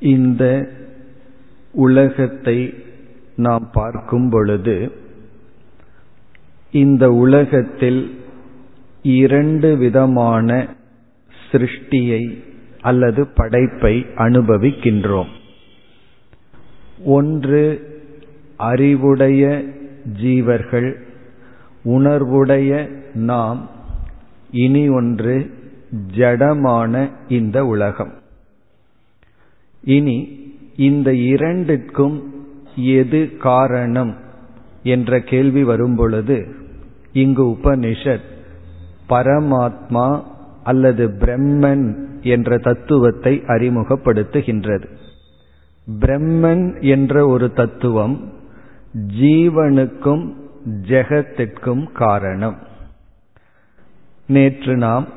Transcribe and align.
இந்த 0.00 0.68
உலகத்தை 1.72 2.74
நாம் 3.36 3.70
பார்க்கும் 3.72 4.28
பொழுது 4.30 4.92
இந்த 6.72 7.10
உலகத்தில் 7.10 8.20
இரண்டு 9.02 9.76
விதமான 9.76 10.66
சிருஷ்டியை 11.50 12.42
அல்லது 12.80 13.26
படைப்பை 13.26 14.06
அனுபவிக்கின்றோம். 14.16 15.28
ஒன்று 17.04 17.86
அறிவுடைய 18.56 19.64
ஜீவர்கள் 20.22 20.94
உணர்வுடைய 21.84 22.90
நாம் 23.14 23.70
இனி 24.50 24.88
ஒன்று 24.88 25.50
ஜடமான 26.16 27.10
இந்த 27.28 27.66
உலகம். 27.66 28.17
இனி 29.84 30.46
இந்த 30.76 31.14
இரண்டிற்கும் 31.14 32.22
எது 32.76 33.36
காரணம் 33.36 34.16
என்ற 34.82 35.20
கேள்வி 35.20 35.64
வரும்பொழுது 35.64 36.54
இங்கு 37.12 37.46
உபனிஷத் 37.46 38.36
பரமாத்மா 39.08 40.22
அல்லது 40.62 41.08
பிரம்மன் 41.08 41.94
என்ற 42.20 42.58
தத்துவத்தை 42.58 43.42
அறிமுகப்படுத்துகின்றது. 43.46 44.84
பிரம்மன் 46.00 46.82
என்ற 46.82 47.26
ஒரு 47.26 47.52
தத்துவம் 47.52 48.32
ஜீவனுக்கும் 49.20 50.32
ஜெகத்திற்கும் 50.82 51.92
காரணம். 51.92 52.56
நேற்று 54.26 54.76
நாம் 54.76 55.08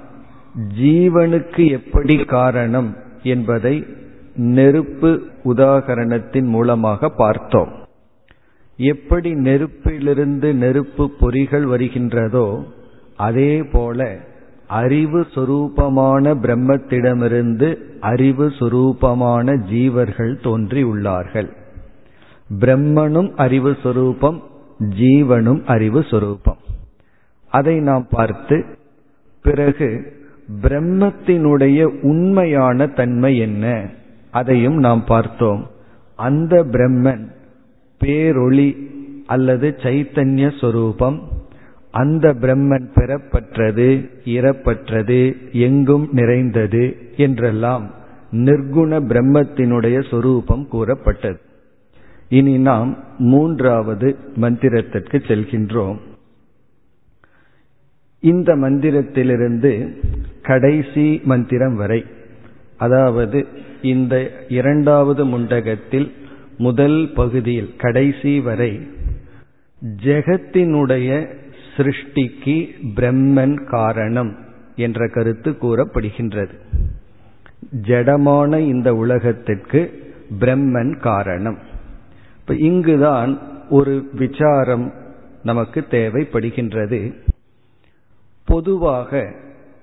ஜீவனுக்கு 0.79 1.69
எப்படி 1.69 2.25
காரணம் 2.25 2.95
என்பதை 3.23 3.85
நெருப்பு 4.35 5.27
உதாகரணத்தின் 5.43 6.47
மூலமாக 6.47 7.09
பார்த்தோம். 7.09 7.69
எப்படி 8.77 9.33
நெருப்பிலிருந்து 9.33 10.53
நெருப்பு 10.53 11.11
பொறிகள் 11.19 11.65
வருகின்றதோ 11.65 12.63
அதே 13.17 13.63
போல 13.63 14.17
அறிவு 14.67 15.27
சுரூபமான 15.35 16.33
பிரம்மத்திடமிருந்து 16.41 17.75
அறிவு 17.99 18.47
சுரூபமான 18.47 19.57
ஜீவர்கள் 19.57 20.33
தோன்றியுள்ளார்கள் 20.43 21.49
பிரம்மனும் 22.59 23.35
அறிவு 23.35 23.77
சுரூபம் 23.83 24.39
ஜீவனும் 24.79 25.65
அறிவு 25.65 25.99
சுரூபம். 25.99 26.57
அதை 27.49 27.79
நாம் 27.79 28.07
பார்த்து 28.09 28.65
பிறகு 29.41 30.13
பிரம்மத்தினுடைய 30.61 31.83
உண்மையான 31.83 32.87
தன்மை 32.87 33.37
என்ன? 33.37 33.89
அதையும் 34.31 34.77
நாம் 34.77 35.05
பார்த்தோம். 35.05 35.69
அந்த 36.15 36.63
பிரம்மன் 36.63 37.27
பேரொளி 37.99 38.89
அல்லது 39.25 39.75
சைத்தன்ய 39.77 40.59
சொரூபம் 40.59 41.29
அந்த 41.91 42.33
பிரம்மன் 42.33 42.87
பெறப்பற்றது 42.95 44.09
இறப்பற்றது 44.25 45.51
எங்கும் 45.51 46.07
நிறைந்தது 46.11 46.83
என்றெல்லாம் 47.17 47.91
நிர்குண 48.31 48.99
பிரம்மத்தினுடைய 49.01 50.09
சொரூபம் 50.09 50.67
கூறப்பட்டது. 50.67 51.39
இனி 52.29 52.57
நாம் 52.57 52.97
மூன்றாவது 53.17 54.17
மந்திரத்திற்கு 54.41 55.17
செல்கின்றோம். 55.27 55.97
இந்த 58.19 58.55
மந்திரத்திலிருந்து 58.55 59.95
கடைசி 60.41 61.21
மந்திரம் 61.23 61.75
வரை 61.75 62.05
அதாவது 62.81 63.39
இந்த 63.81 64.15
இரண்டாவது 64.49 65.21
முண்டகத்தில் 65.25 66.09
முதல் 66.57 66.99
பகுதியில் 67.15 67.75
கடைசி 67.77 68.33
வரை 68.39 68.71
ஜெகத்தினுடைய 70.03 71.09
சிருஷ்டிக்கு 71.75 72.57
பிரம்மன் 72.95 73.57
காரணம் 73.69 74.31
என்ற 74.75 75.07
கருத்து 75.07 75.51
கூறப்படுகின்றது. 75.51 76.55
ஜடமான 77.81 78.57
இந்த 78.57 78.89
உலகத்திற்கு 78.95 79.81
பிரம்மன் 80.39 80.93
காரணம். 80.99 81.59
இப்ப 82.39 82.55
இங்குதான் 82.55 83.31
ஒரு 83.69 83.93
விசாரம் 84.13 84.87
நமக்கு 85.43 85.79
தேவைப்படுகின்றது. 85.91 86.99
பொதுவாக 88.45 89.35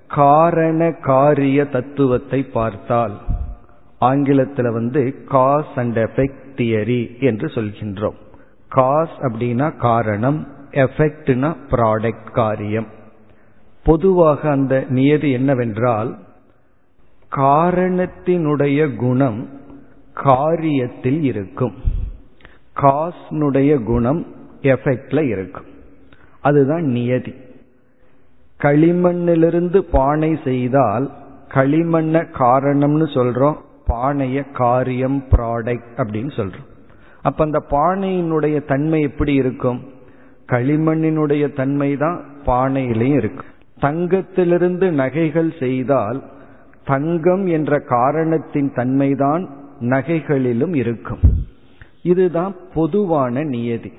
காரண 0.09 0.91
காரிய 0.91 1.65
தத்துவத்தை 1.65 2.43
பார்த்தால் 2.43 3.17
ஆங்கிலத்தில் 3.99 4.71
வந்து 4.71 5.23
காஸ் 5.27 5.73
அண்ட் 5.75 5.97
எஃபெக்ட் 5.97 6.47
தியரி 6.55 7.19
என்று 7.19 7.47
சொல்கின்றோம். 7.47 8.17
காஸ் 8.67 9.15
அப்படின்னா 9.19 9.77
காரணம் 9.77 10.47
எஃபெக்ட்னா 10.71 11.55
ப்ராடக்ட் 11.69 12.31
காரியம். 12.31 12.87
பொதுவாக 13.83 14.49
அந்த 14.49 14.85
நியதி 14.89 15.31
என்னவென்றால் 15.31 16.17
காரணத்தினுடைய 17.35 18.95
குணம் 18.95 19.49
காரியத்தில் 20.15 21.21
இருக்கும். 21.21 21.75
காஸ்னுடைய 22.75 23.83
குணம் 23.83 24.25
எஃபெக்ட்ல 24.61 25.21
இருக்கும். 25.21 25.65
அதுதான் 26.41 26.83
நியதி. 26.83 27.33
களிமண்ணிலிருந்து 28.63 29.77
பானை 29.77 30.39
செய்தால் 30.43 31.11
களிமண்ண 31.47 32.25
காரணம்னு 32.39 33.05
சொல்றோம் 33.13 33.55
பானைய 33.87 34.51
காரியம் 34.51 35.23
ப்ராடக்ட் 35.31 35.89
அப்படின்னு 35.97 36.31
சொல்றோம். 36.35 36.67
அப்ப 37.21 37.43
அந்த 37.43 37.63
பானையினுடைய 37.71 38.65
தன்மை 38.65 39.01
எப்படி 39.01 39.33
இருக்கும்? 39.33 39.83
களிமண்ணினுடைய 40.47 41.55
தன்மை 41.55 41.97
தான் 41.97 42.23
பானையிலையும் 42.45 43.15
இருக்கு. 43.15 43.45
தங்கத்திலிருந்து 43.81 44.91
நகைகள் 44.91 45.53
செய்தால் 45.59 46.23
தங்கம் 46.85 47.45
என்ற 47.45 47.79
காரணத்தின் 47.79 48.71
தன்மைதான் 48.75 49.47
நகைகளிலும் 49.79 50.73
இருக்கும். 50.73 51.19
இதுதான் 52.01 52.55
பொதுவான 52.73 53.43
நியதி. 53.43 53.91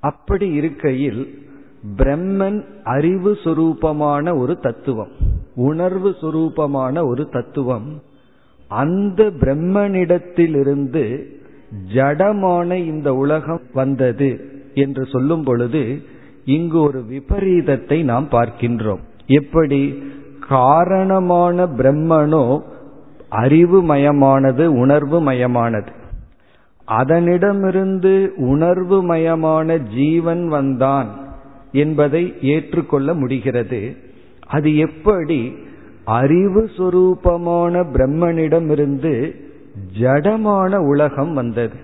அப்படி 0.00 0.48
இருக்கையில் 0.48 1.50
பிரம்மன் 1.96 2.64
அறிவு 2.84 3.38
சுரூபமான 3.44 4.38
ஒரு 4.38 4.58
தத்துவம். 4.58 5.08
உணர்வு 5.54 6.14
சுரூபமான 6.20 7.06
ஒரு 7.06 7.28
தத்துவம். 7.28 8.02
அந்த 8.68 9.22
பிரம்மனிடத்திலிருந்து 9.22 11.24
ஜடமான 11.94 12.72
இந்த 12.72 13.14
உலகம் 13.14 13.60
வந்தது 13.72 14.50
என்று 14.74 15.04
சொல்லும் 15.04 15.44
பொழுது 15.44 16.02
இங்கு 16.44 16.80
ஒரு 16.80 17.04
விபரீதத்தை 17.10 18.02
நாம் 18.02 18.28
பார்க்கின்றோம். 18.30 18.98
எப்படி? 19.26 20.02
காரணமான 20.48 21.66
பிரம்மனோ 21.66 22.62
அறிவு 23.28 23.82
மயமானது 23.82 24.64
உணர்வு 24.64 25.20
மயமானது 25.20 25.90
அதனிடமிருந்து 26.88 28.36
உணர்வு 28.36 29.14
மயமான 29.14 29.94
ஜீவன் 29.94 30.48
வந்தான். 30.48 31.21
என்பதை 31.72 32.34
ஏற்றுக்கொள்ள 32.42 33.14
முடிகிறது. 33.14 33.96
அது 34.46 34.76
எப்படி? 34.76 35.54
அறிவு 36.04 36.70
சுரூபமான 36.76 37.84
பிரம்மனிடமிருந்து 37.92 39.34
ஜடமான 40.00 40.76
உலகம் 40.76 41.34
வந்தது. 41.34 41.74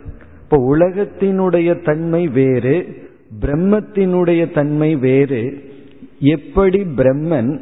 இப்போ 0.42 0.76
உலகத்தினுடைய 0.76 1.84
தன்மை 1.84 2.28
வேறு 2.28 3.06
பிரம்மத்தினுடைய 3.40 4.52
தன்மை 4.52 4.96
வேறு. 4.96 5.70
எப்படி 6.18 6.82
பிரம்மன் 6.82 7.60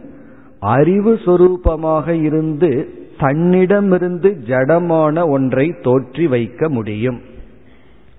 அறிவு 0.61 1.15
சுரூபமாக 1.15 2.23
இருந்து 2.23 2.89
தன்னிடமிருந்து 3.19 4.37
ஜடமான 4.47 5.29
ஒன்றை 5.29 5.75
தோற்றி 5.83 6.29
வைக்க 6.29 6.69
முடியும்? 6.69 7.21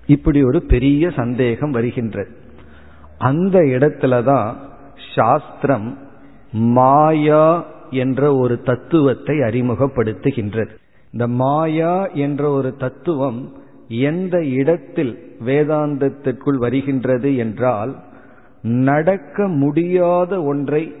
இப்படி 0.06 0.42
ஒரு 0.42 0.62
பெரிய 0.62 1.10
சந்தேகம் 1.10 1.70
வருகின்றது. 1.70 2.37
அந்த 3.18 3.60
இடத்துலதான் 3.60 4.54
சாஸ்திரம் 5.14 5.98
மாயா 6.52 7.66
என்ற 7.90 8.36
ஒரு 8.36 8.62
தத்துவத்தை 8.62 9.36
அறிமுகப்படுத்துகின்றது. 9.38 10.68
இந்த 11.12 11.28
மாயா 11.28 12.06
என்ற 12.06 12.50
ஒரு 12.50 12.76
தத்துவம் 12.76 13.52
எந்த 13.88 14.44
இடத்தில் 14.44 15.36
வேதாந்தத்திற்குள் 15.46 16.56
வருகின்றது 16.56 17.36
என்றால் 17.36 17.96
நடக்க 18.62 19.48
முடியாத 19.48 20.42
ஒன்றை 20.42 20.94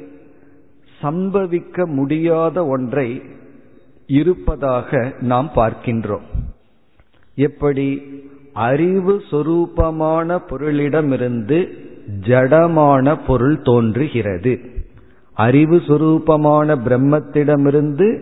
சம்பவிக்க 1.02 1.86
முடியாத 1.86 2.66
ஒன்றை 2.66 3.22
இருப்பதாக 4.06 5.14
நாம் 5.20 5.50
பார்க்கின்றோம். 5.54 6.26
எப்படி? 7.34 8.02
அறிவு 8.52 9.22
சொரூபமான 9.30 10.38
பொருளிடமிருந்து 10.50 11.86
ஜடமான 12.20 13.18
பொருள் 13.26 13.62
தோன்றுகிறது. 13.62 14.60
அறிவு 15.34 15.76
சுரூபமான 15.76 16.78
பிரம்மத்திடமிருந்து 16.84 18.20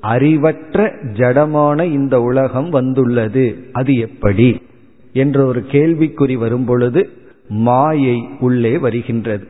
அறிவற்ற 0.00 0.92
ஜடமான 1.02 1.82
இந்த 1.82 2.20
உலகம் 2.20 2.70
வந்துள்ளது. 2.70 3.68
அது 3.72 3.96
எப்படி? 3.96 4.62
என்ற 5.12 5.44
ஒரு 5.44 5.64
கேள்விக்குறி 5.70 6.34
வரும்பொழுது 6.36 7.08
மாயை 7.48 8.28
உள்ளே 8.40 8.78
வருகின்றது. 8.78 9.46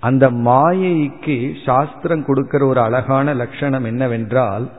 அந்த 0.00 0.30
மாயைக்கு 0.30 1.52
சாஸ்திரம் 1.64 2.24
கொடுக்கிற 2.24 2.66
ஒரு 2.66 2.80
அழகான 2.80 3.34
லட்சணம் 3.34 3.84
என்னவென்றால் 3.84 4.70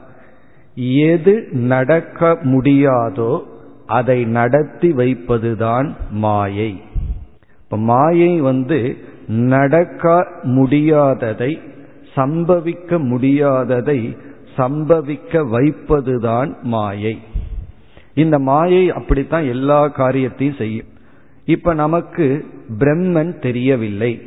எது 0.76 1.48
நடக்க 1.52 2.38
முடியாதோ 2.44 3.42
அதை 3.86 4.26
நடத்தி 4.26 4.92
வைப்பதுதான் 4.92 5.92
மாயை. 6.12 6.82
இப்ப 7.70 7.82
மாயை 7.84 8.42
வந்து 8.42 8.98
நடக்க 9.28 10.28
முடியாததை 10.44 11.60
சம்பவிக்க 12.16 12.98
முடியாததை 12.98 14.18
சம்பவிக்க 14.58 15.32
வைப்பதுதான் 15.32 16.62
மாயை. 16.62 17.20
இந்த 18.14 18.40
மாயை 18.40 18.92
அப்படித்தான் 18.92 19.46
எல்லா 19.46 19.88
காரியத்தையும் 19.88 20.56
செய்யும். 20.56 20.86
இப்ப 21.46 21.74
நமக்கு 21.74 22.46
பிரம்மன் 22.80 23.42
தெரியவில்லை. 23.42 24.22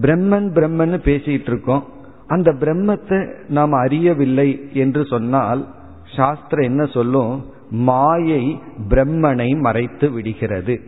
பிரம்மன் 0.00 0.48
பிரம்மன் 0.54 0.98
பேசிட்டு 1.04 1.46
இருக்கோம். 1.46 1.84
அந்த 2.26 2.52
பிரம்மத்தை 2.52 3.34
நாம் 3.48 3.72
அறியவில்லை 3.72 4.68
என்று 4.72 5.06
சொன்னால் 5.06 5.74
சாஸ்திரம் 6.16 6.64
என்ன 6.64 6.84
சொல்லும்? 6.84 7.46
மாயை 7.70 8.60
பிரம்மனை 8.88 9.60
மறைத்து 9.60 10.10
விடுகிறது. 10.10 10.80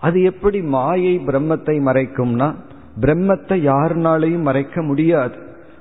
அது 0.00 0.18
எப்படி 0.22 0.58
மாயை 0.74 1.14
பிரம்மத்தை 1.26 1.76
மறைக்கும்னா 1.88 2.48
பிரம்மத்தை 3.00 3.56
யாருனாலையும் 3.70 4.46
மறைக்க 4.48 4.82
முடியாது. 4.82 5.36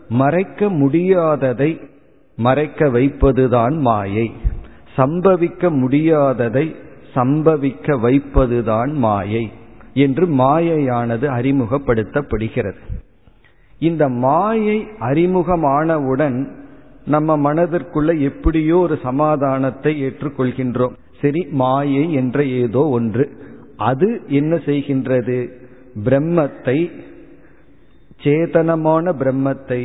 மறைக்க 0.08 0.70
முடியாததை 0.72 1.72
மறைக்க 2.38 2.88
வைப்பதுதான் 2.90 3.76
மாயை. 3.80 4.28
சம்பவிக்க 4.98 5.70
முடியாததை 5.82 6.66
சம்பவிக்க 7.16 7.96
வைப்பதுதான் 8.06 8.92
மாயை 9.06 9.44
என்று 9.94 10.26
மாயையானது 10.28 11.26
அறிமுகப்படுத்தப்படுகிறது. 11.38 12.82
இந்த 13.80 14.04
மாயை 14.10 14.80
அறிமுகமானவுடன் 15.00 16.40
நம்ம 17.06 17.38
மனதிற்குள்ள 17.38 18.10
எப்படியோ 18.20 18.78
ஒரு 18.78 18.96
சமாதானத்தை 19.04 19.92
ஏற்றுக்கொள்கின்றோம். 20.04 20.96
சரி 21.22 21.42
மாயை 21.52 22.04
என்ற 22.14 22.44
ஏதோ 22.64 22.84
ஒன்று. 22.90 23.26
அது 23.80 24.08
என்ன 24.28 24.56
செய்கின்றது? 24.56 25.38
பிரம்மத்தை 26.04 26.78
சேதனமான 28.24 29.14
பிரம்மத்தை 29.22 29.82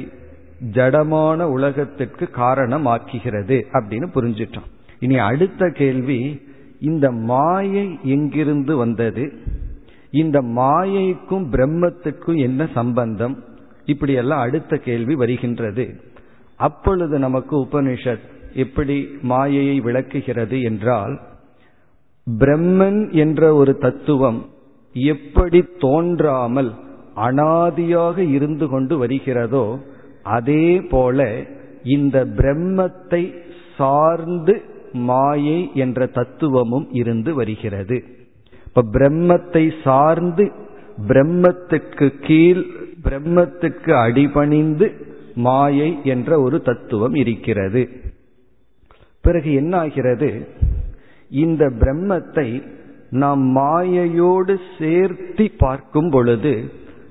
ஜடமான 0.72 1.42
உலகத்திற்கு 1.42 2.28
காரணமாக்குகிறது 2.36 3.56
அப்படின்னு 3.72 4.06
புரிஞ்சிட்டோம். 4.14 4.68
இனி 5.00 5.18
அடுத்த 5.18 5.68
கேள்வி 5.68 6.20
இந்த 6.80 7.10
மாயை 7.10 7.98
எங்கிருந்து 8.02 8.76
வந்தது? 8.76 9.24
இந்த 10.10 10.42
மாயைக்கும் 10.42 11.46
பிரம்மத்துக்கும் 11.52 12.38
என்ன 12.38 12.68
சம்பந்தம்? 12.74 13.36
இப்படியெல்லாம் 13.84 14.40
அடுத்த 14.40 14.76
கேள்வி 14.76 15.14
வருகின்றது. 15.14 15.86
அப்பொழுது 16.56 17.18
நமக்கு 17.18 17.54
உபனிஷத் 17.56 18.26
எப்படி 18.54 19.08
மாயையை 19.22 19.80
விளக்குகிறது 19.80 20.62
என்றால் 20.62 21.14
பிரம்மன் 22.26 23.00
என்ற 23.12 23.54
ஒரு 23.54 23.78
தத்துவம் 23.78 24.40
எப்படி 24.94 25.60
தோன்றாமல் 25.78 26.72
அனாதியாக 27.16 28.18
இருந்து 28.18 28.68
கொண்டு 28.68 28.94
வருகிறதோ 28.98 29.78
அதே 30.22 30.80
போல 30.80 31.26
இந்த 31.82 32.24
பிரம்மத்தை 32.24 33.22
சார்ந்து 33.76 34.62
மாயை 34.92 35.70
என்ற 35.74 36.06
தத்துவமும் 36.06 36.86
இருந்து 36.92 37.34
வருகிறது. 37.34 37.96
இப்ப 38.66 38.84
பிரம்மத்தை 38.92 39.82
சார்ந்து 39.82 40.44
பிரம்மத்துக்கு 41.08 42.06
கீழ் 42.20 42.62
பிரம்மத்துக்கு 43.04 43.92
அடிபணிந்து 43.92 44.86
மாயை 45.34 45.98
என்ற 46.04 46.40
ஒரு 46.40 46.62
தத்துவம் 46.62 47.14
இருக்கிறது. 47.14 47.82
பிறகு 49.20 49.54
என்ன 49.54 49.76
ஆகிறது 49.76 50.28
இந்த 51.30 51.70
பிரம்மத்தை 51.80 52.62
நாம் 53.10 53.42
மாயையோடு 53.56 54.54
சேர்த்தி 54.78 55.52
பார்க்கும் 55.58 56.10
பொழுது 56.10 56.64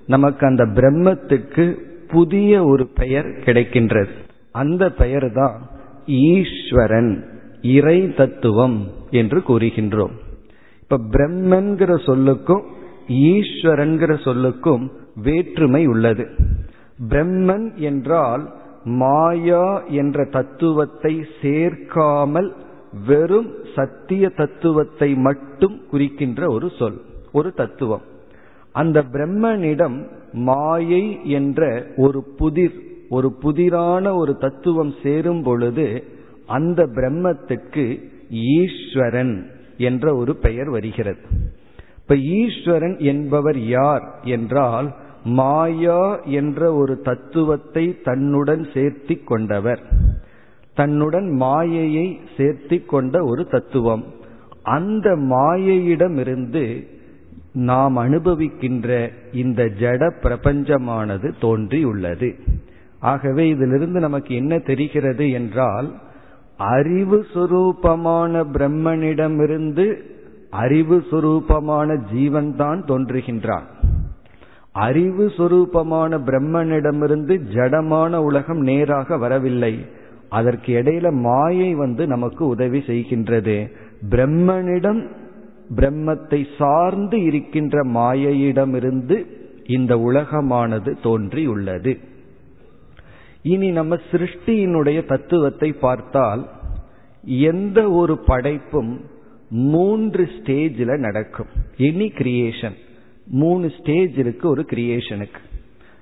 நமக்கு 0.05 0.45
அந்த 0.45 0.63
பிரம்மத்துக்கு 0.63 1.77
புதிய 2.07 2.65
ஒரு 2.65 2.87
பெயர் 2.87 3.25
கிடைக்கின்றது. 3.25 4.11
அந்த 4.51 4.89
பெயர் 4.89 5.31
தான் 5.31 5.57
ஈஸ்வரன் 6.05 7.25
இறை 7.61 8.13
தத்துவம் 8.15 8.87
என்று 9.09 9.39
கூறுகின்றோம். 9.39 10.11
இப்ப 10.81 10.99
பிரம்மன்கிற 11.11 11.91
சொல்லுக்கும் 12.05 12.63
ஈஸ்வரன்கிற 13.07 14.11
சொல்லுக்கும் 14.25 14.91
வேற்றுமை 15.15 15.87
உள்ளது. 15.87 16.25
பிரம்மன் 17.09 17.75
என்றால் 17.75 18.53
மாயா 18.83 19.81
என்ற 19.87 20.25
தத்துவத்தை 20.31 21.25
சேர்க்காமல் 21.41 22.55
வெறும் 23.07 23.51
சத்திய 23.75 24.29
தத்துவத்தை 24.29 25.15
மட்டும் 25.15 25.75
குறிக்கின்ற 25.91 26.47
ஒரு 26.47 26.71
சொல் 26.79 27.01
ஒரு 27.31 27.53
தத்துவம். 27.53 28.01
அந்த 28.71 29.03
பிரம்மனிடம் 29.11 29.97
மாயை 30.31 31.03
என்ற 31.29 31.61
ஒரு 31.95 32.23
புதிர் 32.37 32.77
ஒரு 33.09 33.29
புதிரான 33.41 34.15
ஒரு 34.15 34.37
தத்துவம் 34.37 34.93
சேரும் 35.03 35.43
பொழுது 35.43 35.87
அந்த 36.45 36.85
பிரம்மத்துக்கு 36.85 37.85
ஈஸ்வரன் 38.29 39.35
என்ற 39.77 40.15
ஒரு 40.15 40.35
பெயர் 40.35 40.69
வருகிறது. 40.69 41.21
இப்ப 41.97 42.15
ஈஸ்வரன் 42.15 42.97
என்பவர் 42.97 43.59
யார் 43.59 44.05
என்றால் 44.23 44.95
மாயா 45.23 46.19
என்ற 46.23 46.73
ஒரு 46.73 46.99
தத்துவத்தை 46.99 48.01
தன்னுடன் 48.01 48.63
சேர்த்தி 48.73 49.23
கொண்டவர். 49.23 49.81
தன்னுடன் 50.75 51.29
மாயையை 51.29 52.19
சேர்த்தி 52.37 52.85
கொண்ட 52.85 53.23
ஒரு 53.23 53.47
தத்துவம். 53.47 54.03
அந்த 54.63 55.15
மாயையிடமிருந்து 55.15 56.87
நாம் 57.53 57.97
அனுபவிக்கின்ற 57.97 59.09
இந்த 59.33 59.63
ஜட 59.63 60.11
பிரபஞ்சமானது 60.23 61.33
தோன்றியுள்ளது. 61.41 62.35
ஆகவே 62.99 63.47
இதிலிருந்து 63.47 63.99
நமக்கு 63.99 64.35
என்ன 64.35 64.59
தெரிகிறது 64.59 65.31
என்றால் 65.31 65.93
அறிவு 66.57 67.25
சுரூபமான 67.33 68.45
பிரம்மனிடமிருந்து 68.53 69.95
அறிவு 70.49 71.05
சுரூபமான 71.11 72.13
ஜீவன் 72.13 72.55
தான் 72.55 72.83
தோன்றுகின்றான். 72.87 73.67
அறிவு 74.71 75.25
சுரூபமான 75.37 76.19
பிரம்மனிடமிருந்து 76.19 77.41
ஜடமான 77.53 78.15
உலகம் 78.15 78.59
நேராக 78.59 79.17
வரவில்லை. 79.17 79.85
அதற்கு 80.37 80.69
இடையில 80.79 81.07
மாயை 81.25 81.71
வந்து 81.83 82.03
நமக்கு 82.13 82.43
உதவி 82.53 82.79
செய்கின்றது. 82.87 83.57
பிரம்மனிடம் 84.11 85.01
பிரம்மத்தை 85.77 86.39
சார்ந்து 86.57 87.17
இருக்கின்ற 87.23 87.83
மாயையிடமிருந்து 87.97 89.17
இந்த 89.67 89.93
உலகமானது 90.07 90.91
தோன்றியுள்ளது. 91.03 91.93
இனி 93.53 93.69
நம்ம 93.79 93.93
சிருஷ்டியினுடைய 94.11 94.99
தத்துவத்தை 95.05 95.69
பார்த்தால் 95.85 96.43
எந்த 97.49 97.79
ஒரு 97.91 98.15
படைப்பும் 98.29 98.91
மூன்று 99.71 100.23
ஸ்டேஜில் 100.35 101.03
நடக்கும். 101.05 101.49
எனி 101.87 102.07
கிரியேஷன் 102.19 102.77
மூணு 103.41 103.65
ஸ்டேஜ் 103.77 104.15
இருக்கு 104.23 104.45
ஒரு 104.49 104.63
கிரியேஷனுக்கு 104.71 105.41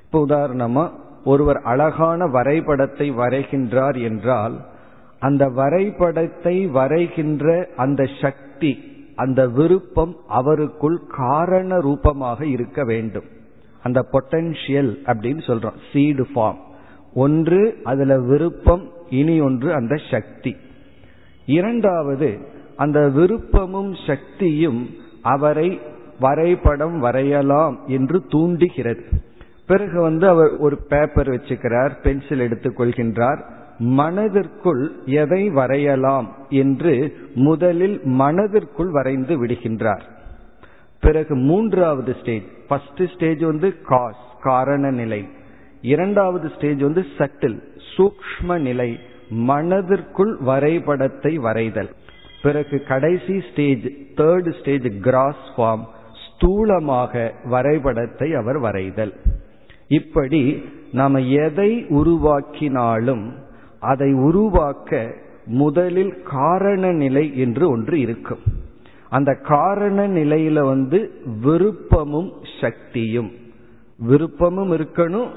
இப்போ 0.05 0.19
உதாரணமாக 0.27 0.91
ஒருவர் 1.23 1.61
அழகான 1.61 2.27
வரைபடத்தை 2.27 3.11
வரைகின்றார் 3.11 4.01
என்றால் 4.01 4.65
அந்த 5.19 5.49
வரைபடத்தை 5.49 6.67
வரைகின்ற 6.67 7.65
அந்த 7.75 8.07
சக்தி 8.21 8.89
அந்த 9.15 9.47
விருப்பம் 9.47 10.15
அவருக்குள் 10.29 10.97
காரண 11.07 11.79
ரூபமாக 11.79 12.45
இருக்க 12.45 12.83
வேண்டும். 12.83 13.23
அந்த 13.83 14.05
பொட்டன்ஷியல் 14.11 15.01
அப்படின்னு 15.05 15.41
சொல்றோம் 15.47 15.77
சீடு 15.91 16.27
ஃபார்ம் 16.35 16.59
ஒன்று 17.13 17.81
அதுல 17.83 18.19
விருப்பம் 18.19 18.89
இனி 19.09 19.39
ஒன்று 19.39 19.73
அந்த 19.73 19.95
சக்தி. 20.11 20.55
இரண்டாவது 21.45 22.37
அந்த 22.75 22.99
விருப்பமும் 23.07 23.93
சக்தியும் 24.07 24.89
அவரை 25.21 25.79
வரைபடம் 26.19 26.99
வரையலாம் 26.99 27.79
என்று 27.87 28.25
தூண்டுகிறது. 28.27 29.03
பிறகு 29.67 30.01
வந்து 30.01 30.27
அவர் 30.27 30.51
ஒரு 30.57 30.77
பேப்பர் 30.89 31.29
வச்சுக்கிறார் 31.29 31.93
பென்சில் 32.01 32.39
எடுத்துக் 32.39 32.79
கொள்கின்றார் 32.79 33.41
மனதிற்குள் 33.77 34.91
எதை 35.05 35.49
வரையலாம் 35.49 36.27
என்று 36.49 37.17
முதலில் 37.33 38.01
மனதிற்குள் 38.03 38.91
வரைந்து 38.91 39.45
விடுகின்றார். 39.45 40.01
பிறகு 40.99 41.35
மூன்றாவது 41.35 42.15
ஸ்டேஜ் 42.21 42.43
ஃபர்ஸ்ட் 42.67 43.01
ஸ்டேஜ் 43.13 43.41
வந்து 43.41 43.81
காஸ் 43.81 44.23
காரண 44.41 44.91
நிலை. 44.91 45.27
இரண்டாவது 45.81 46.49
ஸ்டேஜ் 46.49 46.81
வந்து 46.81 47.05
சட்டில் 47.17 47.57
சூக்ம 47.93 48.59
நிலை 48.59 48.99
மனதிற்குள் 49.29 50.37
வரைபடத்தை 50.39 51.37
வரைதல். 51.37 51.89
பிறகு 52.41 52.83
கடைசி 52.83 53.41
stage 53.51 53.87
third 54.15 54.49
stage 54.59 54.99
gross 55.01 55.47
form 55.57 55.85
ஸ்தூலமாக 56.23 57.31
வரைபடத்தை 57.45 58.33
அவர் 58.33 58.59
வரைதல். 58.59 59.13
இப்படி 59.91 60.41
நாம 60.91 61.19
எதை 61.19 61.85
உருவாக்கினாலும் 61.89 63.23
அதை 63.79 64.13
உருவாக்க 64.13 65.13
முதலில் 65.45 66.13
காரண 66.23 66.91
நிலை 66.91 67.37
என்று 67.37 67.69
ஒன்று 67.69 67.99
இருக்கும். 67.99 68.43
அந்த 69.09 69.33
காரண 69.33 70.07
நிலையில 70.07 70.59
வந்து 70.63 70.99
விருப்பமும் 71.43 72.31
சக்தியும். 72.61 73.31
விருப்பமும் 74.09 74.71
இருக்கணும் 74.71 75.29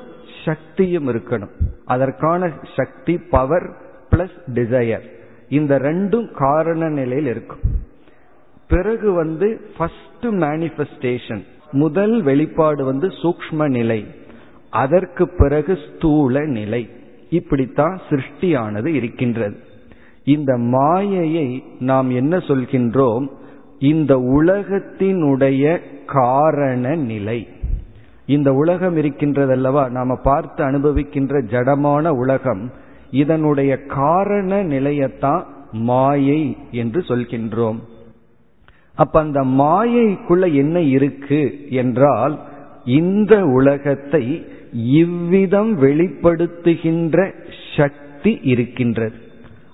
சக்தியும் 0.44 1.08
இருக்கணும். 1.08 1.54
அதற்கான 1.84 2.52
சக்தி 2.76 3.18
பவர் 3.18 3.68
பிளஸ் 4.10 4.38
டிசையர் 4.54 5.06
இந்த 5.48 5.78
ரெண்டும் 5.78 6.30
காரண 6.30 6.88
நிலையில் 6.88 7.30
இருக்கும். 7.30 7.64
பிறகு 8.68 9.12
வந்து 9.12 9.48
ஃபர்ஸ்ட் 9.76 10.24
மேனிஃபெஸ்டேஷன் 10.24 11.42
முதல் 11.70 12.22
வெளிப்பாடு 12.22 12.84
வந்து 12.84 13.08
சூக்ம 13.22 13.68
நிலை. 13.68 14.00
அதற்கு 14.74 15.28
பிறகு 15.28 15.78
ஸ்தூல 15.88 16.46
நிலை. 16.46 16.90
இப்படித்தான் 17.30 18.00
சிருஷ்டியானது 18.08 18.86
இருக்கின்றது. 18.86 19.56
இந்த 20.24 20.56
மாயையை 20.56 21.62
நாம் 21.80 22.10
என்ன 22.10 22.36
சொல்கின்றோம்? 22.36 23.28
இந்த 23.78 24.16
உலகத்தினுடைய 24.16 25.78
காரண 26.06 26.94
நிலை. 26.94 27.48
இந்த 28.26 28.52
உலகம் 28.52 28.96
இருக்கின்றதல்லவா? 28.96 29.90
நாம 29.90 30.16
பார்த்து 30.16 30.64
அனுபவிக்கின்ற 30.64 31.42
ஜடமான 31.44 32.08
உலகம். 32.08 32.72
இதனுடைய 33.10 33.82
காரண 33.82 34.64
நிலையத்தான் 34.64 35.42
மாயை 35.72 36.56
என்று 36.70 37.00
சொல்கின்றோம். 37.00 37.78
அப்ப 38.94 39.20
அந்த 39.20 39.40
மாயைக்குள்ள 39.40 40.54
என்ன 40.54 40.80
இருக்கு? 40.80 41.66
என்றால் 41.70 42.40
இந்த 42.84 43.44
உலகத்தை 43.44 44.52
இவ்விதம் 44.74 45.82
வெளிப்படுத்துகின்ற 45.82 47.32
சக்தி 47.76 48.38
இருக்கின்றது. 48.42 49.14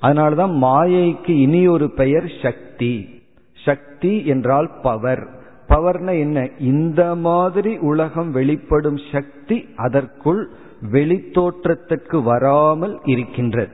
அதனாலதான் 0.02 0.52
மாயைக்கு 0.62 1.30
இனி 1.30 1.69
ஒரு 1.69 1.90
பெயர் 1.90 2.33
சக்தி. 2.42 3.23
சக்தி 3.64 4.26
என்றால் 4.26 4.71
பவர். 4.83 5.28
பவர்னா 5.69 6.19
என்ன? 6.19 6.49
இந்த 6.59 7.14
மாதிரி 7.14 7.76
உலகம் 7.76 8.30
வெளிப்படும் 8.30 8.99
சக்தி 9.12 9.69
அதற்குள் 9.76 10.50
வெளித்தோற்றத்துக்கு 10.92 12.23
வராமல் 12.23 13.00
இருக்கின்றது. 13.04 13.73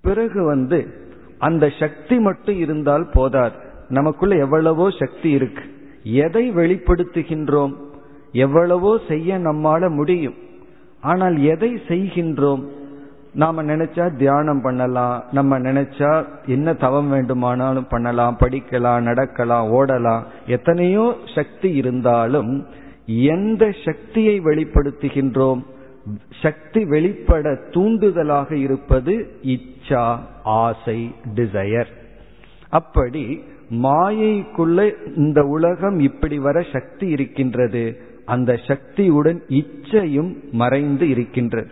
பிறகு 0.00 0.44
வந்து 0.44 0.86
அந்த 1.38 1.72
சக்தி 1.80 2.18
மட்டும் 2.18 2.58
இருந்தால் 2.58 3.08
போதாது. 3.12 3.56
நமக்குள்ள 3.88 4.36
எவ்வளவோ 4.36 4.90
சக்தி 4.90 5.30
இருக்கு. 5.30 5.62
எதை 6.02 6.52
வெளிப்படுத்துகின்றோம்? 6.52 7.72
எவ்வளவோ 8.32 8.98
செய்ய 9.08 9.38
நம்மால 9.38 9.90
முடியும். 9.90 10.34
ஆனால் 11.00 11.38
எதை 11.42 11.78
செய்கின்றோம்? 11.88 12.64
நாம 13.34 13.62
நினைச்சா 13.62 14.16
தியானம் 14.16 14.60
பண்ணலாம் 14.60 15.24
நம்ம 15.32 15.58
நினைச்சா 15.58 16.24
என்ன 16.46 16.72
தவம் 16.74 17.08
வேண்டுமானாலும் 17.08 17.86
பண்ணலாம் 17.88 18.36
படிக்கலாம் 18.40 19.00
நடக்கலாம் 19.00 19.70
ஓடலாம். 19.72 20.22
எத்தனையோ 20.46 21.16
சக்தி 21.34 21.74
இருந்தாலும் 21.74 22.66
எந்த 23.06 23.72
சக்தியை 23.84 24.40
வெளிப்படுத்துகின்றோம்? 24.40 25.60
சக்தி 26.42 26.84
வெளிப்பட 26.84 27.50
தூண்டுதலாக 27.50 28.52
இருப்பது 28.52 29.30
இச்சா 29.42 30.18
ஆசை 30.42 31.14
டிசையர் 31.34 31.86
அப்படி 32.68 33.42
மாயைக்குள்ள 33.70 34.94
இந்த 35.16 35.42
உலகம் 35.42 35.98
இப்படி 35.98 36.38
வர 36.38 36.62
சக்தி 36.72 37.08
இருக்கின்றது. 37.08 38.06
அந்த 38.34 38.52
சக்தியுடன் 38.68 39.40
இச்சையும் 39.60 40.30
மறைந்து 40.52 41.04
இருக்கின்றது. 41.08 41.70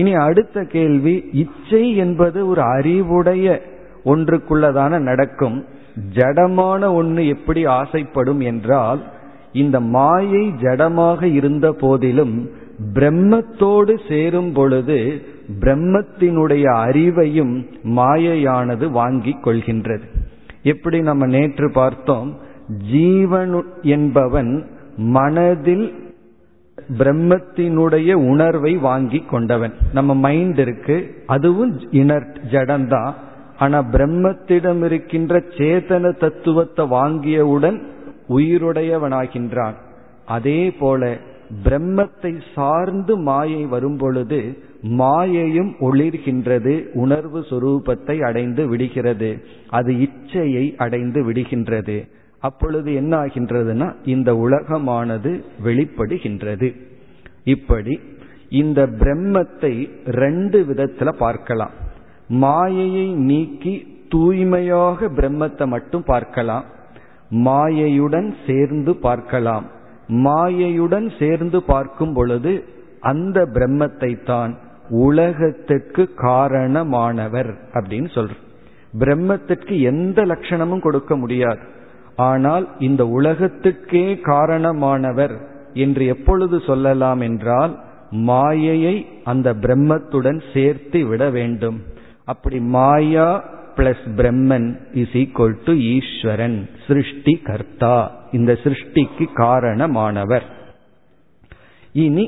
இனி 0.00 0.12
அடுத்த 0.26 0.64
கேள்வி 0.74 1.14
இச்சை 1.42 1.84
என்பது 1.96 2.38
ஒரு 2.48 2.62
அறிவுடைய 2.74 3.46
ஒன்றுக்குள்ளதான 4.04 5.00
நடக்கும். 5.08 5.58
ஜடமான 6.16 6.82
ஒன்று 6.94 7.22
எப்படி 7.28 7.62
ஆசைப்படும் 7.80 8.42
என்றால் 8.50 9.00
இந்த 9.62 9.76
மாயை 9.94 10.44
ஜடமாக 10.62 11.22
இருந்த 11.38 11.66
போதிலும் 11.82 12.36
பிரம்மத்தோடு 12.94 13.94
சேரும் 14.08 14.52
பொழுது 14.52 14.98
பிரம்மத்தினுடைய 15.60 16.64
அறிவையும் 16.84 17.54
மாயையானது 17.96 18.86
வாங்கிக் 18.90 19.42
கொள்கின்றது. 19.46 20.06
எப்படி 20.72 20.98
நம்ம 21.08 21.26
நேற்று 21.34 21.68
பார்த்தோம் 21.72 22.30
ஜீவன் 22.92 23.54
என்பவன் 23.96 24.52
மனதில் 24.96 25.94
பிரம்மத்தினுடைய 26.98 28.12
உணர்வை 28.12 28.76
வாங்கி 28.76 29.18
கொண்டவன். 29.18 29.72
நம்ம 29.92 30.14
மைண்ட் 30.14 30.58
இருக்கு. 30.58 31.22
அதுவும் 31.26 31.80
இனர்ட் 31.90 32.36
ஜடம்தான் 32.50 33.12
ஆனா 33.58 33.84
பிரம்மத்திடம் 33.92 34.84
இருக்கின்ற 34.84 35.38
சேதன 35.38 36.16
தத்துவத்தை 36.16 36.86
வாங்கியவுடன் 36.86 37.82
உயிருடையவனாகின்றான். 38.28 39.74
அதே 40.26 40.70
போல 40.70 41.16
பிரம்மத்தை 41.64 42.40
சார்ந்து 42.54 43.16
மாயை 43.16 43.64
வரும்பொழுது 43.64 44.58
மாயையும் 44.82 45.72
ஒளிர்கின்றது 45.80 46.86
உணர்வு 46.92 47.40
சுரூபத்தை 47.40 48.24
அடைந்து 48.24 48.68
விடுகிறது. 48.68 49.44
அது 49.68 49.92
இச்சையை 49.92 50.76
அடைந்து 50.76 51.22
விடுகின்றது. 51.22 52.08
அப்பொழுது 52.46 52.90
என்ன 53.00 53.12
ஆகின்றதுன்னா 53.24 53.88
இந்த 54.04 54.30
உலகமானது 54.44 55.30
வெளிப்படுகின்றது. 55.64 56.68
இப்படி 57.54 57.94
இந்த 58.60 58.80
பிரம்மத்தை 59.00 59.74
ரெண்டு 60.22 60.58
விதத்துல 60.68 61.10
பார்க்கலாம். 61.24 61.74
மாயையை 62.44 63.06
நீக்கி 63.30 63.74
தூய்மையாக 64.08 65.08
பிரம்மத்தை 65.18 65.66
மட்டும் 65.66 66.04
பார்க்கலாம். 66.12 66.64
மாயையுடன் 67.46 68.28
சேர்ந்து 68.46 68.92
பார்க்கலாம். 69.06 69.66
மாயையுடன் 70.26 71.08
சேர்ந்து 71.18 71.58
பார்க்கும் 71.62 72.12
பொழுது 72.12 72.52
அந்த 73.10 73.38
பிரம்மத்தை 73.54 74.12
தான் 74.24 74.52
உலகத்துக்கு 75.06 76.02
காரணமானவர் 76.16 77.52
அப்படின்னு 77.74 78.10
சொல்ற. 78.16 78.34
பிரம்மத்திற்கு 78.98 79.74
எந்த 79.92 80.22
லட்சணமும் 80.22 80.84
கொடுக்க 80.86 81.16
முடியாது. 81.16 81.62
ஆனால் 82.22 82.64
இந்த 82.88 83.02
உலகத்துக்கே 83.18 84.06
காரணமானவர் 84.32 85.34
என்று 85.84 86.04
எப்பொழுது 86.14 86.56
சொல்லலாம் 86.68 87.22
என்றால் 87.28 87.74
மாயையை 88.28 88.94
அந்த 89.30 89.48
பிரம்மத்துடன் 89.64 90.40
சேர்த்து 90.52 91.00
விட 91.10 91.22
வேண்டும். 91.36 91.78
அப்படி 92.32 92.58
maya 92.74 93.28
plus 93.76 94.06
Brahman 94.18 94.66
is 95.02 95.14
equal 95.22 95.56
to 95.66 95.72
Eswaran 95.92 96.58
சிருஷ்டி 96.86 97.34
கர்த்தா. 97.48 97.96
இந்த 98.38 98.52
சிருஷ்டிக்கு 98.64 99.26
காரணமானவர். 99.44 100.46
இனி 102.04 102.26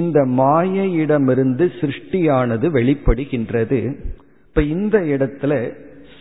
இந்த 0.00 0.18
மாயையிடமிருந்து 0.40 1.64
சிருஷ்டியானது 1.80 2.66
வெளிப்படுகின்றது. 2.76 3.80
இப்ப 4.46 4.62
இந்த 4.74 4.96
இடத்துல 5.14 5.52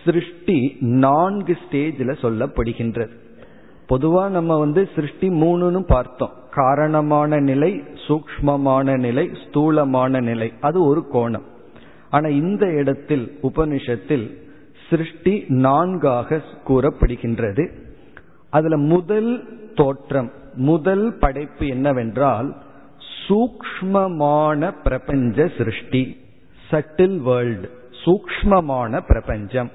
சிருஷ்டி 0.05 0.77
நான்கு 0.79 1.57
ஸ்டேஜில் 1.63 2.15
சொல்லப்படுகின்றது. 2.21 3.09
பொதுவா 3.89 4.29
நம்ம 4.29 4.57
வந்து 4.57 4.89
சிருஷ்டி 4.95 5.29
மூணுன்னு 5.29 5.79
பார்த்தோம். 5.79 6.33
காரணமான 6.51 7.39
நிலை 7.39 7.83
சூக்மமான 8.07 8.97
நிலை 8.97 9.29
ஸ்தூலமான 9.47 10.19
நிலை. 10.19 10.53
அது 10.61 10.83
ஒரு 10.83 11.05
கோணம். 11.13 11.43
ஆனா 12.09 12.29
இந்த 12.29 12.65
இடத்தில் 12.65 13.39
உபனிஷத்தில் 13.43 14.37
சிருஷ்டி 14.89 15.45
நான்காக 15.47 16.41
கூறப்படுகின்றது. 16.67 17.71
அதுல 18.49 18.77
முதல் 18.77 19.43
தோற்றம் 19.75 20.31
முதல் 20.55 21.17
படைப்பு 21.17 21.67
என்னவென்றால் 21.67 22.55
சூக்மமான 23.27 24.75
பிரபஞ்ச 24.83 25.49
சிருஷ்டி. 25.57 26.19
சட்டில் 26.71 27.17
வேர்ல்டு 27.17 27.71
சூக்மமான 28.05 28.99
பிரபஞ்சம். 29.07 29.71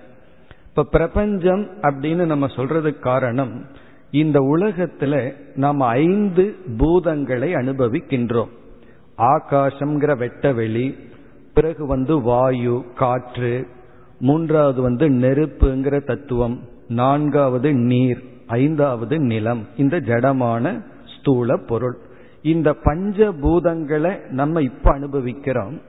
இப்ப 0.77 0.91
பிரபஞ்சம் 0.91 1.69
அப்படின்னு 1.83 2.25
நம்ம 2.25 2.47
சொல்றதுக்கு 2.47 2.99
காரணம் 2.99 3.65
இந்த 4.11 4.41
உலகத்துல 4.41 5.33
நாம் 5.55 5.81
ஐந்து 5.81 6.57
பூதங்களை 6.77 7.49
அனுபவிக்கின்றோம். 7.55 8.49
ஆகாசம்ங்கிற 9.19 10.19
வெட்ட 10.19 10.53
வெளி 10.53 10.97
பிறகு 11.55 11.87
வந்து 11.87 12.21
வாயு 12.21 12.85
காற்று 12.95 13.67
மூன்றாவது 14.21 14.83
வந்து 14.83 15.09
நெருப்புங்கிற 15.09 16.05
தத்துவம் 16.05 16.61
நான்காவது 16.89 17.75
நீர் 17.75 18.23
ஐந்தாவது 18.47 19.19
நிலம் 19.19 19.67
இந்த 19.77 20.01
ஜடமான 20.01 20.83
ஸ்தூல 21.19 21.57
பொருள். 21.57 21.99
இந்த 22.43 22.73
பஞ்ச 22.73 23.33
பூதங்களை 23.33 24.29
நம்ம 24.31 24.63
இப்ப 24.63 24.93
அனுபவிக்கிறோம். 24.93 25.81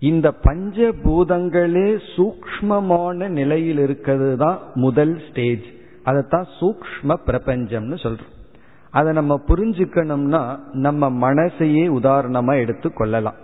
இந்த 0.00 0.32
பஞ்ச 0.32 0.76
பூதங்களே 1.04 1.98
சூக்மமான 2.16 3.28
நிலையில் 3.28 3.78
இருக்கிறது 3.78 4.36
தான் 4.36 4.58
முதல் 4.74 5.20
ஸ்டேஜ் 5.30 5.64
அதைத்தான் 6.02 6.46
சூக்ம 6.60 7.16
பிரபஞ்சம்னு 7.26 7.96
சொல்றோம். 8.02 8.32
அதை 8.90 9.12
நம்ம 9.12 9.40
புரிஞ்சுக்கணும்னா 9.48 10.58
நம்ம 10.72 11.10
மனசையே 11.10 11.84
உதாரணமா 11.98 12.54
எடுத்து 12.58 12.92
கொள்ளலாம். 12.92 13.34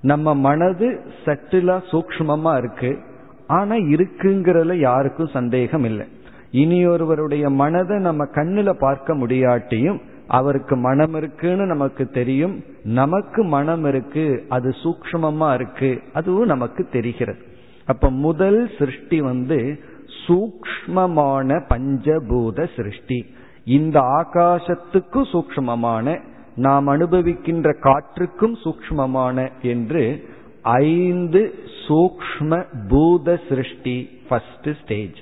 நம்ம 0.00 0.34
மனது 0.34 1.00
சட்டிலா 1.24 1.76
சூக்மமா 1.90 2.58
இருக்கு. 2.58 2.98
ஆனா 3.46 3.74
இருக்குங்கிறதுல 3.74 4.74
யாருக்கும் 4.74 5.34
சந்தேகம் 5.38 5.84
இல்லை. 5.84 6.06
இனியொருவருடைய 6.52 7.50
மனதை 7.50 7.98
நம்ம 7.98 8.24
கண்ணுல 8.24 8.72
பார்க்க 8.78 9.14
முடியாட்டியும் 9.14 10.00
அவருக்கு 10.28 10.76
மனம் 10.76 11.14
இருக்குன்னு 11.14 11.66
நமக்கு 11.66 12.10
தெரியும். 12.10 12.64
நமக்கு 12.84 13.44
மனம் 13.44 13.84
இருக்கு 13.84 14.44
அது 14.48 14.74
சூக்மமா 14.82 15.54
இருக்கு 15.54 16.02
அதுவும் 16.12 16.46
நமக்கு 16.46 16.88
தெரிகிறது. 16.92 17.38
அப்ப 17.86 18.10
முதல் 18.10 18.70
சிருஷ்டி 18.78 19.20
வந்து 19.20 19.80
சூக்மமான 20.26 21.62
பஞ்சபூத 21.68 22.68
சிருஷ்டி. 22.76 23.26
இந்த 23.64 24.00
ஆகாசத்துக்கும் 24.00 25.28
சூக்மமான 25.32 26.20
நாம் 26.56 26.88
அனுபவிக்கின்ற 26.88 27.74
காற்றுக்கும் 27.80 28.56
சூக்மமான 28.64 29.48
என்று 29.62 30.28
ஐந்து 30.62 31.54
சூக்ம 31.88 32.64
பூத 32.88 33.40
சிருஷ்டி 33.48 34.10
ஃபர்ஸ்ட் 34.28 34.68
ஸ்டேஜ் 34.82 35.18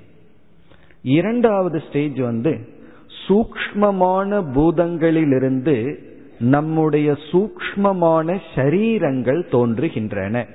இரண்டாவது 1.03 1.83
ஸ்டேஜ் 1.89 2.19
வந்து 2.19 2.74
சூக்மமான 3.27 4.45
பூதங்களிலிருந்து 4.55 5.99
நம்முடைய 6.39 7.17
சூக்மமான 7.33 8.41
ஷரீரங்கள் 8.55 9.41
தோன்றுகின்றன. 9.51 10.47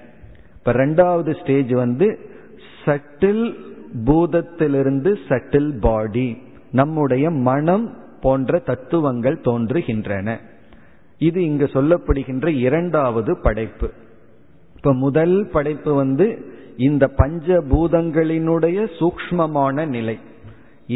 இப்ப 0.57 0.73
ரெண்டாவது 0.73 1.41
ஸ்டேஜ் 1.41 1.71
வந்து 1.71 2.19
சட்டில் 2.85 3.55
பூதத்திலிருந்து 4.05 5.17
சட்டில் 5.27 5.79
பாடி 5.79 6.37
நம்முடைய 6.71 7.29
மனம் 7.29 7.97
போன்ற 8.21 8.59
தத்துவங்கள் 8.59 9.39
தோன்றுகின்றன. 9.43 10.37
இது 11.19 11.43
இங்கு 11.43 11.65
சொல்லப்படுகின்ற 11.65 12.47
இரண்டாவது 12.47 13.37
படைப்பு. 13.37 13.91
இப்ப 14.75 14.93
முதல் 14.93 15.49
படைப்பு 15.51 15.93
வந்து 15.93 16.45
இந்த 16.77 17.07
பஞ்ச 17.07 17.63
பூதங்களினுடைய 17.71 18.87
சூக்மமான 18.99 19.87
நிலை. 19.87 20.17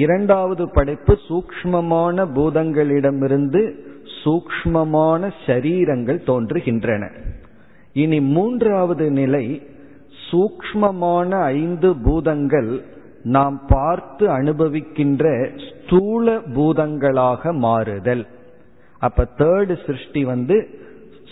இரண்டாவது 0.02 0.64
படைப்பு 0.70 1.14
சூக்மமான 1.30 2.26
பூதங்களிடமிருந்து 2.36 3.62
சூக்மமான 4.22 5.32
சரீரங்கள் 5.46 6.20
தோன்றுகின்றன. 6.30 7.04
இனி 7.94 8.20
மூன்றாவது 8.36 9.06
நிலை 9.12 9.46
சூக்மமான 10.30 11.30
ஐந்து 11.60 11.90
பூதங்கள் 12.06 12.72
நாம் 13.36 13.58
பார்த்து 13.68 14.24
அனுபவிக்கின்ற 14.30 15.26
ஸ்தூல 15.68 16.36
பூதங்களாக 16.56 17.54
மாறுதல். 17.54 18.24
அப்ப 19.02 19.28
தேர்டு 19.38 19.76
சிருஷ்டி 19.86 20.22
வந்து 20.24 20.58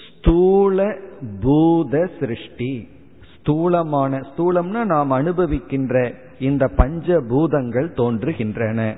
ஸ்தூல 0.05 0.77
பூத 1.41 2.09
சிருஷ்டி. 2.19 2.73
ஸ்தூலமான 3.35 4.21
ஸ்தூலம்னா 4.29 4.81
நாம் 4.85 5.11
அனுபவிக்கின்ற 5.11 5.95
இந்த 6.41 6.67
பஞ்ச 6.67 7.19
பூதங்கள் 7.29 7.89
தோன்றுகின்றன. 7.89 8.95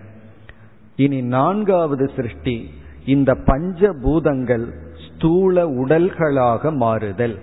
இனி 0.96 1.22
நான்காவது 1.22 2.06
சிருஷ்டி 2.16 2.56
இந்த 3.06 3.36
பஞ்ச 3.36 3.94
பூதங்கள் 4.02 4.66
ஸ்தூல 5.06 5.70
உடல்களாக 5.70 6.76
மாறுதல். 6.76 7.40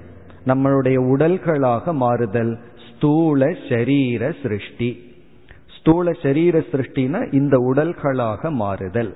நம்மளுடைய 0.47 0.99
உடல்களாக 1.12 1.92
மாறுதல் 1.92 2.59
ஸ்தூல 2.88 3.52
சரீர 3.69 4.33
சிருஷ்டி. 4.42 4.90
ஸ்தூல 5.78 6.12
சரீர 6.22 6.59
சிருஷ்டினா 6.72 7.20
இந்த 7.35 7.59
உடல்களாக 7.59 8.51
மாறுதல். 8.51 9.12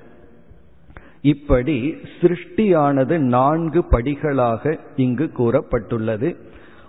இப்படி 1.21 1.95
சிருஷ்டியானது 2.21 3.17
நான்கு 3.17 3.85
படிகளாக 3.91 4.79
இங்கு 4.95 5.31
கூறப்பட்டுள்ளது. 5.37 6.35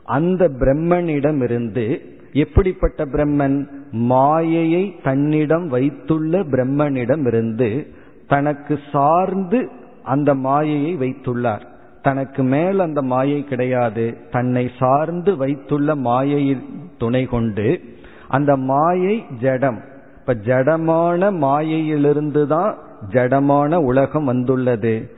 அந்த 0.04 0.48
பிரம்மனிடமிருந்து 0.48 1.86
எப்படிப்பட்ட 2.32 3.04
பிரம்மன்? 3.04 3.56
மாயையை 3.92 4.94
தன்னிடம் 5.02 5.68
வைத்துள்ள 5.68 6.38
பிரம்மனிடமிருந்து 6.38 7.86
தனக்கு 8.28 8.78
சார்ந்து 8.92 9.68
அந்த 10.02 10.34
மாயையை 10.34 10.96
வைத்துள்ளார். 10.96 11.60
தனக்கு 12.02 12.42
மேல் 12.42 12.78
அந்த 12.78 13.02
மாயை 13.02 13.44
கிடையாது. 13.44 14.16
தன்னை 14.30 14.70
சார்ந்து 14.78 15.36
வைத்துள்ள 15.36 15.94
மாயையின் 15.94 16.62
துணை 16.98 17.24
கொண்டு 17.24 17.80
அந்த 18.28 18.56
மாயை 18.56 19.24
ஜடம். 19.40 19.80
இப்ப 20.20 20.34
ஜடமான 20.34 21.32
மாயையிலிருந்து 21.32 22.46
தான் 22.46 22.76
ஜடமான 23.12 23.74
உலகம் 23.74 24.24
வந்துள்ளது. 24.24 25.10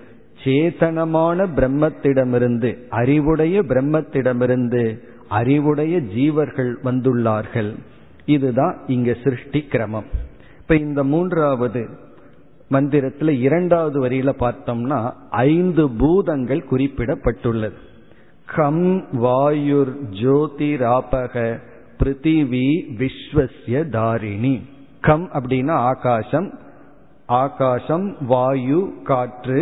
சேதனமான 0.45 1.47
பிரம்மத்திடமிருந்து 1.57 2.77
அறிவுடைய 2.91 3.61
பிரம்மத்திடமிருந்து 3.61 4.99
அறிவுடைய 5.29 5.99
ஜீவர்கள் 5.99 6.75
வந்துள்ளார்கள். 6.85 7.75
இதுதான் 8.29 8.77
இங்க 8.87 9.17
சிருஷ்டி 9.25 9.61
கிரமம். 9.61 10.09
இப்ப 10.61 10.77
இந்த 10.77 11.05
மூன்றாவது 11.05 11.83
மந்திரத்துல 12.71 13.29
இரண்டாவது 13.29 13.99
வரியில 14.05 14.33
பார்த்தோம்னா 14.41 14.99
ஐந்து 15.31 15.91
பூதங்கள் 15.91 16.65
குறிப்பிடப்பட்டுள்ளது. 16.71 17.79
கம் 18.57 18.87
வாயுர் 19.23 19.93
ஜோதிராபக 20.23 21.59
பிருத்திவி 22.01 22.69
விஸ்வசிய 22.99 23.89
தாரிணி. 23.89 24.55
கம் 25.01 25.29
அப்படின்னா 25.33 25.77
ஆகாசம் 25.91 26.49
ஆகாசம் 27.27 28.17
வாயு 28.27 28.83
காற்று 29.05 29.61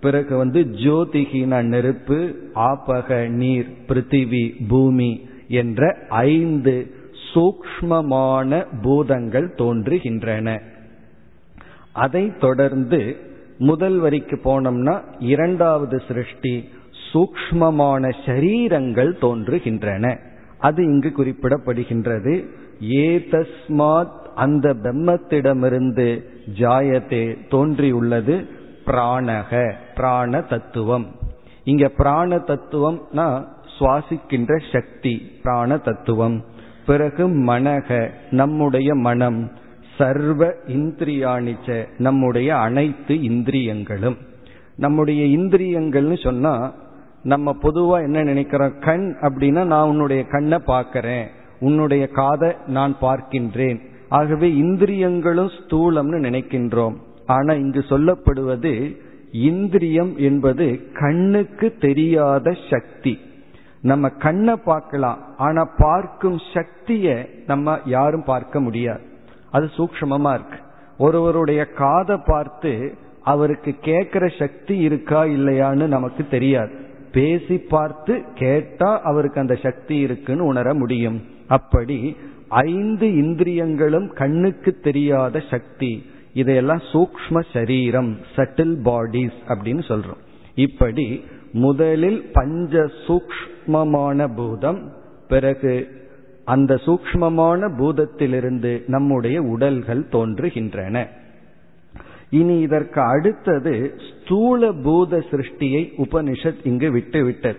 பிறகு 0.00 0.36
வந்து 0.36 0.60
ஜோதிகின 0.84 1.62
நெருப்பு 1.62 2.18
ஆபக 2.54 3.28
நீர் 3.28 3.68
பிருத்திவி 3.88 4.44
பூமி 4.68 5.10
என்ற 5.48 5.96
ஐந்து 6.08 6.76
சூக்மமான 7.34 8.66
பூதங்கள் 8.82 9.54
தோன்றுகின்றன. 9.58 10.60
அதை 11.92 12.36
தொடர்ந்து 12.36 13.16
முதல் 13.58 13.98
வரிக்கு 13.98 14.40
போனோம்னா 14.44 15.00
இரண்டாவது 15.18 16.02
சிருஷ்டி 16.08 16.68
சூக்மமான 17.12 18.12
சரீரங்கள் 18.26 19.12
தோன்றுகின்றன. 19.20 20.18
அது 20.58 20.84
இங்கு 20.84 21.12
குறிப்பிடப்படுகின்றது. 21.16 22.46
ஏதஸ்மாத் 22.80 24.16
அந்த 24.34 24.74
பிரம்மத்திடமிருந்து 24.74 26.22
ஜாயத்தே 26.54 27.38
தோன்றியுள்ளது 27.50 28.46
பிராணக 28.86 29.72
பிராண 29.94 30.40
தத்துவம். 30.40 31.06
இங்க 31.64 31.88
பிராண 31.88 32.36
தத்துவம்னா 32.36 33.44
சுவாசிக்கின்ற 33.78 34.60
சக்தி 34.72 35.32
பிராண 35.42 35.76
தத்துவம். 35.76 36.44
பிறகு 36.88 37.28
மனக 37.28 38.10
நம்முடைய 38.30 38.94
மனம் 38.94 39.50
சர்வ 39.96 40.52
இந்திரியாணிச்ச 40.66 41.84
நம்முடைய 41.98 42.56
அனைத்து 42.56 43.22
இந்திரியங்களும். 43.22 44.16
நம்முடைய 44.76 45.38
இந்திரியங்கள்னு 45.38 46.22
சொன்னா 46.22 46.74
நம்ம 47.22 47.56
பொதுவா 47.62 48.02
என்ன 48.02 48.22
நினைக்கிறோம்? 48.22 48.78
கண் 48.78 49.16
அப்படின்னா 49.20 49.64
நான் 49.64 49.88
உன்னுடைய 49.88 50.22
கண்ணை 50.24 50.58
பார்க்கிறேன். 50.58 51.26
உன்னுடைய 51.60 52.06
காதை 52.06 52.52
நான் 52.66 52.96
பார்க்கின்றேன். 53.00 53.78
ஆகவே 54.08 54.56
இந்திரியங்களும் 54.56 55.50
ஸ்தூலம்னு 55.58 56.18
நினைக்கின்றோம். 56.26 56.94
ஆனா 57.26 57.52
இங்கு 57.54 57.84
சொல்லப்படுவது 57.88 58.96
இந்திரியம் 59.32 60.12
என்பது 60.16 60.66
கண்ணுக்கு 60.92 61.74
தெரியாத 61.80 62.56
சக்தி. 62.70 63.18
நம்ம 63.82 64.08
கண்ணை 64.08 64.56
பார்க்கலாம் 64.56 65.18
ஆனா 65.36 65.68
பார்க்கும் 65.76 66.40
சக்திய 66.54 67.28
நம்ம 67.46 67.78
யாரும் 67.84 68.24
பார்க்க 68.24 68.60
முடியாது. 68.60 69.00
அது 69.50 69.70
சூக்மமா 69.76 70.34
இருக்கு. 70.34 70.58
ஒருவருடைய 70.98 71.64
காதை 71.64 72.16
பார்த்து 72.24 72.94
அவருக்கு 73.22 73.74
கேட்கிற 73.80 74.28
சக்தி 74.38 74.78
இருக்கா 74.78 75.24
இல்லையான்னு 75.24 75.86
நமக்கு 75.86 76.28
தெரியாது. 76.28 76.72
பேசி 77.12 77.58
பார்த்து 77.58 78.24
கேட்டா 78.34 79.00
அவருக்கு 79.00 79.40
அந்த 79.40 79.54
சக்தி 79.54 79.98
இருக்குன்னு 79.98 80.44
உணர 80.44 80.74
முடியும். 80.74 81.22
அப்படி 81.48 82.16
ஐந்து 82.48 83.14
இந்திரியங்களும் 83.14 84.12
கண்ணுக்கு 84.12 84.72
தெரியாத 84.72 85.42
சக்தி. 85.50 86.10
இதையெல்லாம் 86.32 86.80
சூக்ம 86.92 87.42
சரீரம் 87.52 88.16
சட்டில் 88.36 88.76
பாடிஸ் 88.84 89.38
அப்படின்னு 89.48 89.82
சொல்றோம். 89.88 90.22
இப்படி 90.54 91.24
முதலில் 91.52 92.30
பஞ்ச 92.32 92.86
சூக்மமான 93.68 94.34
பூதம் 94.36 94.92
பிறகு 95.28 95.88
அந்த 96.44 96.74
சூக்மமான 96.74 97.70
பூதத்திலிருந்து 97.78 98.82
நம்முடைய 98.86 99.42
உடல்கள் 99.42 100.04
தோன்றுகின்றன. 100.12 101.06
இனி 102.30 102.60
இதற்கு 102.60 103.00
அடுத்தது 103.00 103.94
ஸ்தூல 104.08 104.72
பூத 104.72 105.24
சிருஷ்டியை 105.30 105.82
உபனிஷத் 105.96 106.60
இங்கு 106.62 106.90
விட்டுவிட்டது. 106.90 107.56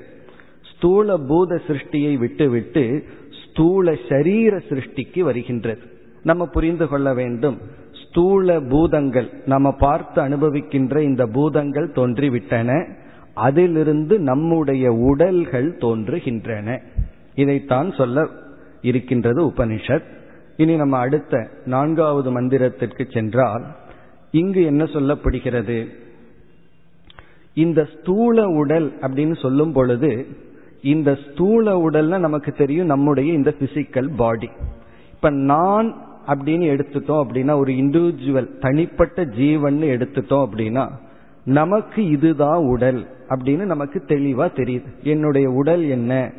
ஸ்தூல 0.76 1.18
பூத 1.18 1.62
சிருஷ்டியை 1.68 2.18
விட்டுவிட்டு 2.18 3.04
ஸ்தூல 3.44 3.96
சரீர 4.10 4.58
சிருஷ்டிக்கு 4.58 5.20
வருகின்றது. 5.20 5.82
நம்ம 6.24 6.46
புரிந்து 6.46 6.88
கொள்ள 6.88 7.14
வேண்டும். 7.14 7.58
ஸ்தூல 7.94 8.60
பூதங்கள் 8.60 9.30
நம்ம 9.46 9.72
பார்த்து 9.72 10.22
அனுபவிக்கின்ற 10.22 11.00
இந்த 11.00 11.26
பூதங்கள் 11.26 11.92
தோன்றிவிட்டன. 11.92 12.98
அதிலிருந்து 13.40 14.16
நம்முடைய 14.20 14.86
உடல்கள் 14.92 15.68
தோன்றுகின்றன. 15.78 16.68
இதைத்தான் 17.36 17.90
சொல்ல 17.92 18.28
இருக்கின்றது 18.82 19.40
உபனிஷத். 19.48 20.08
இனி 20.58 20.76
நம்ம 20.76 20.98
அடுத்த 20.98 21.48
நான்காவது 21.66 22.30
மந்திரத்திற்கு 22.32 23.04
சென்றால் 23.14 23.66
இங்கு 24.32 24.62
என்ன 24.64 24.84
சொல்லப்படுகிறது? 24.84 25.78
இந்த 27.54 27.88
ஸ்தூல 27.94 28.46
உடல் 28.46 28.88
அப்படின்னு 29.02 29.36
சொல்லும் 29.42 29.72
பொழுது 29.72 30.12
இந்த 30.82 31.18
ஸ்தூல 31.26 31.90
உடல்னா 31.90 32.18
நமக்கு 32.20 32.52
தெரியும் 32.52 32.86
நம்முடைய 32.86 33.34
இந்த 33.34 33.54
பிசிக்கல் 33.60 34.10
பாடி 34.16 34.50
இப்ப 35.14 35.30
நான் 35.30 35.88
அப்படின்னு 36.28 36.66
எடுத்துட்டோம் 36.74 37.22
அப்படின்னா 37.24 37.54
ஒரு 37.58 37.72
இண்டிவிஜுவல் 37.74 38.50
தனிப்பட்ட 38.60 39.26
ஜீவன் 39.26 39.80
எடுத்துட்டோம் 39.84 40.46
அப்படின்னா 40.48 40.86
நமக்கு 41.50 42.10
இதுதான் 42.10 42.66
உடல் 42.66 43.08
அப்படின்னு 43.30 43.66
நமக்கு 43.66 44.04
தெளிவா 44.08 44.50
தெரியுது. 44.56 45.04
என்னுடைய 45.04 45.50
உடல் 45.50 45.84
என்ன? 45.84 46.32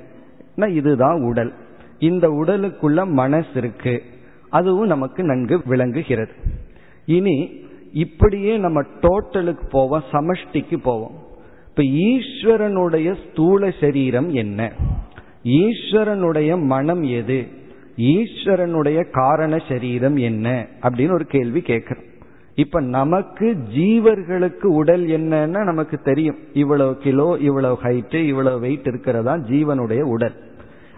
இதுதான் 0.57 1.23
உடல். 1.23 1.53
இந்த 1.99 2.29
உடலுக்குள்ள 2.29 3.07
மனசு 3.07 3.49
இருக்கு. 3.55 4.03
அதுவும் 4.49 4.87
நமக்கு 4.87 5.23
நன்கு 5.23 5.61
விளங்குகிறது. 5.65 6.33
இனி 7.07 7.65
இப்படியே 7.93 8.57
நம்ம 8.57 8.83
டோட்டலுக்கு 8.83 9.69
போவோம் 9.71 10.03
சமஷ்டிக்கு 10.13 10.77
போவோம். 10.77 11.27
இப்ப 11.69 11.83
ஈஸ்வரனுடைய 11.83 13.17
ஸ்தூல 13.31 13.71
சரீரம் 13.81 14.31
என்ன? 14.31 14.73
ஈஸ்வரனுடைய 15.45 16.63
மனம் 16.63 17.03
எது? 17.03 17.47
ஈஸ்வரனுடைய 17.97 19.11
காரண 19.11 19.59
சரீரம் 19.69 20.17
என்ன? 20.17 20.67
அப்படின்னு 20.83 21.13
ஒரு 21.13 21.25
கேள்வி 21.25 21.61
கேட்கிறோம். 21.61 22.09
இப்ப 22.55 22.81
நமக்கு 22.81 23.57
ஜீவர்களுக்கு 23.75 24.65
உடல் 24.65 25.07
என்னன்னா 25.07 25.65
நமக்கு 25.65 25.99
தெரியும். 25.99 26.37
இவ்வளவு 26.53 26.97
கிலோ 26.97 27.37
இவ்வளவு 27.41 27.79
ஹைட்டு 27.83 28.15
இவ்வளவு 28.15 28.61
வெயிட் 28.61 28.87
இருக்கிறதா 28.87 29.35
ஜீவனுடைய 29.35 30.01
உடல். 30.01 30.35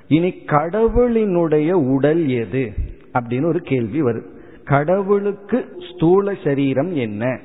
இனி 0.09 0.29
கடவுளினுடைய 0.47 1.73
உடல் 1.73 2.29
எது? 2.29 2.73
அப்படின்னு 3.13 3.45
ஒரு 3.45 3.61
கேள்வி 3.61 4.03
வரும். 4.03 4.27
கடவுளுக்கு 4.65 5.77
ஸ்தூல 5.95 6.35
சரீரம் 6.45 6.95
என்ன? 6.95 7.41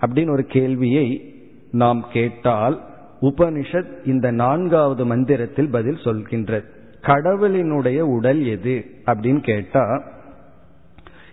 அப்படின்னு 0.00 0.30
ஒரு 0.30 0.44
கேள்வியை 0.44 1.34
நாம் 1.72 2.06
கேட்டால் 2.12 2.80
உபனிஷத் 3.20 4.06
இந்த 4.06 4.30
நான்காவது 4.30 5.06
மந்திரத்தில் 5.06 5.70
பதில் 5.70 5.98
சொல்கின்றது. 6.04 6.64
கடவுளினுடைய 7.02 8.00
உடல் 8.00 8.46
எது? 8.46 8.84
அப்படின்னு 9.06 9.40
கேட்டா 9.40 10.02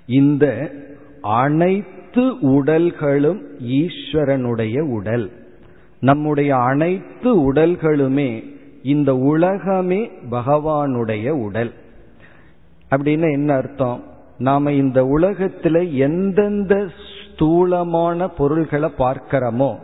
இந்த 0.05 0.71
அனைத்து 1.21 1.97
உடல்களும் 2.15 3.41
ஈஸ்வரனுடைய 3.63 4.79
உடல். 4.79 5.31
நம்முடைய 5.99 6.55
அனைத்து 6.55 7.53
உடல்களுமே 7.53 8.43
இந்த 8.83 9.15
உலகமே 9.15 10.11
பகவானுடைய 10.31 11.29
உடல். 11.29 11.71
அப்படின்னு 12.91 13.31
என்ன 13.31 13.53
அர்த்தம்? 13.53 14.03
நாம 14.37 14.71
இந்த 14.71 15.03
உலகத்துல 15.03 15.93
எந்தெந்த 15.93 16.87
ஸ்தூலமான 17.33 18.27
பொருள்களை 18.27 18.89
பார்க்கிறோமோ 18.97 19.75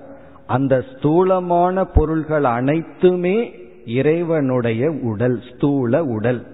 அந்த 0.47 0.83
ஸ்தூலமான 0.95 1.85
பொருள்கள் 1.85 2.43
அனைத்துமே 2.43 3.51
இறைவனுடைய 3.85 4.91
உடல் 4.91 5.41
ஸ்தூல 5.53 6.03
உடல். 6.03 6.47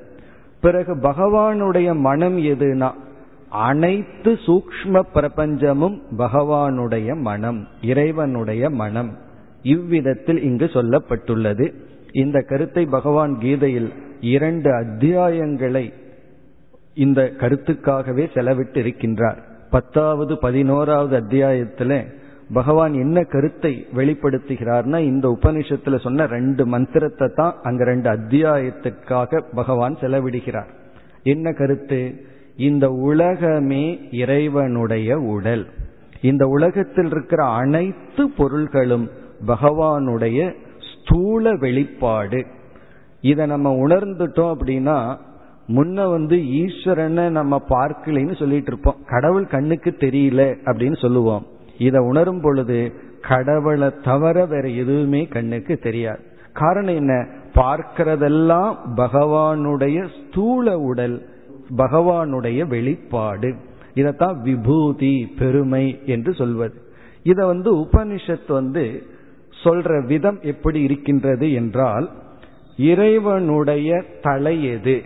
பிறகு 0.61 0.95
பகவானுடைய 0.95 1.95
மனம் 1.95 2.37
எதுனா? 2.37 2.91
அனைத்து 3.51 4.31
சூக்ம 4.31 5.01
பிரபஞ்சமும் 5.13 6.01
பகவானுடைய 6.17 7.15
மனம் 7.15 7.67
இறைவனுடைய 7.81 8.69
மனம் 8.69 9.17
இவ்விதத்தில் 9.63 10.43
இங்கு 10.43 10.65
சொல்லப்பட்டுள்ளது. 10.65 11.73
இந்த 12.11 12.41
கருத்தை 12.41 12.85
பகவான் 12.85 13.37
கீதையில் 13.39 13.91
இரண்டு 14.21 14.71
அத்தியாயங்களை 14.71 15.93
இந்த 16.93 17.31
கருத்துக்காகவே 17.37 18.25
செலவிட்டு 18.33 18.79
இருக்கின்றார். 18.81 19.37
பத்தாவது 19.69 20.37
பதினோராவது 20.37 21.19
அத்தியாயத்துல 21.19 22.05
பகவான் 22.53 22.93
என்ன 22.93 23.23
கருத்தை 23.23 23.87
வெளிப்படுத்துகிறார்னா 23.95 24.97
இந்த 24.97 25.37
உபனிஷத்துல 25.41 25.99
சொன்ன 25.99 26.25
ரெண்டு 26.25 26.65
மந்திரத்தை 26.65 27.27
தான் 27.35 27.55
அங்க 27.63 27.83
ரெண்டு 27.83 28.09
அத்தியாயத்துக்காக 28.09 29.43
பகவான் 29.55 29.95
செலவிடுகிறார். 29.95 30.69
என்ன 31.23 31.51
கருத்து? 31.51 32.29
இந்த 32.57 32.89
உலகமே 32.89 34.07
இறைவனுடைய 34.11 35.17
உடல். 35.17 35.67
இந்த 36.21 36.47
உலகத்தில் 36.47 37.05
இருக்கிற 37.05 37.45
அனைத்து 37.45 38.29
பொருள்களும் 38.29 39.09
பகவானுடைய 39.47 40.53
ஸ்தூல 40.81 41.55
வெளிப்பாடு. 41.55 42.45
இதை 43.21 43.45
நம்ம 43.45 43.87
உணர்ந்துட்டோம் 43.87 44.55
அப்படின்னா 44.55 45.17
முன்ன 45.67 46.09
வந்து 46.09 46.35
ஈஸ்வரனை 46.35 47.29
நம்ம 47.29 47.61
பார்க்கலைன்னு 47.69 48.37
சொல்லிட்டு 48.37 48.71
இருப்போம். 48.71 48.95
கடவுள் 49.07 49.47
கண்ணுக்கு 49.47 49.95
தெரியல 49.99 50.55
அப்படின்னு 50.65 50.97
சொல்லுவோம். 50.97 51.45
இதை 51.77 51.99
உணரும் 52.05 52.41
பொழுது 52.41 52.93
கடவுளை 53.21 53.91
தவிர 54.03 54.45
வேற 54.45 54.67
எதுவுமே 54.67 55.25
கண்ணுக்கு 55.25 55.77
தெரியாது. 55.77 56.19
காரணம் 56.53 56.95
என்ன? 56.95 57.27
பார்க்கிறதெல்லாம் 57.53 58.75
பகவானுடைய 58.95 60.07
ஸ்தூல 60.19 60.77
உடல். 60.77 61.29
பகவானுடைய 61.77 62.67
வெளிப்பாடு. 62.67 63.55
இதத்தான் 63.93 64.41
விபூதி 64.41 65.33
பெருமை 65.39 66.01
என்று 66.05 66.33
சொல்வது. 66.33 66.81
இதை 67.23 67.45
வந்து 67.45 67.75
உபனிஷத் 67.75 68.47
வந்து 68.47 69.03
சொல்ற 69.63 70.05
விதம் 70.05 70.39
எப்படி 70.41 70.81
இருக்கின்றது 70.81 71.53
என்றால் 71.53 72.09
இறைவனுடைய 72.77 74.03
தலை 74.21 74.63
எது? 74.63 75.01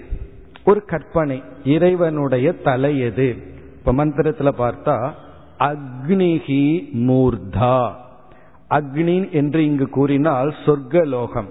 ஒரு 0.65 0.85
கற்பனை. 0.85 1.43
இறைவனுடைய 1.65 2.53
தலை 2.53 2.99
எது? 2.99 3.35
இப்ப 3.77 3.93
மந்திரத்துல 3.93 4.51
பார்த்தா 4.57 5.11
அக்னிஹி 5.59 6.89
மூர்தா. 6.93 7.91
அக்னி 8.69 9.31
என்று 9.31 9.65
இங்கு 9.65 9.89
கூறினால் 9.89 10.55
சொர்க்கலோகம். 10.65 11.49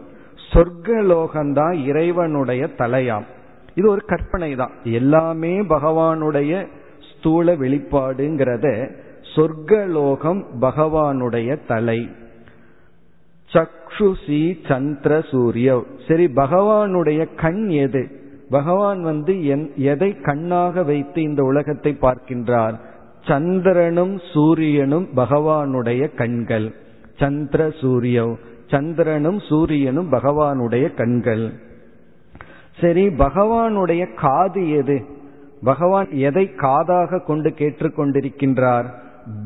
சொர்க்கலோகம்தான் 0.52 1.84
இறைவனுடைய 1.84 2.68
தலையாம். 2.78 3.24
இது 3.74 3.86
ஒரு 3.90 4.02
கற்பனை 4.06 4.50
தான் 4.54 4.74
எல்லாமே 4.98 5.54
பகவானுடைய 5.74 6.52
ஸ்தூல 7.10 7.54
வெளிப்பாடுங்கிறத 7.62 8.66
சொர்க்கலோகம் 9.34 10.42
பகவானுடைய 10.60 11.56
தலை. 11.66 12.00
சக்ஷுசி 13.50 14.42
சந்திர 14.68 15.12
சூரிய 15.30 15.68
சரி 16.08 16.26
பகவானுடைய 16.36 17.20
கண் 17.42 17.64
எது? 17.84 18.02
பகவான் 18.50 19.00
வந்து 19.02 19.34
எதை 19.92 20.10
கண்ணாக 20.20 20.82
வைத்து 20.82 21.20
இந்த 21.22 21.42
உலகத்தை 21.42 21.92
பார்க்கின்றார்? 22.00 22.76
சந்திரனும் 23.28 24.16
சூரியனும் 24.32 25.06
பகவானுடைய 25.16 26.02
கண்கள். 26.14 26.68
சந்திர 27.18 27.60
சூரிய 27.80 28.26
சந்திரனும் 28.72 29.40
சூரியனும் 29.48 30.10
பகவானுடைய 30.12 30.84
கண்கள். 30.94 31.46
சரி 32.80 33.06
பகவானுடைய 33.06 34.14
காது 34.14 34.70
எது? 34.70 35.04
பகவான் 35.64 36.08
எதை 36.10 36.50
காதாக 36.56 37.24
கொண்டு 37.24 37.50
கேட்டுக்கொண்டிருக்கின்றார்? 37.50 38.86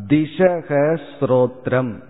திசக 0.06 1.00
ஸ்ரோத்ரம். 1.20 2.02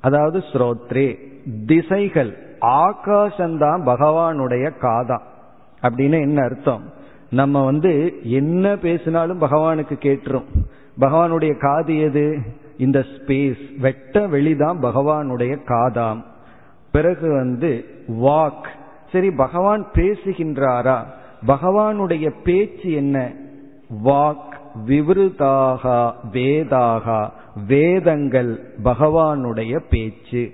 அதாவது 0.00 0.38
ஸ்ரோத்ரே 0.38 1.18
திசைகள் 1.66 2.36
ஆகாசந்தான் 2.60 3.82
பகவானுடைய 3.86 4.70
காதா. 4.80 5.20
அப்படின்னு 5.82 6.20
என்ன 6.20 6.42
அர்த்தம்? 6.42 6.92
நம்ம 7.30 7.64
வந்து 7.64 8.18
என்ன 8.22 8.76
பேசினாலும் 8.76 9.40
பகவானுக்கு 9.40 9.96
கேட்டுரும். 10.00 10.44
பகவானுடைய 11.00 11.58
காது 11.58 11.98
எது? 11.98 12.38
இந்த 12.78 12.98
ஸ்பேஸ் 12.98 13.78
வெட்ட 13.78 14.26
வெளிதான் 14.26 14.80
பகவானுடைய 14.82 15.58
காதாம். 15.66 16.22
பிறகு 16.92 17.34
வந்து 17.34 17.84
வாக் 18.08 18.68
சரி 19.12 19.30
பகவான் 19.30 19.86
பேசுகின்றாரா? 19.94 21.04
பகவானுடைய 21.46 22.30
பேச்சு 22.44 22.92
என்ன? 22.92 23.32
வாக் 24.04 24.50
விவருதாக 24.86 26.14
வேதாகா. 26.32 27.28
வேதங்கள் 27.66 28.60
பகவானுடைய 28.84 29.80
பேச்சு. 29.90 30.52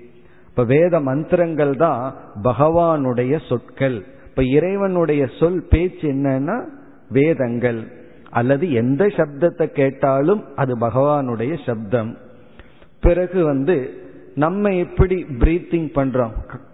இப்ப 0.49 0.63
வேத 0.63 0.99
மந்திரங்கள் 0.99 1.75
தான் 1.75 2.13
பகவானுடைய 2.43 3.39
சொற்கள். 3.47 4.05
இப்ப 4.29 4.43
இறைவனுடைய 4.43 5.29
சொல் 5.39 5.67
பேச்சு 5.69 6.11
என்னன்னா 6.11 6.63
வேதங்கள். 7.09 7.91
அல்லது 8.29 8.71
எந்த 8.71 9.05
சப்தத்தை 9.05 9.65
கேட்டாலும் 9.65 10.55
அது 10.55 10.77
பகவானுடைய 10.77 11.57
சப்தம். 11.65 12.17
பிறகு 13.01 13.43
வந்து 13.43 14.07
நம்ம 14.35 14.69
எப்படி 14.69 15.25
பிரீத்திங் 15.39 15.89
பண்றோம்? 15.95 16.31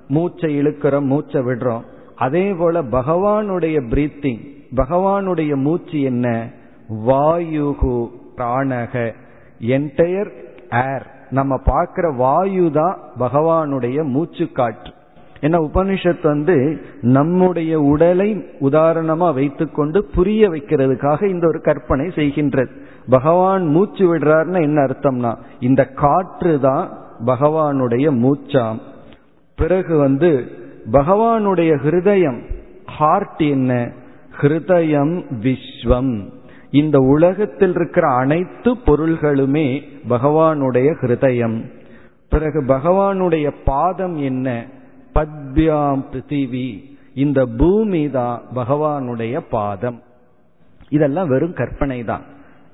மூச்சை 0.08 0.62
இழுக்கிறோம் 0.62 1.06
மூச்சை 1.06 1.42
விடுறோம். 1.42 1.82
அதே 2.16 2.54
போல 2.54 2.82
பகவானுடைய 2.82 3.84
பிரீத்திங் 3.90 4.54
பகவானுடைய 4.76 5.56
மூச்சு 5.56 6.02
என்ன? 6.02 6.50
வாயுகு 7.08 8.10
பிராணக. 8.38 9.14
என்டையர் 9.60 10.32
ஏர் 10.72 11.08
நம்ம 11.30 11.58
பார்க்கிற 11.58 12.12
வாயு 12.12 12.72
தான் 12.72 12.98
பகவானுடைய 13.20 14.04
மூச்சு 14.04 14.52
காற்று. 14.52 14.94
ஏன்னா 15.42 15.68
உபனிஷத் 15.74 16.24
வந்து 16.24 16.82
நம்முடைய 17.02 17.80
உடலை 17.80 18.46
உதாரணமா 18.62 19.34
வைத்துக்கொண்டு 19.34 20.04
புரிய 20.04 20.50
வைக்கிறதுக்காக 20.50 21.24
இந்த 21.24 21.48
ஒரு 21.48 21.62
கற்பனை 21.62 22.06
செய்கின்றது. 22.06 22.70
பகவான் 23.10 23.66
மூச்சு 23.66 24.18
விடுறாருன்னா 24.18 24.62
என்ன 24.62 24.84
அர்த்தம்னா 24.84 25.36
இந்த 25.60 25.86
காற்று 25.86 26.60
தான் 26.60 26.90
பகவானுடைய 27.26 28.12
மூச்சாம். 28.18 28.80
பிறகு 29.56 29.98
வந்து 29.98 30.52
பகவானுடைய 30.92 31.78
ஹிருதயம் 31.84 32.42
ஹார்ட் 32.86 33.42
என்ன? 33.42 33.92
ஹிருதயம் 34.42 35.24
விஸ்வம். 35.42 36.30
இந்த 36.72 37.00
உலகத்தில் 37.00 37.72
இருக்கிற 37.76 38.08
அனைத்து 38.08 38.74
பொருள்களுமே 38.74 39.82
பகவானுடைய 40.10 40.96
ஹிருதயம். 41.02 41.72
பிறகு 42.30 42.64
பகவானுடைய 42.64 43.52
பாதம் 43.66 44.18
என்ன? 44.18 44.66
பத்யாம் 45.16 46.04
பிருத்திவி. 46.12 46.84
இந்த 47.14 47.46
பூமி 47.46 48.10
தான் 48.10 48.42
பகவானுடைய 48.56 49.40
பாதம். 49.40 50.02
இதெல்லாம் 50.90 51.28
வெறும் 51.28 51.54
கற்பனை 51.54 52.04
தான். 52.04 52.22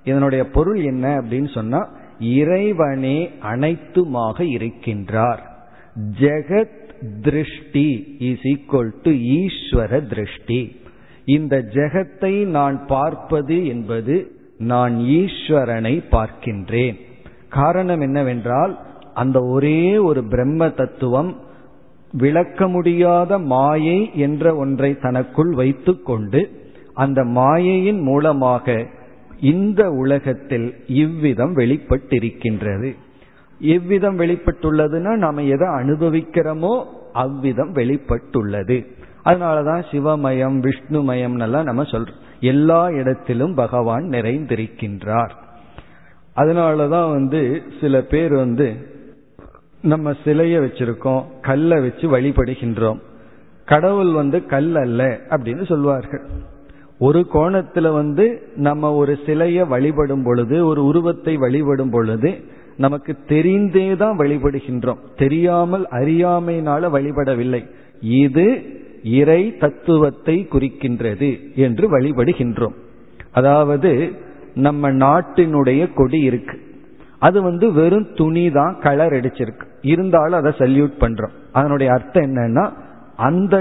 இதனுடைய 0.03 0.49
பொருள் 0.49 0.79
என்ன 0.79 1.21
அப்படின்னு 1.21 1.53
சொன்னா 1.53 1.89
இறைவனே 2.19 3.31
அனைத்துமாக 3.41 4.43
இருக்கின்றார். 4.43 5.49
ஜெகத் 5.95 6.77
திருஷ்டி 7.21 8.17
இஸ் 8.19 8.43
ஈக்குவல் 8.43 8.91
டு 9.01 9.11
ஈஸ்வர 9.11 10.07
திருஷ்டி. 10.07 10.75
இந்த 11.25 11.57
ஜெகத்தை 11.73 12.45
நான் 12.45 12.87
பார்ப்பது 12.87 13.65
என்பது 13.65 14.31
நான் 14.57 14.97
ஈஸ்வரனை 14.97 16.03
பார்க்கின்றேன். 16.11 16.97
காரணம் 17.49 17.99
என்னவென்றால் 17.99 18.79
அந்த 19.13 19.39
ஒரே 19.41 19.97
ஒரு 19.97 20.23
பிரம்ம 20.23 20.69
தத்துவம் 20.69 21.35
விளக்க 22.13 22.67
முடியாத 22.67 23.37
மாயை 23.37 24.09
என்ற 24.15 24.55
ஒன்றை 24.55 24.97
தனக்குள் 24.99 25.53
வைத்துக்கொண்டு 25.53 26.59
அந்த 26.93 27.23
மாயையின் 27.23 28.01
மூலமாக 28.01 28.85
இந்த 29.39 29.89
உலகத்தில் 29.91 30.75
இவ்விதம் 30.87 31.57
வெளிப்பட்டிருக்கின்றது. 31.57 32.95
எவ்விதம் 33.61 34.19
வெளிப்பட்டுள்ளதுன்னா 34.19 35.15
நாம 35.15 35.43
எதை 35.43 35.67
அனுபவிக்கிறோமோ 35.67 36.85
அவ்விதம் 37.13 37.73
வெளிப்பட்டுள்ளது. 37.73 38.85
அதனாலதான் 39.25 39.83
சிவமயம் 39.91 40.57
விஷ்ணுமயம் 40.61 41.39
எல்லாம் 41.39 41.63
நம்ம 41.63 41.81
சொல்றோம். 41.81 42.19
எல்லா 42.39 42.89
இடத்திலும் 42.89 43.53
பகவான் 43.53 44.03
நிறைந்திருக்கின்றார். 44.03 45.29
அதனாலதான் 46.35 47.11
வந்து 47.11 47.61
சில 47.81 48.01
பேர் 48.01 48.33
வந்து 48.33 48.73
நம்ம 49.81 50.11
சிலைய 50.11 50.57
வச்சிருக்கோம் 50.61 51.23
கல்லை 51.41 51.81
வச்சு 51.81 52.17
வழிபடுகின்றோம். 52.17 52.99
கடவுள் 53.65 54.11
வந்து 54.11 54.45
கல் 54.45 54.75
அல்ல 54.75 55.19
அப்படின்னு 55.29 55.65
சொல்வார்கள். 55.65 56.23
ஒரு 56.99 57.27
கோணத்துல 57.33 57.93
வந்து 57.93 58.51
நம்ம 58.55 58.93
ஒரு 58.93 59.19
சிலையை 59.25 59.63
வழிபடும் 59.63 60.23
பொழுது 60.23 60.65
ஒரு 60.65 60.85
உருவத்தை 60.85 61.37
வழிபடும் 61.37 61.89
பொழுது 61.89 62.59
நமக்கு 62.83 63.11
தெரிந்தே 63.27 63.87
தான் 64.01 64.17
வழிபடுகின்றோம். 64.17 64.99
தெரியாமல் 65.17 65.85
அறியாமையினால 65.99 66.89
வழிபடவில்லை. 66.95 67.61
இது 68.21 68.45
இறை 69.19 69.41
தத்துவத்தை 69.63 70.35
குறிக்கின்றது 70.53 71.29
என்று 71.65 71.85
வழிபடுகின்றோம். 71.93 72.75
அதாவது 73.39 73.91
நம்ம 74.67 74.91
நாட்டினுடைய 75.03 75.81
கொடி 75.93 76.19
இருக்கு. 76.29 76.57
அது 77.27 77.37
வந்து 77.41 77.65
வெறும் 77.73 78.07
துணி 78.15 78.45
தான் 78.51 78.77
கலர் 78.85 79.15
அடிச்சிருக்கு. 79.17 79.65
இருந்தாலும் 79.91 80.39
அதை 80.39 80.51
சல்யூட் 80.57 80.95
பண்றோம். 81.03 81.35
அதனுடைய 81.51 81.89
அர்த்தம் 81.93 82.27
என்னன்னா 82.29 82.65
அந்த 83.27 83.55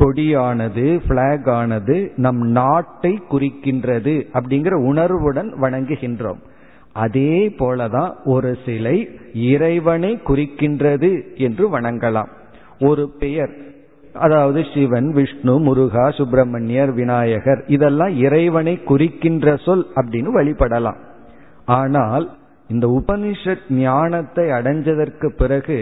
கொடியானது 0.00 0.84
பிளாக் 1.08 1.48
ஆனது 1.56 1.96
நம் 2.24 2.42
நாட்டை 2.58 3.12
குறிக்கின்றது 3.30 4.14
அப்படிங்கிற 4.38 4.74
உணர்வுடன் 4.90 5.50
வணங்குகின்றோம். 5.62 6.40
அதே 7.04 7.32
போலதான் 7.58 8.12
ஒரு 8.24 8.50
சிலை 8.64 8.96
இறைவனை 9.34 10.10
குறிக்கின்றது 10.26 11.10
என்று 11.36 11.64
வணங்கலாம். 11.78 12.30
ஒரு 12.80 13.04
பெயர் 13.18 13.54
அதாவது 14.12 14.60
சிவன் 14.74 15.08
விஷ்ணு 15.12 15.54
முருகா 15.58 16.04
சுப்பிரமணியர் 16.10 16.92
விநாயகர் 16.92 17.62
இதெல்லாம் 17.66 18.14
இறைவனை 18.18 18.74
குறிக்கின்ற 18.82 19.56
சொல் 19.56 19.86
அப்படின்னு 19.94 20.30
வழிபடலாம். 20.38 21.00
ஆனால் 21.64 22.26
இந்த 22.68 22.86
உபனிஷத் 22.98 23.66
ஞானத்தை 23.70 24.44
அடைஞ்சதற்கு 24.58 25.26
பிறகு 25.36 25.78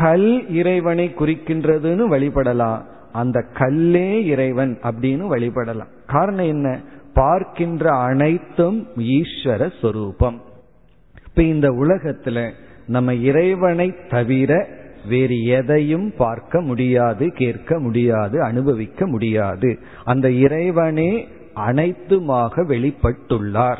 கல் 0.00 0.30
இறைவனை 0.50 1.06
குறிக்கின்றதுன்னு 1.18 2.06
வழிபடலாம். 2.14 2.80
அந்த 3.12 3.38
கல்லே 3.58 4.08
இறைவன் 4.24 4.78
அப்படின்னு 4.82 5.24
வழிபடலாம். 5.34 5.92
காரணம் 6.06 6.46
என்ன? 6.46 6.68
பார்க்கின்ற 7.14 7.94
அனைத்தும் 7.94 8.88
ஈஸ்வர 8.96 9.70
சொரூபம். 9.80 10.40
இப்ப 11.28 11.42
இந்த 11.42 11.68
உலகத்துல 11.70 12.50
நம்ம 12.86 13.14
இறைவனை 13.14 13.94
தவிர 14.08 14.66
வேறு 15.08 15.44
எதையும் 15.44 16.12
பார்க்க 16.16 16.60
முடியாது 16.60 17.32
கேட்க 17.32 17.78
முடியாது 17.78 18.42
அனுபவிக்க 18.42 19.06
முடியாது. 19.06 19.78
அந்த 20.04 20.30
இறைவனே 20.30 21.28
அனைத்துமாக 21.54 22.64
வெளிப்பட்டுள்ளார். 22.68 23.78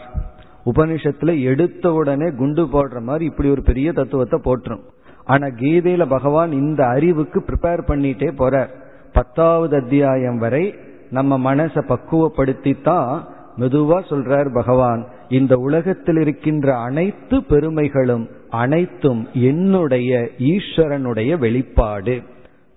உபனிஷத்துல 0.65 1.43
எடுத்த 1.43 1.93
உடனே 1.93 2.31
குண்டு 2.31 2.65
போடுற 2.65 3.01
மாதிரி 3.01 3.25
இப்படி 3.25 3.51
ஒரு 3.51 3.63
பெரிய 3.63 3.93
தத்துவத்தை 3.93 4.41
போட்டுரும் 4.45 4.83
ஆனா 5.25 5.47
கீதையில 5.47 6.07
பகவான் 6.09 6.53
இந்த 6.53 6.87
அறிவுக்கு 6.87 7.41
ப்ரிப்பேர் 7.41 7.83
பண்ணிட்டே 7.89 8.29
போறார். 8.39 8.69
பத்தாவது 9.13 9.77
அத்தியாயம் 9.77 10.39
வரை 10.39 10.75
நம்ம 11.11 11.55
மனசை 11.55 11.81
பக்குவப்படுத்தி 11.89 12.83
தான் 12.83 13.27
மெதுவா 13.59 14.03
சொல்றார் 14.11 14.55
பகவான். 14.55 15.07
இந்த 15.29 15.57
உலகத்தில் 15.57 16.17
இருக்கின்ற 16.17 16.77
அனைத்து 16.77 17.45
பெருமைகளும் 17.45 18.29
அனைத்தும் 18.51 19.29
என்னுடைய 19.33 20.29
ஈஸ்வரனுடைய 20.39 21.39
வெளிப்பாடு. 21.39 22.23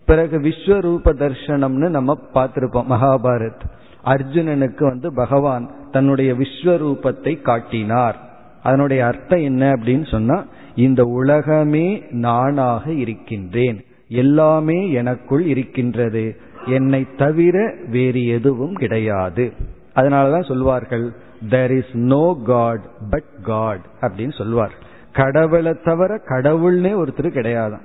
பிறகு 0.06 0.40
விஸ்வரூப 0.40 1.06
தர்சனம்னு 1.06 1.90
நம்ம 1.90 2.18
பார்த்திருப்போம் 2.34 2.90
மகாபாரத். 2.90 3.64
அர்ஜுனனுக்கு 4.06 4.84
வந்து 4.84 5.14
பகவான் 5.14 5.72
தன்னுடைய 5.92 6.34
விஸ்வரூபத்தை 6.34 7.42
காட்டினார். 7.42 8.18
அதனுடைய 8.64 9.06
அர்த்தம் 9.06 9.40
என்ன 9.40 9.72
அப்படின்னு 9.72 10.10
சொன்னா 10.10 10.46
இந்த 10.76 11.04
உலகமே 11.04 12.04
நானாக 12.10 12.92
இருக்கின்றேன். 12.92 13.86
எல்லாமே 14.08 14.92
எனக்குள் 14.92 15.46
இருக்கின்றது. 15.46 16.38
என்னை 16.66 17.08
தவிர 17.18 17.76
வேறு 17.90 18.26
எதுவும் 18.26 18.74
கிடையாது. 18.74 19.54
அதனாலதான் 19.96 20.48
சொல்வார்கள் 20.48 21.12
there 21.50 21.78
is 21.78 21.94
no 21.94 22.42
god 22.46 22.82
but 23.10 23.24
god 23.42 23.82
அப்படின்னு 24.02 24.38
சொல்வார். 24.38 24.74
கடவுளை 25.14 25.78
தவிர 25.84 26.22
கடவுள்னே 26.26 26.94
ஒருத்தர் 26.94 27.32
கிடையாதான். 27.32 27.82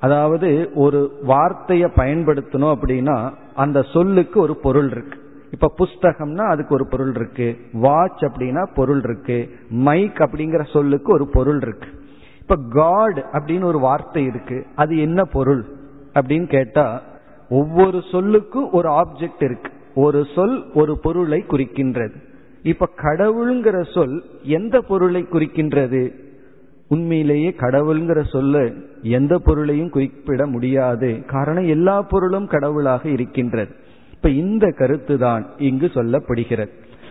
அதாவது 0.00 0.70
ஒரு 0.74 1.18
வார்த்தையை 1.22 1.90
பயன்படுத்தணும் 1.96 2.76
அப்படின்னா 2.76 3.30
அந்த 3.54 3.82
சொல்லுக்கு 3.82 4.40
ஒரு 4.40 4.56
பொருள் 4.56 4.90
இருக்கு. 4.90 5.18
இப்ப 5.50 5.74
புஸ்தகம்னா 5.78 6.48
அதுக்கு 6.48 6.74
ஒரு 6.74 6.86
பொருள் 6.86 7.14
இருக்கு. 7.14 7.58
வாட்ச் 7.72 8.22
அப்படின்னா 8.22 8.74
பொருள் 8.74 9.00
இருக்கு. 9.02 9.50
மைக் 9.70 10.18
அப்படிங்கிற 10.18 10.70
சொல்லுக்கு 10.70 11.12
ஒரு 11.12 11.28
பொருள் 11.28 11.60
இருக்கு. 11.60 11.88
இப்ப 12.40 12.56
காட் 12.70 13.24
அப்படின்னு 13.32 13.64
ஒரு 13.64 13.78
வார்த்தை 13.78 14.24
இருக்கு. 14.24 14.66
அது 14.74 14.98
என்ன 14.98 15.24
பொருள் 15.24 15.64
அப்படின்னு 16.14 16.46
கேட்டா 16.46 17.02
ஒவ்வொரு 17.48 17.98
சொல்லுக்கும் 17.98 18.70
ஒரு 18.72 18.88
ஆப்ஜெக்ட் 18.88 19.44
இருக்கு. 19.44 19.70
ஒரு 19.94 20.26
சொல் 20.34 20.72
ஒரு 20.74 20.98
பொருளை 20.98 21.44
குறிக்கின்றது. 21.48 22.14
இப்ப 22.62 22.88
கடவுளுங்கிற 23.02 23.92
சொல் 23.92 24.24
எந்த 24.42 24.80
பொருளை 24.80 25.26
குறிக்கின்றது? 25.32 26.24
உண்மையிலேயே 26.88 27.54
கடவுள்ங்கிற 27.58 28.28
சொல்ல 28.28 28.70
எந்த 29.02 29.38
பொருளையும் 29.38 29.90
குறிப்பிட 29.90 30.46
முடியாது. 30.46 31.24
காரணம் 31.26 31.66
எல்லா 31.66 32.02
பொருளும் 32.02 32.46
கடவுளாக 32.46 33.08
இருக்கின்றது. 33.08 33.74
இப்ப 34.12 34.28
இந்த 34.28 34.70
கருத்து 34.70 35.18
தான் 35.18 35.46
இங்கு 35.58 35.86
சொல்லப்படுகிறது. 35.86 36.70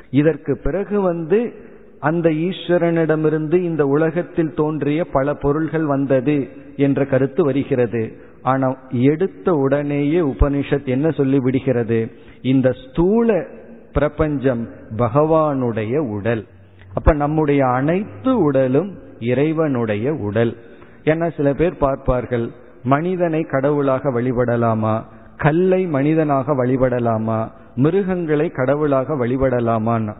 இதற்கு 0.10 0.60
பிறகு 0.64 1.02
வந்து 1.02 1.54
அந்த 2.00 2.30
ஈஸ்வரனிடமிருந்து 2.30 3.54
இந்த 3.54 3.88
உலகத்தில் 3.88 4.54
தோன்றிய 4.54 5.06
பல 5.06 5.34
பொருள்கள் 5.34 5.86
வந்தது 5.86 6.48
என்ற 6.76 7.06
கருத்து 7.06 7.44
வருகிறது. 7.44 8.18
ஆனா 8.46 8.76
எடுத்த 8.90 9.54
உடனேயே 9.54 10.20
உபனிஷத் 10.20 10.86
என்ன 10.86 11.08
சொல்லிவிடுகிறது? 11.08 12.12
இந்த 12.42 12.72
ஸ்தூல 12.72 13.46
பிரபஞ்சம் 13.94 14.70
பகவானுடைய 14.98 15.98
உடல். 15.98 16.48
அப்ப 16.94 17.14
நம்முடைய 17.14 17.68
அனைத்து 17.68 18.40
உடலும் 18.40 18.98
இறைவனுடைய 19.20 20.14
உடல். 20.14 20.58
ஏன்னா 21.04 21.36
சில 21.36 21.54
பேர் 21.54 21.78
பார்ப்பார்கள் 21.78 22.50
மனிதனை 22.84 23.44
கடவுளாக 23.44 24.22
வழிபடலாமா? 24.22 25.02
கல்லை 25.38 25.88
மனிதனாக 25.88 26.54
வழிபடலாமா? 26.54 27.48
மிருகங்களை 27.76 28.50
கடவுளாக 28.50 29.14
வழிபடலாமான்னு. 29.14 30.14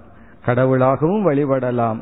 கடவுளாகவும் 0.46 1.24
வழிபடலாம். 1.26 2.00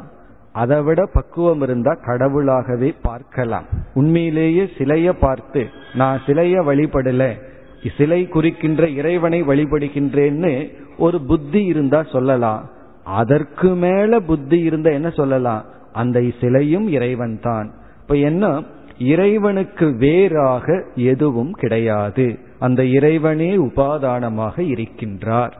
அதை 0.53 0.81
விட 0.81 1.05
பக்குவம் 1.05 1.61
இருந்தா 1.61 1.97
கடவுளாகவே 2.05 2.95
பார்க்கலாம். 3.01 3.63
உண்மையிலேயே 3.93 4.69
சிலைய 4.77 5.11
பார்த்து 5.11 5.69
நான் 5.93 6.21
சிலைய 6.25 6.61
வழிபடல 6.61 7.51
சிலை 7.97 8.27
குறிக்கின்ற 8.27 8.87
இறைவனை 8.87 9.43
வழிபடுகின்றேன்னு 9.43 10.73
ஒரு 10.97 11.21
புத்தி 11.21 11.65
இருந்தா 11.65 12.03
சொல்லலாம். 12.03 12.69
அதற்கு 13.03 13.69
மேல 13.75 14.19
புத்தி 14.19 14.59
இருந்தா 14.59 14.89
என்ன 14.89 15.09
சொல்லலாம்? 15.09 15.65
அந்த 15.93 16.23
சிலையும் 16.41 16.87
இறைவன் 16.87 17.39
தான். 17.41 17.73
இப்ப 18.01 18.15
என்ன? 18.15 18.63
இறைவனுக்கு 18.97 19.95
வேறாக 19.95 20.83
எதுவும் 20.95 21.51
கிடையாது. 21.51 22.39
அந்த 22.59 22.85
இறைவனே 22.85 23.57
உபாதானமாக 23.57 24.61
இருக்கின்றார். 24.73 25.51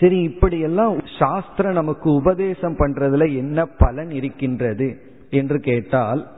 சரி 0.00 0.22
இப்படியெல்லாம் 0.22 0.98
சாஸ்திரம் 1.18 1.72
நமக்கு 1.72 2.12
உபதேசம் 2.12 2.76
பண்றதுல 2.78 3.36
என்ன 3.36 3.64
பலன் 3.66 4.10
இருக்கின்றது 4.10 4.88
என்று 5.30 5.58
கேட்டால் 5.60 6.28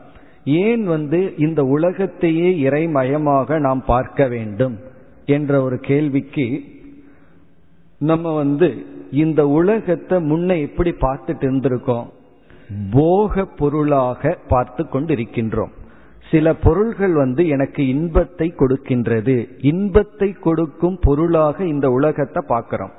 ஏன் 0.45 0.85
வந்து 0.85 1.35
இந்த 1.37 1.65
உலகத்தையே 1.65 2.49
இறைமயமாக 2.71 3.59
நாம் 3.59 3.83
பார்க்க 3.85 4.27
வேண்டும் 4.27 4.79
என்ற 5.27 5.63
ஒரு 5.63 5.79
கேள்விக்கு 5.81 6.47
நம்ம 7.99 8.35
வந்து 8.35 8.87
இந்த 9.11 9.49
உலகத்தை 9.49 10.19
முன்ன 10.19 10.61
எப்படி 10.61 10.91
பார்த்துட்டு 10.91 11.45
இருந்திருக்கோம்? 11.47 12.07
போக 12.91 13.45
பொருளாக 13.45 14.39
பார்த்து 14.49 14.83
கொண்டிருக்கின்றோம். 14.85 15.73
சில 16.31 16.55
பொருள்கள் 16.55 17.13
வந்து 17.13 17.49
எனக்கு 17.49 17.87
இன்பத்தை 17.87 18.55
கொடுக்கின்றது. 18.57 19.37
இன்பத்தை 19.61 20.33
கொடுக்கும் 20.33 20.99
பொருளாக 21.01 21.65
இந்த 21.65 21.91
உலகத்தை 21.91 22.43
பார்க்கிறோம். 22.47 22.95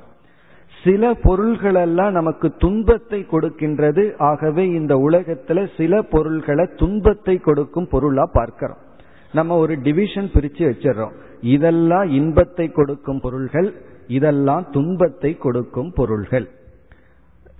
சில 0.84 1.10
பொருள்களெல்லாம் 1.12 2.10
நமக்கு 2.10 2.52
துன்பத்தை 2.58 3.26
கொடுக்கின்றது. 3.30 4.12
ஆகவே 4.18 4.68
இந்த 4.68 4.94
உலகத்துல 4.94 5.68
சில 5.76 6.02
பொருள்களை 6.02 6.68
துன்பத்தை 6.76 7.36
கொடுக்கும் 7.36 7.88
பொருளா 7.90 8.24
பார்க்கிறோம். 8.32 8.76
நம்ம 9.32 9.56
ஒரு 9.56 9.80
டிவிஷன் 9.80 10.30
பிரிச்சு 10.34 10.62
வச்சிடறோம். 10.70 11.14
இதெல்லாம் 11.40 12.08
இன்பத்தை 12.08 12.70
கொடுக்கும் 12.70 13.20
பொருள்கள் 13.20 13.74
இதெல்லாம் 14.06 14.66
துன்பத்தை 14.70 15.36
கொடுக்கும் 15.36 15.92
பொருள்கள். 15.92 16.48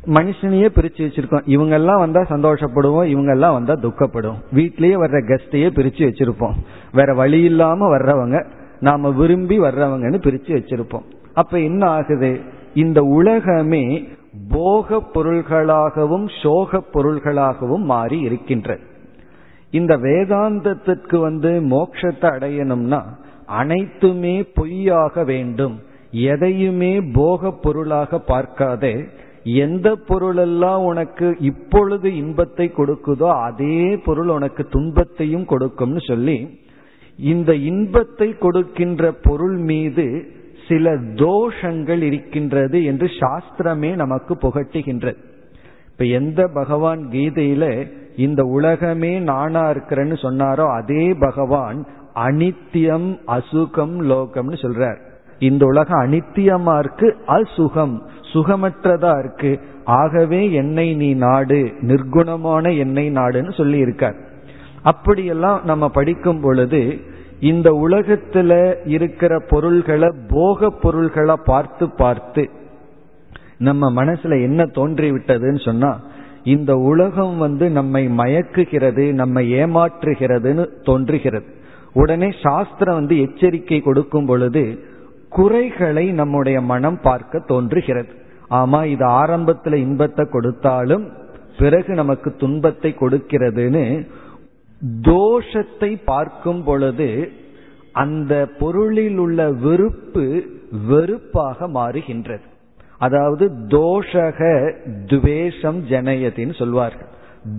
மனுஷனையே 0.07 0.69
பிரிச்சு 0.77 1.03
வச்சிருக்கோம். 1.05 1.45
இவங்க 1.45 1.75
எல்லாம் 1.75 1.99
வந்தா 1.99 2.21
சந்தோஷப்படுவோம் 2.21 3.05
இவங்க 3.05 3.33
எல்லாம் 3.33 3.53
வந்தா 3.53 3.73
துக்கப்படுவோம். 3.73 4.41
வீட்லயே 4.55 4.97
வர்ற 5.05 5.21
கெஸ்டையே 5.31 5.69
பிரிச்சு 5.79 6.03
வச்சிருப்போம். 6.09 6.53
வேற 6.93 7.15
வழி 7.15 7.41
இல்லாம 7.43 7.99
வர்றவங்க 7.99 8.47
நாம 8.81 9.11
விரும்பி 9.11 9.59
வர்றவங்கன்னு 9.61 10.19
பிரிச்சு 10.27 10.53
வச்சிருப்போம். 10.59 11.03
அப்ப 11.35 11.61
என்ன 11.61 11.87
ஆகுது? 11.87 12.41
இந்த 12.75 13.03
உலகமே 13.19 13.85
போக 14.49 14.97
பொருள்களாகவும் 15.15 16.27
சோக 16.43 16.81
பொருள்களாகவும் 16.93 17.85
மாறி 17.85 18.19
இருக்கின்றது 18.21 18.83
இந்த 19.71 19.93
வேதாந்தத்திற்கு 19.97 21.17
வந்து 21.19 21.51
மோட்சத்தை 21.71 22.29
அடையணும்னா 22.37 23.01
அனைத்துமே 23.47 24.35
பொய்யாக 24.55 25.25
வேண்டும். 25.25 25.75
எதையுமே 26.33 27.01
போக 27.13 27.51
பொருளாக 27.51 28.19
பார்க்காதே. 28.19 28.95
எந்த 29.65 29.89
பொருளெல்லாம் 30.07 30.83
உனக்கு 30.83 31.37
இப்பொழுது 31.41 32.17
இன்பத்தை 32.17 32.67
கொடுக்குதோ 32.77 33.29
அதே 33.43 33.97
பொருள் 33.97 34.29
உனக்கு 34.29 34.63
துன்பத்தையும் 34.69 35.45
கொடுக்கும்னு 35.45 36.03
சொல்லி 36.07 36.39
இந்த 37.19 37.51
இன்பத்தை 37.71 38.29
கொடுக்கின்ற 38.39 39.13
பொருள் 39.23 39.57
மீது 39.71 40.07
சில 40.69 40.95
தோஷங்கள் 40.95 42.03
இருக்கின்றது 42.03 42.85
என்று 42.85 43.07
சாஸ்திரமே 43.07 43.95
நமக்கு 43.95 44.35
புகட்டுகின்றது. 44.35 45.17
இப்ப 45.93 46.05
எந்த 46.05 46.49
பகவான் 46.55 47.09
கீதையில 47.11 47.65
இந்த 48.17 48.45
உலகமே 48.45 49.19
நானா 49.19 49.71
இருக்கிறேன்னு 49.71 50.17
சொன்னாரோ 50.23 50.67
அதே 50.73 51.15
பகவான் 51.15 51.87
அனித்தியம் 52.15 53.09
அசுகம் 53.27 53.95
லோகம்னு 54.11 54.57
சொல்றார். 54.65 54.99
இந்த 55.39 55.67
உலகம் 55.67 56.01
அனித்தியமா 56.01 56.79
இருக்கு 56.79 57.17
அசுகம் 57.27 57.95
சுகமற்றதா 58.33 59.19
இருக்கு. 59.19 59.61
ஆகவே 59.85 60.53
என்னை 60.53 60.95
நீ 60.95 61.15
நாடு 61.15 61.73
நிர்குணமான 61.81 62.79
என்னை 62.79 63.11
நாடுன்னு 63.11 63.55
சொல்லி 63.55 63.79
இருக்கார் 63.79 64.17
அப்படியெல்லாம் 64.83 65.61
நம்ம 65.65 65.89
படிக்கும் 65.89 66.41
பொழுது 66.41 66.81
இந்த 67.41 67.71
உலகத்துல 67.71 68.77
இருக்கிற 68.85 69.43
பொருள்களை 69.51 70.13
போக 70.29 70.71
பொருள்களை 70.71 71.35
பார்த்து 71.45 71.91
பார்த்து 71.91 72.51
நம்ம 73.59 74.05
மனசுல 74.05 74.43
என்ன 74.43 74.67
தோன்றி 74.67 75.13
விட்டதுன்னு 75.13 75.65
சொன்னா 75.65 76.01
இந்த 76.43 76.77
உலகம் 76.77 77.37
வந்து 77.37 77.71
நம்மை 77.71 78.09
மயக்குகிறது 78.09 79.13
நம்மை 79.13 79.53
ஏமாற்றுகிறதுன்னு 79.53 80.69
தோன்றுகிறது. 80.83 81.45
உடனே 81.93 82.33
சாஸ்திரம் 82.43 82.95
வந்து 82.95 83.21
எச்சரிக்கை 83.21 83.81
கொடுக்கும் 83.81 84.27
பொழுது 84.27 84.79
குறைகளை 85.29 86.13
நம்முடைய 86.13 86.61
மனம் 86.61 87.01
பார்க்க 87.03 87.39
தோன்றுகிறது. 87.39 88.09
ஆமா 88.51 88.87
இது 88.87 89.07
ஆரம்பத்துல 89.07 89.75
இன்பத்தை 89.75 90.27
கொடுத்தாலும் 90.31 91.13
பிறகு 91.59 91.95
நமக்கு 91.95 92.35
துன்பத்தை 92.37 92.95
கொடுக்கிறதுன்னு 93.01 94.09
தோஷத்தை 95.03 96.01
பார்க்கும் 96.05 96.65
பொழுது 96.65 97.33
அந்த 97.93 98.47
பொருளில் 98.59 99.19
உள்ள 99.19 99.51
வெறுப்பு 99.51 100.45
வெறுப்பாக 100.89 101.69
மாறுகின்றது. 101.69 102.45
அதாவது 102.99 103.51
தோஷக 103.69 104.41
துவேஷம் 105.07 105.85
ஜனயத்தின்னு 105.89 106.55
சொல்வார்கள். 106.55 107.11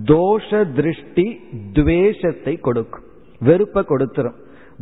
தோஷ 0.04 0.72
திருஷ்டி 0.74 1.40
துவேஷத்தை 1.72 2.56
கொடுக்கும். 2.56 3.02
வெறுப்பை 3.40 3.84
கொடுத்துரும். 3.88 4.36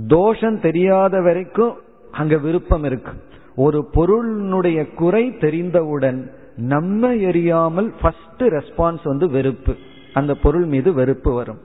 தோஷம் 0.07 0.61
தெரியாத 0.61 1.21
வரைக்கும் 1.21 1.75
அங்க 2.11 2.37
விருப்பம் 2.37 2.85
இருக்கு. 2.85 3.13
ஒரு 3.57 3.89
பொருளினுடைய 3.95 4.95
குறை 4.95 5.37
தெரிந்தவுடன் 5.37 6.31
நம்ம 6.57 7.15
எரியாமல் 7.15 7.93
ஃபர்ஸ்ட் 8.01 8.43
ரெஸ்பான்ஸ் 8.43 9.05
வந்து 9.05 9.31
வெறுப்பு. 9.31 9.77
அந்த 10.13 10.35
பொருள் 10.35 10.65
மீது 10.65 10.93
வெறுப்பு 10.93 11.33
வரும். 11.33 11.61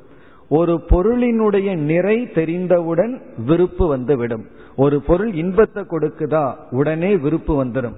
ஒரு 0.49 0.73
பொருளினுடைய 0.89 1.75
நிறை 1.89 2.15
தெரிந்தவுடன் 2.31 3.13
விருப்பு 3.45 3.87
வந்துவிடும். 3.87 4.45
ஒரு 4.75 4.97
பொருள் 5.01 5.31
இன்பத்தை 5.33 5.83
கொடுக்குதா 5.83 6.45
உடனே 6.71 7.11
விருப்பு 7.17 7.53
வந்துடும் 7.63 7.97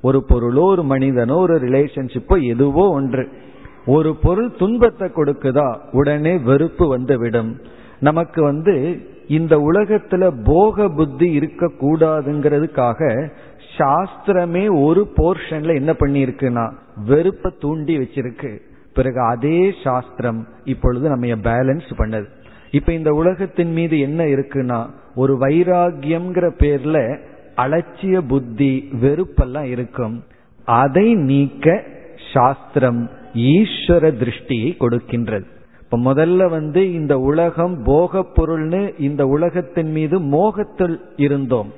ஒரு 0.00 0.18
பொருளோ 0.28 0.64
ஒரு 0.64 0.82
மனிதனோ 0.82 1.36
ஒரு 1.36 1.56
ரிலேஷன்ஷிப்போ 1.58 2.36
எதுவோ 2.48 2.84
ஒன்று. 2.88 3.24
ஒரு 3.86 4.10
பொருள் 4.14 4.50
துன்பத்தை 4.56 5.08
கொடுக்குதா 5.08 5.68
உடனே 5.92 6.34
வெறுப்பு 6.38 6.88
வந்துவிடும். 6.88 7.52
நமக்கு 8.00 8.42
வந்து 8.42 8.74
இந்த 9.28 9.54
உலகத்துல 9.56 10.22
போக 10.44 10.88
புத்தி 10.88 11.28
இருக்கக்கூடாதுங்கிறதுக்காக 11.38 13.30
சாஸ்திரமே 13.78 14.64
ஒரு 14.82 15.02
போர்ஷன்ல 15.16 15.74
என்ன 15.74 15.92
பண்ணிருக்குன்னா 15.92 16.64
வெறுப்பை 17.06 17.50
தூண்டி 17.58 17.94
வச்சிருக்கு. 17.98 18.52
பிறகு 18.94 19.20
அதே 19.20 19.74
சாஸ்திரம் 19.84 20.48
இப்பொழுது 20.64 21.08
நம்ம 21.08 21.26
பேலன்ஸ் 21.26 21.90
பண்ணது. 21.98 22.26
இப்ப 22.70 22.92
இந்த 22.92 23.10
உலகத்தின் 23.12 23.72
மீது 23.72 23.98
என்ன 23.98 24.24
இருக்குன்னா 24.24 24.86
ஒரு 25.14 25.36
வைராகியம்ங்கிற 25.36 26.46
பேர்ல 26.58 27.18
அலட்சிய 27.56 28.20
புத்தி 28.28 28.88
வெறுப்பெல்லாம் 29.00 29.64
இருக்கும். 29.64 30.24
அதை 30.64 31.14
நீக்க 31.14 31.84
சாஸ்திரம் 32.32 33.10
ஈஸ்வர 33.34 34.10
திருஷ்டியை 34.12 34.70
கொடுக்கின்றது. 34.80 35.44
இப்ப 35.80 36.14
முதல்ல 36.14 36.48
வந்து 36.50 36.92
இந்த 36.92 37.18
உலகம் 37.18 37.82
போக 37.84 38.26
பொருள்னு 38.36 39.00
இந்த 39.00 39.26
உலகத்தின் 39.26 39.90
மீது 39.90 40.20
மோகத்தில் 40.20 41.00
இருந்தோம். 41.16 41.72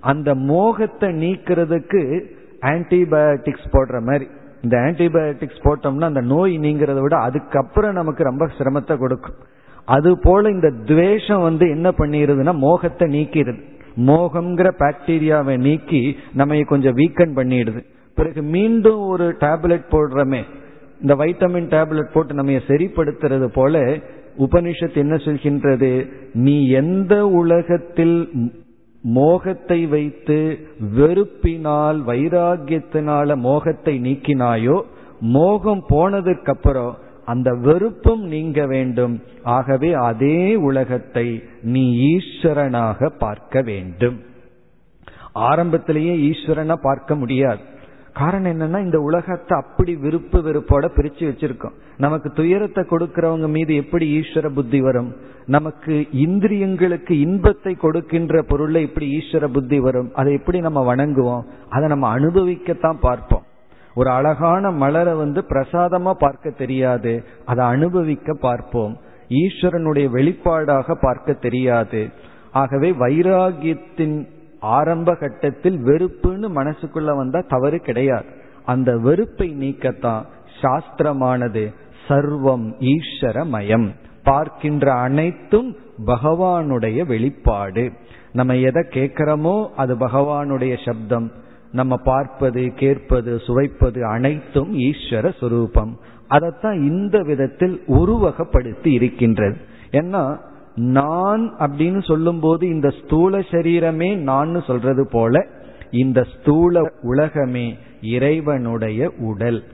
அந்த 0.00 0.34
மோகத்தை 0.34 1.08
நீக்கிறதுக்கு 1.08 2.24
ஆன்டிபயோட்டிக்ஸ் 2.60 3.70
போடுற 3.72 4.00
மாதிரி. 4.00 4.26
இந்த 4.62 4.76
ஆன்டிபயோட்டிக்ஸ் 4.78 5.64
போட்டோம்னா 5.64 6.08
அந்த 6.12 6.20
நோய் 6.20 6.58
நீங்கிறத 6.58 7.00
விட 7.00 7.16
அதுக்கப்புறம் 7.16 7.92
நமக்கு 7.92 8.22
ரொம்ப 8.22 8.44
சிரமத்தை 8.58 8.96
கொடுக்கும். 8.98 9.34
அது 9.84 10.18
போல 10.18 10.48
இந்த 10.48 10.70
துவேஷம் 10.84 11.42
வந்து 11.42 11.68
என்ன 11.68 11.88
பண்ணிடுதுன்னா 11.98 12.54
மோகத்தை 12.58 13.06
நீக்கிடுது 13.08 13.60
மோகம்ங்கிற 14.06 14.68
பாக்டீரியாவை 14.78 15.56
நீக்கி 15.56 16.16
நம்ம 16.34 16.60
கொஞ்சம் 16.62 16.96
வீக்கன் 16.96 17.36
பண்ணிடுது. 17.38 17.80
பிறகு 18.14 18.42
மீண்டும் 18.42 19.00
ஒரு 19.00 19.26
டேப்லெட் 19.40 19.86
போடுறோமே. 19.90 20.42
இந்த 21.00 21.14
வைட்டமின் 21.14 21.68
டேப்லெட் 21.74 22.12
போட்டு 22.12 22.34
நம்ம 22.34 22.52
சரிப்படுத்துறது 22.52 23.48
போல 23.54 23.82
உபனிஷத் 24.38 24.96
என்ன 25.02 25.14
சொல்கின்றது? 25.14 25.90
நீ 26.34 26.68
எந்த 26.68 27.14
உலகத்தில் 27.40 28.16
மோகத்தை 29.04 29.86
வைத்து 29.86 30.68
வெறுப்பினால் 30.96 31.98
வைராகியத்தினால 32.06 33.36
மோகத்தை 33.36 34.00
நீக்கினாயோ 34.00 34.82
மோகம் 35.20 35.84
போனதுக்கு 35.88 36.50
அப்புறம் 36.50 36.98
அந்த 37.24 37.54
வெறுப்பும் 37.54 38.22
நீங்க 38.22 38.66
வேண்டும். 38.66 39.22
ஆகவே 39.42 39.92
அதே 39.92 40.54
உலகத்தை 40.54 41.42
நீ 41.62 42.16
ஈஸ்வரனாக 42.16 43.08
பார்க்க 43.18 43.62
வேண்டும். 43.62 44.20
ஆரம்பத்திலேயே 45.32 46.14
ஈஸ்வரனை 46.30 46.76
பார்க்க 46.82 47.14
முடியாது. 47.14 47.60
காரணம் 48.18 48.52
என்னன்னா 48.52 48.78
இந்த 48.84 49.00
உலகத்தை 49.00 49.58
அப்படி 49.58 49.96
விருப்பு 49.96 50.38
வெறுப்போட 50.38 50.84
பிரிச்சு 50.96 51.24
வச்சிருக்கோம். 51.30 51.74
நமக்கு 51.96 52.30
துயரத்தை 52.30 52.84
கொடுக்கிறவங்க 52.84 53.48
மீது 53.48 53.74
எப்படி 53.74 54.06
ஈஸ்வர 54.20 54.48
புத்தி 54.48 54.80
வரும்? 54.80 55.10
நமக்கு 55.46 56.06
இந்திரியங்களுக்கு 56.12 57.10
இன்பத்தை 57.10 57.74
கொடுக்கின்ற 57.74 58.42
பொருளை 58.42 58.82
எப்படி 58.82 59.06
ஈஸ்வர 59.18 59.44
புத்தி 59.46 59.80
வரும்? 59.80 60.14
அதை 60.14 60.32
எப்படி 60.32 60.60
நம்ம 60.60 60.94
வணங்குவோம்? 60.94 61.44
அதை 61.68 61.88
நம்ம 61.88 62.18
அனுபவிக்கத்தான் 62.18 62.98
பார்ப்போம். 63.00 63.44
ஒரு 63.94 64.10
அழகான 64.10 64.70
மலரை 64.70 65.14
வந்து 65.14 65.44
பிரசாதமா 65.48 66.12
பார்க்க 66.12 66.50
தெரியாது. 66.50 67.24
அதை 67.44 67.64
அனுபவிக்க 67.64 68.34
பார்ப்போம். 68.34 68.96
ஈஸ்வரனுடைய 69.28 70.06
வெளிப்பாடாக 70.14 70.94
பார்க்க 71.00 71.32
தெரியாது. 71.32 72.08
ஆகவே 72.52 72.90
வைராகியத்தின் 72.90 74.18
ஆரம்ப 74.60 75.14
கட்டத்தில் 75.14 75.78
வெறுப்புன்னு 75.84 76.48
மனசுக்குள்ள 76.54 77.16
வந்தா 77.16 77.44
தவறு 77.48 77.78
கிடையாது. 77.78 78.26
அந்த 78.64 78.98
வெறுப்பை 78.98 79.56
நீக்கத்தான் 79.60 80.22
சாஸ்திரமானது 80.62 81.74
சர்வம் 82.08 82.74
ஈஸ்வரமயம். 82.80 83.88
பார்க்கின்ற 84.22 84.92
அனைத்தும் 84.92 85.76
பகவானுடைய 86.06 87.06
வெளிப்பாடு. 87.06 87.92
நம்ம 88.32 88.56
எதை 88.56 88.86
கேட்கிறோமோ 88.90 89.68
அது 89.68 89.96
பகவானுடைய 89.96 90.84
சப்தம். 90.84 91.32
நம்ம 91.72 91.96
பார்ப்பது 91.96 92.72
கேட்பது 92.74 93.38
சுவைப்பது 93.38 94.06
அனைத்தும் 94.06 94.78
ஈஸ்வர 94.78 95.32
சுரூபம். 95.40 95.96
அதைத்தான் 96.28 96.80
இந்த 96.80 97.22
விதத்தில் 97.22 97.82
உருவகப்படுத்தி 97.88 98.86
இருக்கின்றது. 98.86 99.56
ஏன்னா 99.90 100.38
நான் 100.78 101.54
அப்படின்னு 101.58 102.02
சொல்லும் 102.04 102.40
போது 102.40 102.68
இந்த 102.68 102.88
ஸ்தூல 102.88 103.38
சரீரமே 103.38 104.16
நான் 104.16 104.62
சொல்றது 104.66 105.08
போல 105.10 105.46
இந்த 105.90 106.22
ஸ்தூல 106.22 106.92
உலகமே 107.02 107.76
இறைவனுடைய 108.00 109.10
உடல். 109.18 109.64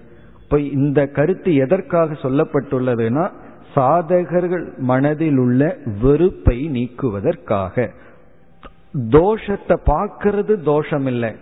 இப்ப 0.42 0.60
இந்த 0.60 1.06
கருத்து 1.06 1.54
எதற்காக 1.54 2.12
சொல்லப்பட்டுள்ளதுன்னா 2.12 3.30
சாதகர்கள் 3.76 4.76
மனதில் 4.76 5.38
உள்ள 5.38 5.76
வெறுப்பை 6.02 6.68
நீக்குவதற்காக. 6.68 7.90
தோஷத்தை 8.94 9.76
பார்க்கறது 9.86 10.62
தோஷம் 10.62 11.06
இல்லை 11.06 11.34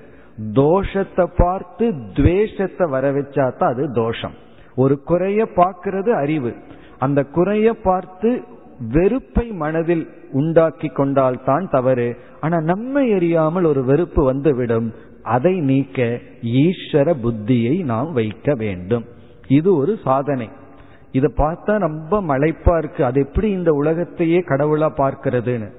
தோஷத்தை 0.55 1.27
பார்த்து 1.37 1.95
துவேஷத்தை 2.13 2.91
வர 2.91 3.13
வச்சாதான் 3.13 3.73
அது 3.73 3.93
தோஷம். 3.93 4.33
ஒரு 4.75 5.03
குறைய 5.03 5.49
பார்க்கறது 5.57 6.11
அறிவு. 6.11 6.55
அந்த 6.99 7.25
குறைய 7.25 7.75
பார்த்து 7.75 8.43
வெறுப்பை 8.91 9.49
மனதில் 9.49 10.09
உண்டாக்கி 10.33 10.89
கொண்டால் 10.89 11.45
தான் 11.45 11.69
தவறு. 11.71 12.17
ஆனா 12.41 12.61
நம்மை 12.61 13.13
எரியாமல் 13.13 13.67
ஒரு 13.67 13.85
வெறுப்பு 13.85 14.25
வந்துவிடும். 14.25 14.93
அதை 15.23 15.61
நீக்க 15.61 16.19
ஈஸ்வர 16.43 17.15
புத்தியை 17.23 17.85
நாம் 17.85 18.13
வைக்க 18.13 18.55
வேண்டும். 18.55 19.05
இது 19.49 19.77
ஒரு 19.77 19.99
சாதனை. 20.05 20.49
இதை 21.13 21.33
பார்த்தா 21.37 21.79
ரொம்ப 21.79 22.23
மலைப்பா 22.23 22.79
இருக்கு. 22.79 23.05
அது 23.05 23.21
எப்படி 23.21 23.51
இந்த 23.51 23.73
உலகத்தையே 23.73 24.39
கடவுளா 24.39 24.89
பார்க்கிறதுன்னு. 24.97 25.71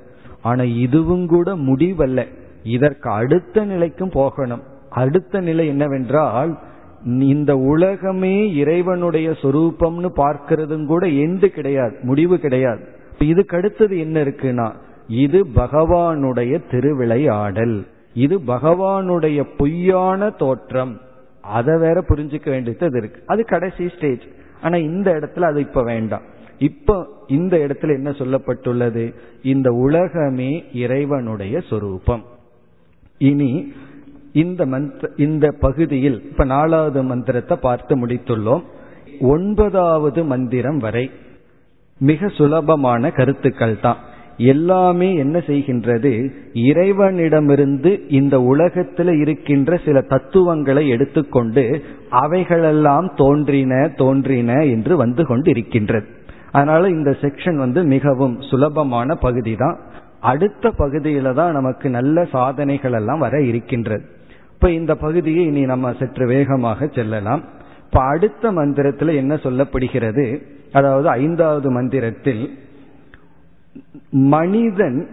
ஆனா 0.42 0.64
இதுவும் 0.64 1.28
கூட 1.28 1.56
முடிவல்ல. 1.56 2.28
இதற்கு 2.64 3.10
அடுத்த 3.10 3.66
நிலைக்கும் 3.66 4.10
போகணும். 4.10 4.62
அடுத்த 4.90 5.40
நிலை 5.40 5.68
என்னவென்றால் 5.68 6.60
இந்த 7.06 7.58
உலகமே 7.58 8.54
இறைவனுடைய 8.54 9.30
சொரூபம்னு 9.30 10.10
பார்க்கிறதும் 10.16 10.86
கூட 10.86 11.08
எண்டு 11.08 11.46
கிடையாது 11.46 11.98
முடிவு 12.02 12.40
கிடையாது. 12.40 12.88
இதுக்கு 13.20 13.58
அடுத்தது 13.58 14.00
என்ன 14.00 14.24
இருக்குன்னா 14.24 14.72
இது 15.08 15.46
பகவானுடைய 15.56 16.62
திருவிளையாடல் 16.72 17.88
இது 18.14 18.40
பகவானுடைய 18.40 19.48
பொய்யான 19.58 20.30
தோற்றம். 20.30 21.00
அதை 21.42 21.80
வேற 21.80 22.04
புரிஞ்சுக்க 22.10 22.50
வேண்டியது 22.50 22.98
இருக்கு. 22.98 23.24
அது 23.26 23.46
கடைசி 23.46 23.90
ஸ்டேஜ் 23.90 24.22
ஆனா 24.62 24.78
இந்த 24.78 25.12
இடத்துல 25.12 25.42
அது 25.42 25.60
இப்ப 25.60 25.84
வேண்டாம். 25.84 26.22
இப்ப 26.58 27.08
இந்த 27.28 27.58
இடத்துல 27.58 27.94
என்ன 27.94 28.10
சொல்லப்பட்டுள்ளது? 28.10 29.14
இந்த 29.44 29.72
உலகமே 29.72 30.64
இறைவனுடைய 30.74 31.60
சொரூபம். 31.60 32.24
இனி 33.18 33.74
இந்த 34.34 34.66
மந்திர 34.66 35.10
இந்த 35.16 35.46
பகுதியில் 35.60 36.18
இப்ப 36.30 36.44
நாலாவது 36.44 37.04
மந்திரத்தை 37.04 37.58
பார்த்து 37.62 37.94
முடித்துள்ளோம். 37.98 38.64
ஒன்பதாவது 39.22 40.24
மந்திரம் 40.24 40.78
வரை 40.78 41.12
மிக 42.00 42.28
சுலபமான 42.28 43.12
கருத்துக்கள் 43.12 43.76
தான். 43.80 44.00
எல்லாமே 44.38 45.10
என்ன 45.16 45.38
செய்கின்றது? 45.40 46.12
இறைவனிடமிருந்து 46.54 47.92
இந்த 48.10 48.36
உலகத்தில் 48.42 49.14
இருக்கின்ற 49.20 49.78
சில 49.86 50.02
தத்துவங்களை 50.02 50.84
எடுத்துக்கொண்டு 50.88 51.64
அவைகளெல்லாம் 52.10 53.14
தோன்றின 53.16 53.74
தோன்றின 53.96 54.52
என்று 54.66 54.96
வந்து 54.98 55.26
கொண்டு 55.26 55.50
இருக்கின்றது 55.50 56.08
அதனால 56.52 56.90
இந்த 56.90 57.12
செக்ஷன் 57.22 57.56
வந்து 57.56 57.84
மிகவும் 57.84 58.36
சுலபமான 58.42 59.16
பகுதி 59.16 59.56
தான். 59.56 59.78
அடுத்த 60.32 60.74
பகுதியில 60.78 61.34
தான் 61.34 61.52
நமக்கு 61.52 61.88
நல்ல 61.90 62.26
சாதனைகள் 62.26 62.92
எல்லாம் 62.92 63.20
வர 63.20 63.42
இருக்கின்றது. 63.42 64.04
இப்ப 64.64 64.76
இந்த 64.76 64.96
பகுதியை 64.96 65.46
இனி 65.46 65.62
நம்ம 65.66 65.94
சற்று 65.94 66.26
வேகமாக 66.28 66.88
செல்லலாம். 66.88 67.42
இப்ப 67.86 68.02
அடுத்த 68.02 68.52
மந்திரத்தில் 68.52 69.08
என்ன 69.08 69.34
சொல்லப்படுகிறது? 69.36 70.42
அதாவது 70.72 71.10
ஐந்தாவது 71.10 71.72
மந்திரத்தில் 71.72 72.58
மனிதன் 74.12 75.10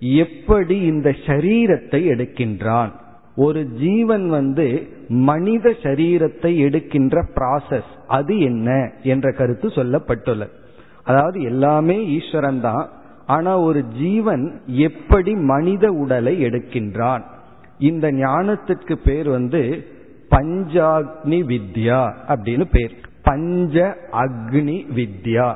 எப்படி 0.00 0.80
இந்த 0.80 1.10
சரீரத்தை 1.10 2.00
எடுக்கின்றான்? 2.14 2.92
ஒரு 3.36 3.66
ஜீவன் 3.66 4.28
வந்து 4.28 4.88
மனித 5.08 5.74
சரீரத்தை 5.82 6.56
எடுக்கின்ற 6.56 7.24
ப்ராசஸ் 7.34 7.92
அது 8.06 8.38
என்ன? 8.38 8.92
என்ற 9.02 9.32
கருத்து 9.32 9.68
சொல்லப்பட்டுள்ளது. 9.68 10.54
அதாவது 11.04 11.40
எல்லாமே 11.42 12.06
ஈஸ்வரன் 12.08 12.60
தான் 12.60 12.88
ஆனா 13.26 13.60
ஒரு 13.60 13.84
ஜீவன் 13.84 14.60
எப்படி 14.66 15.34
மனித 15.34 15.92
உடலை 15.92 16.42
எடுக்கின்றான்? 16.42 17.24
இந்த 17.78 18.12
ஞானத்திற்கு 18.12 18.94
பேர் 19.04 19.28
வந்து 19.28 19.86
பஞ்சாக்னி 20.30 21.42
வித்யா 21.48 22.12
அப்படின்னு 22.28 22.64
பேர். 22.72 22.94
பஞ்ச 23.22 23.96
அக்னி 24.12 24.86
வித்யா. 24.96 25.54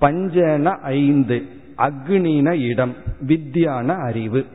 பஞ்சன 0.00 0.78
ஐந்து. 0.82 1.42
அக்னின 1.78 2.68
இடம். 2.68 2.94
வித்யான 3.26 3.96
அறிவு. 3.96 4.46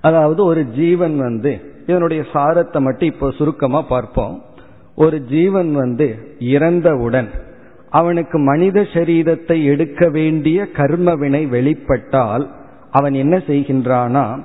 அதாவது 0.00 0.44
ஒரு 0.44 0.64
ஜீவன் 0.64 1.18
வந்து 1.18 1.74
இதனுடைய 1.86 2.24
சாரத்தை 2.32 2.80
மட்டும் 2.80 3.08
இப்போ 3.08 3.30
சுருக்கமா 3.30 3.82
பார்ப்போம். 3.82 4.42
ஒரு 4.94 5.22
ஜீவன் 5.22 5.72
வந்து 5.72 6.36
இறந்தவுடன் 6.38 7.28
அவனுக்கு 7.90 8.38
மனித 8.38 8.80
சரீரத்தை 8.80 9.64
எடுக்க 9.64 10.08
வேண்டிய 10.08 10.68
கர்மவினை 10.72 11.48
வெளிப்பட்டால் 11.48 12.50
அவன் 12.90 13.14
என்ன 13.14 13.36
செய்கின்றானா 13.36 14.44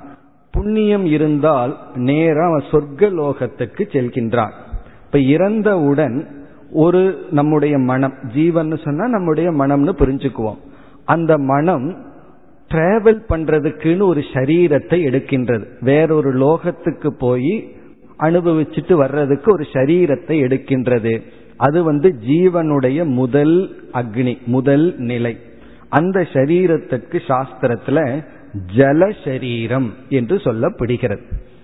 புண்ணியம் 0.52 1.06
இருந்தால் 1.06 1.78
நேரம் 1.94 2.48
அவன் 2.50 2.70
சொர்க்க 2.70 3.10
லோகத்துக்கு 3.20 3.82
செல்கின்றான். 3.92 4.54
இப்ப 5.06 5.18
இறந்தவுடன் 5.18 6.26
ஒரு 6.72 7.24
நம்முடைய 7.30 7.78
மனம் 7.78 8.14
ஜீவன் 8.34 8.76
சொன்னா 8.84 9.06
நம்முடைய 9.06 9.50
மனம்னு 9.50 9.92
புரிஞ்சுக்குவோம். 9.98 10.60
அந்த 11.04 11.38
மனம் 11.38 11.86
டிராவல் 12.68 13.22
பண்றதுக்குன்னு 13.28 14.02
ஒரு 14.02 14.20
சரீரத்தை 14.20 14.98
எடுக்கின்றது. 15.08 15.64
வேறொரு 15.80 16.30
லோகத்துக்கு 16.34 17.08
போய் 17.18 17.74
அனுபவிச்சுட்டு 18.18 18.92
வர்றதுக்கு 18.92 19.52
ஒரு 19.52 19.66
சரீரத்தை 19.72 20.36
எடுக்கின்றது. 20.46 21.22
அது 21.56 21.82
வந்து 21.82 22.14
ஜீவனுடைய 22.26 23.04
முதல் 23.04 23.56
அக்னி 23.92 24.38
முதல் 24.46 24.94
நிலை. 24.96 25.36
அந்த 25.88 26.26
சரீரத்துக்கு 26.32 27.18
சாஸ்திரத்துல 27.28 28.24
ஜல 28.76 29.24
சரீரம் 29.24 29.94
என்று 30.08 30.36
சொல்லப்படுகிறது. 30.36 31.20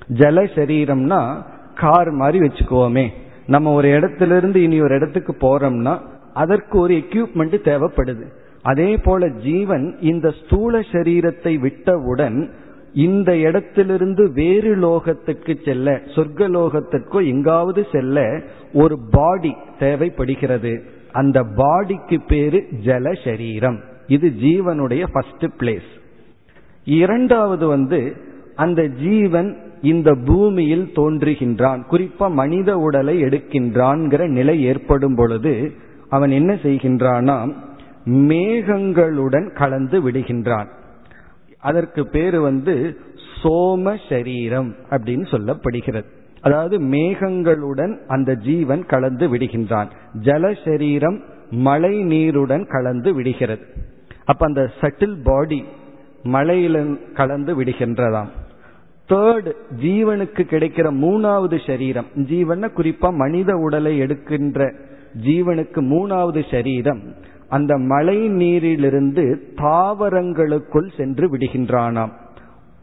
ஜலசரீரம்னா 0.08 1.42
கார் 1.74 2.10
மாதிரி 2.10 2.38
வச்சுக்குவோமே 2.46 3.06
நம்ம 3.46 3.72
ஒரு 3.72 3.88
இடத்துல 3.88 4.36
இருந்து 4.36 4.62
இனி 4.62 4.80
ஒரு 4.80 4.94
இடத்துக்கு 4.94 5.32
போறோம்னா 5.40 5.98
அதற்கு 6.34 6.78
ஒரு 6.78 6.94
எக்யூப்மெண்ட் 6.94 7.56
தேவைப்படுது. 7.68 8.24
அதே 8.62 8.96
போல 8.96 9.28
ஜீவன் 9.28 9.96
இந்த 10.00 10.30
ஸ்தூல 10.30 10.78
சரீரத்தை 10.78 11.58
விட்டவுடன் 11.58 12.50
இந்த 12.92 13.36
இடத்திலிருந்து 13.36 14.32
வேறு 14.32 14.76
லோகத்துக்கு 14.76 15.64
செல்ல 15.64 16.00
சொர்க்க 16.14 16.48
லோகத்திற்கோ 16.48 17.26
எங்காவது 17.26 17.86
செல்ல 17.92 18.40
ஒரு 18.72 18.98
பாடி 19.10 19.54
தேவைப்படுகிறது. 19.78 20.82
அந்த 21.12 21.42
பாடிக்கு 21.42 22.18
பேரு 22.26 22.64
ஜல 22.84 23.24
சரீரம் 23.24 23.78
இது 24.06 24.32
ஜீவனுடைய 24.40 25.04
ஃபர்ஸ்ட் 25.12 25.46
பிளேஸ் 25.60 25.90
இரண்டாவது 26.88 27.66
வந்து 27.66 28.00
அந்த 28.54 28.82
ஜீவன் 28.86 29.50
இந்த 29.82 30.10
பூமியில் 30.24 30.86
தோன்றுகின்றான். 30.94 31.80
குறிப்பா 31.90 32.26
மனித 32.30 32.78
உடலை 32.78 33.22
எடுக்கின்றான்கிற 33.22 34.26
நிலை 34.28 34.62
ஏற்படும் 34.62 35.14
பொழுது 35.14 35.72
அவன் 36.08 36.30
என்ன 36.30 36.52
செய்கின்றானா 36.54 37.36
மேகங்களுடன் 38.06 39.48
கலந்து 39.54 40.10
விடுகின்றான். 40.10 40.68
அதற்கு 41.60 42.02
பேரு 42.08 42.40
வந்து 42.40 42.74
சோம 43.42 43.96
சரீரம் 44.08 44.70
அப்படின்னு 44.90 45.26
சொல்லப்படுகிறது. 45.32 46.08
அதாவது 46.40 46.76
மேகங்களுடன் 46.78 47.94
அந்த 48.06 48.34
ஜீவன் 48.34 48.84
கலந்து 48.86 49.26
விடுகின்றான். 49.28 49.90
ஜல 50.22 50.56
சரீரம் 50.64 51.18
மழை 51.50 52.02
நீருடன் 52.02 52.66
கலந்து 52.66 53.14
விடுகிறது. 53.14 53.66
அப்ப 54.24 54.46
அந்த 54.46 54.70
சட்டில் 54.80 55.18
பாடி 55.24 55.64
மழையில 56.24 56.98
கலந்து 57.12 57.62
விடுகின்றதாம். 57.62 58.28
தேர்ட் 59.08 59.52
ஜீவனுக்கு 59.82 60.42
கிடைக்கிற 60.42 60.90
மூணாவது 60.90 61.66
சரீரம். 61.66 62.06
ஜீவன 62.14 62.70
குறிப்பா 62.76 63.14
மனித 63.14 63.56
உடலை 63.56 63.98
எடுக்கின்ற 63.98 64.72
ஜீவனுக்கு 65.22 65.80
மூணாவது 65.80 66.50
சரீரம். 66.50 67.02
அந்த 67.48 67.78
மழை 67.78 68.28
நீரிலிருந்து 68.28 69.52
தாவரங்களுக்குள் 69.56 70.96
சென்று 70.96 71.36
விடுகின்றானாம். 71.36 72.12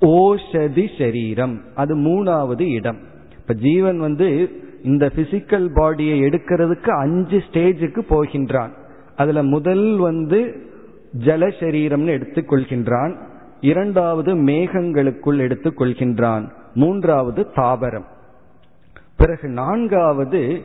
ஓஷதி 0.01 0.88
சரீரம். 0.97 1.61
அது 1.75 1.95
மூணாவது 1.95 2.61
இடம். 2.61 2.97
இப்ப 3.38 3.53
ஜீவன் 3.53 3.99
வந்து 3.99 4.49
இந்த 4.83 5.11
பிசிக்கல் 5.15 5.69
பாடியை 5.75 6.21
எடுக்கிறதுக்கு 6.21 6.89
அஞ்சு 6.89 7.43
ஸ்டேஜுக்கு 7.51 8.01
போகின்றான். 8.09 8.69
அதுல 9.15 9.43
முதல் 9.43 9.97
வந்து 9.97 10.69
ஜல 11.24 11.49
சரீரம்னு 11.59 12.13
எடுத்துக்கொள்கின்றான். 12.18 13.13
இரண்டாவது 13.61 14.36
மேகங்களுக்குள் 14.36 15.39
எடுத்துக்கொள்கின்றான். 15.45 16.45
மூன்றாவது 16.74 17.41
தாவரம் 17.55 18.07
பிறகு 19.18 19.47
நான்காவது 19.49 20.61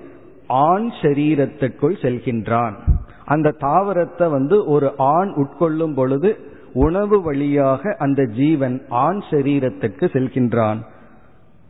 ஆண் 0.46 0.88
சரீரத்திற்குள் 1.02 1.96
செல்கின்றான். 2.02 2.76
அந்த 3.24 3.54
தாவரத்தை 3.60 4.30
வந்து 4.30 4.56
ஒரு 4.66 4.88
ஆண் 4.96 5.30
உட்கொள்ளும் 5.36 5.94
பொழுது 5.94 6.30
உணவு 6.72 7.22
வழியாக 7.22 7.94
அந்த 7.98 8.24
ஜீவன் 8.24 8.76
ஆண் 8.88 9.20
சரீரத்துக்கு 9.30 10.06
செல்கின்றான். 10.14 10.80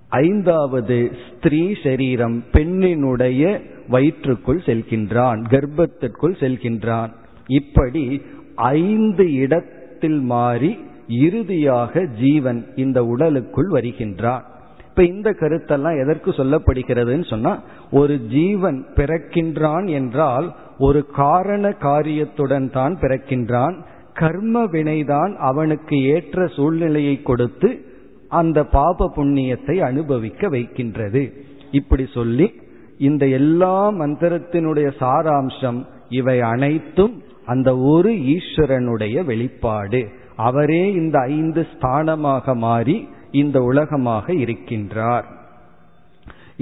ஐந்தாவது 0.08 1.10
ஸ்திரீ 1.26 1.74
சரீரம் 1.82 2.44
பெண்ணினுடைய 2.52 3.60
வயிற்றுக்குள் 3.88 4.62
செல்கின்றான் 4.66 5.40
கர்ப்பத்திற்குள் 5.52 6.36
செல்கின்றான். 6.40 7.10
இப்படி 7.46 8.22
ஐந்து 8.60 9.32
இடத்தில் 9.32 10.20
மாறி 10.20 10.78
இறுதியாக 11.08 12.04
ஜீவன் 12.04 12.66
இந்த 12.74 13.04
உடலுக்குள் 13.04 13.68
வருகின்றான் 13.68 14.44
இப்ப 14.88 15.04
இந்த 15.04 15.30
கருத்தெல்லாம் 15.30 16.00
எதற்கு 16.02 16.30
சொல்லப்படுகிறதுன்னு 16.30 17.28
சொன்னா 17.28 17.58
ஒரு 17.90 18.20
ஜீவன் 18.26 18.84
பிறக்கின்றான் 18.94 19.90
என்றால் 19.90 20.54
ஒரு 20.78 21.06
காரண 21.06 21.72
காரியத்துடன் 21.72 22.70
தான் 22.70 22.96
பிறக்கின்றான். 23.00 23.74
கர்ம 24.14 24.64
வினைதான் 24.64 25.36
அவனுக்கு 25.36 26.02
ஏற்ற 26.02 26.46
சூழ்நிலையை 26.46 27.22
கொடுத்து 27.22 27.84
அந்த 28.28 28.64
பாப 28.64 29.12
புண்ணியத்தை 29.16 29.78
அனுபவிக்க 29.78 30.48
வைக்கின்றது. 30.48 31.32
இப்படி 31.70 32.06
சொல்லி 32.14 32.52
இந்த 32.98 33.26
எல்லா 33.26 33.90
மந்திரத்தினுடைய 33.90 34.92
சாராம்சம் 35.00 35.84
இவை 36.08 36.40
அனைத்தும் 36.40 37.19
அந்த 37.52 37.70
ஒரு 37.92 38.12
ஈஸ்வரனுடைய 38.34 39.16
வெளிப்பாடு. 39.30 40.00
அவரே 40.48 40.82
இந்த 41.00 41.16
ஐந்து 41.38 41.62
ஸ்தானமாக 41.72 42.54
மாறி 42.64 42.96
இந்த 43.42 43.58
உலகமாக 43.70 44.32
இருக்கின்றார். 44.44 45.26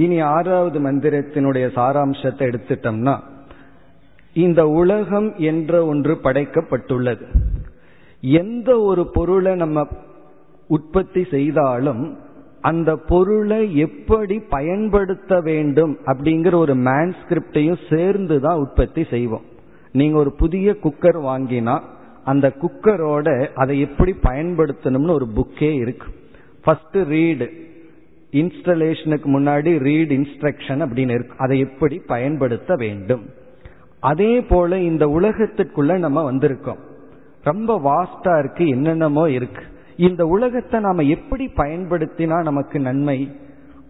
இனி 0.04 0.18
ஆறாவது 0.36 0.78
மந்திரத்தினுடைய 0.80 1.66
சாராம்சத்தை 1.78 2.44
எடுத்துட்டோம்னா 2.50 3.14
இந்த 4.44 4.60
உலகம் 4.80 5.28
என்ற 5.50 5.72
ஒன்று 5.90 6.14
படைக்கப்பட்டுள்ளது. 6.24 7.24
எந்த 8.42 8.70
ஒரு 8.90 9.02
பொருளை 9.16 9.52
நம்ம 9.62 9.86
உற்பத்தி 10.76 11.22
செய்தாலும் 11.34 12.02
அந்த 12.70 12.90
பொருளை 13.10 13.60
எப்படி 13.86 14.36
பயன்படுத்த 14.54 15.34
வேண்டும் 15.40 15.94
அப்படிங்கிற 16.06 16.54
ஒரு 16.64 16.74
மேன்ஸ்கிரிப்டையும் 16.88 17.82
சேர்ந்து 17.90 18.36
தான் 18.46 18.62
உற்பத்தி 18.64 19.02
செய்வோம். 19.12 19.46
நீங்க 19.92 20.18
ஒரு 20.18 20.32
புதிய 20.32 20.76
குக்கர் 20.82 21.20
வாங்கினா 21.22 21.80
அந்த 22.24 22.52
குக்கரோட 22.62 23.46
அதை 23.54 23.80
எப்படி 23.80 24.14
பயன்படுத்தணும்னு 24.22 25.10
ஒரு 25.10 25.28
புக்கே 25.36 25.74
இருக்கு. 25.74 26.06
ஃபர்ஸ்ட் 26.64 26.96
ரீடு 26.96 27.66
இன்ஸ்டலேஷனுக்கு 28.32 29.24
முன்னாடி 29.24 29.78
ரீட் 29.78 30.12
இன்ஸ்ட்ரக்ஷன் 30.12 30.82
அப்படின்னு 30.84 31.10
இருக்கு. 31.10 31.34
அதை 31.38 31.58
எப்படி 31.58 31.98
பயன்படுத்த 31.98 32.74
வேண்டும்? 32.74 33.26
அதே 34.00 34.40
போல 34.40 34.78
இந்த 34.78 35.06
உலகத்துக்குள்ள 35.06 35.98
நம்ம 35.98 36.32
வந்திருக்கோம். 36.32 36.78
ரொம்ப 37.42 37.80
வாஸ்டா 37.84 38.38
இருக்கு 38.38 38.68
என்னென்னமோ 38.68 39.30
இருக்கு. 39.30 39.62
இந்த 39.96 40.26
உலகத்தை 40.26 40.80
நாம 40.80 41.02
எப்படி 41.02 41.50
பயன்படுத்தினா 41.56 42.42
நமக்கு 42.42 42.80
நன்மை? 42.80 43.36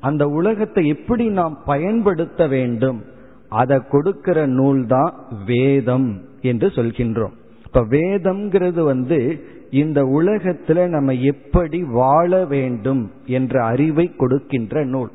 அந்த 0.00 0.26
உலகத்தை 0.26 0.86
எப்படி 0.86 1.28
நாம் 1.28 1.58
பயன்படுத்த 1.64 2.46
வேண்டும்? 2.46 3.04
அதை 3.48 3.80
கொடுக்கிற 3.90 4.46
நூல் 4.46 4.86
தான் 4.86 5.14
வேதம் 5.46 6.20
என்று 6.42 6.68
சொல்கின்றோம். 6.68 7.34
இப்ப 7.64 7.80
வேதம்ங்கிறது 7.80 8.82
வந்து 8.84 9.46
இந்த 9.70 10.02
உலகத்துல 10.02 10.86
நம்ம 10.86 11.14
எப்படி 11.14 11.82
வாழ 11.82 12.44
வேண்டும் 12.44 13.10
என்ற 13.26 13.64
அறிவை 13.64 14.16
கொடுக்கின்ற 14.16 14.84
நூல். 14.84 15.10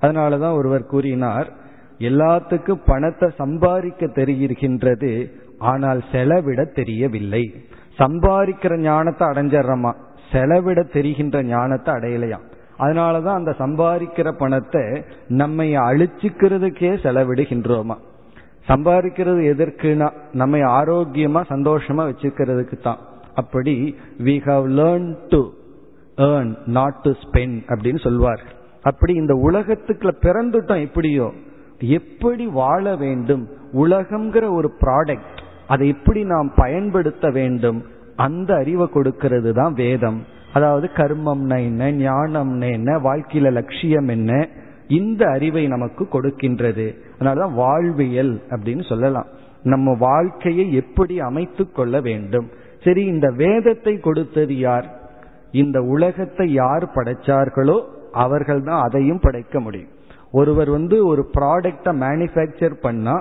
அதனாலதான் 0.00 0.56
ஒருவர் 0.56 0.86
கூறினார் 0.86 1.52
எல்லாத்துக்கும் 1.98 2.82
பணத்தை 2.86 3.30
சம்பாதிக்க 3.36 4.06
தெரிகின்றது 4.06 5.30
ஆனால் 5.58 6.04
செலவிட 6.12 6.64
தெரியவில்லை. 6.64 7.54
சம்பாதிக்கிற 7.98 8.78
ஞானத்தை 8.78 9.28
அடைஞ்சிடறமா? 9.28 9.92
செலவிட 10.32 10.82
தெரிகின்ற 10.82 11.42
ஞானத்தை 11.42 11.94
அடையலையாம் 11.94 12.46
அதனாலதான் 12.80 13.38
அந்த 13.40 13.54
சம்பாதிக்கிற 13.58 14.32
பணத்தை 14.32 15.02
நம்மை 15.28 15.76
அழிச்சுக்கிறதுக்கே 15.76 16.90
செலவிடுகின்றோமா? 17.04 17.96
சம்பாதிக்கிறது 18.68 19.40
எதற்குனா 19.52 20.08
நம்ம 20.32 20.58
ஆரோக்கியமா 20.58 21.40
சந்தோஷமா 21.48 22.02
வச்சுக்கிறதுக்கு 22.10 22.80
தான் 22.82 22.98
அப்படி 23.34 23.96
we 24.18 24.40
have 24.40 24.66
learn 24.70 25.14
to 25.28 25.40
earn 26.16 26.56
not 26.66 26.94
to 26.94 27.10
spend 27.10 27.60
அப்படின்னு 27.68 28.00
சொல்வார் 28.02 28.42
அப்படி 28.82 29.12
இந்த 29.14 29.34
உலகத்துக்குள்ள 29.34 30.12
பிறந்துட்டோம் 30.22 30.80
எப்படியோ 30.80 31.32
எப்படி 31.78 32.46
வாழ 32.46 32.96
வேண்டும் 32.96 33.48
உலகம்ங்கிற 33.72 34.52
ஒரு 34.52 34.70
ப்ராடக்ட் 34.80 35.38
அதை 35.68 35.88
எப்படி 35.88 36.24
நாம் 36.24 36.52
பயன்படுத்த 36.56 37.30
வேண்டும் 37.30 37.84
அந்த 38.16 38.54
அறிவை 38.54 38.86
கொடுக்கிறது 38.86 39.52
தான் 39.52 39.72
வேதம். 39.72 40.24
அதாவது 40.52 40.86
கர்மம்னா 40.94 41.56
என்ன 41.64 41.90
ஞானம்னா 41.90 42.68
என்ன 42.72 42.92
வாழ்க்கையில 42.98 43.50
லட்சியம் 43.50 44.08
என்ன 44.08 44.32
இந்த 44.98 45.22
அறிவை 45.26 45.62
நமக்கு 45.66 46.04
கொடுக்கின்றது. 46.12 46.86
அதனாலதான் 47.18 47.54
வாழ்வியல் 47.54 48.32
அப்படின்னு 48.50 48.84
சொல்லலாம். 48.88 49.28
நம்ம 49.62 49.94
வாழ்க்கையை 49.98 50.72
எப்படி 50.72 51.20
அமைத்து 51.20 51.64
கொள்ள 51.72 52.00
வேண்டும். 52.00 52.48
சரி 52.84 53.02
இந்த 53.04 53.28
வேதத்தை 53.30 53.94
கொடுத்தது 53.98 54.54
யார்? 54.58 54.86
இந்த 55.52 55.78
உலகத்தை 55.82 56.46
யார் 56.52 56.84
படைச்சார்களோ 56.94 57.78
அவர்கள் 58.12 58.62
தான் 58.62 58.82
அதையும் 58.82 59.20
படைக்க 59.20 59.60
முடியும். 59.60 59.92
ஒருவர் 60.32 60.70
வந்து 60.70 61.06
ஒரு 61.06 61.22
ப்ராடக்டை 61.36 61.92
மேனுஃபேக்சர் 62.04 62.76
பண்ணா 62.80 63.16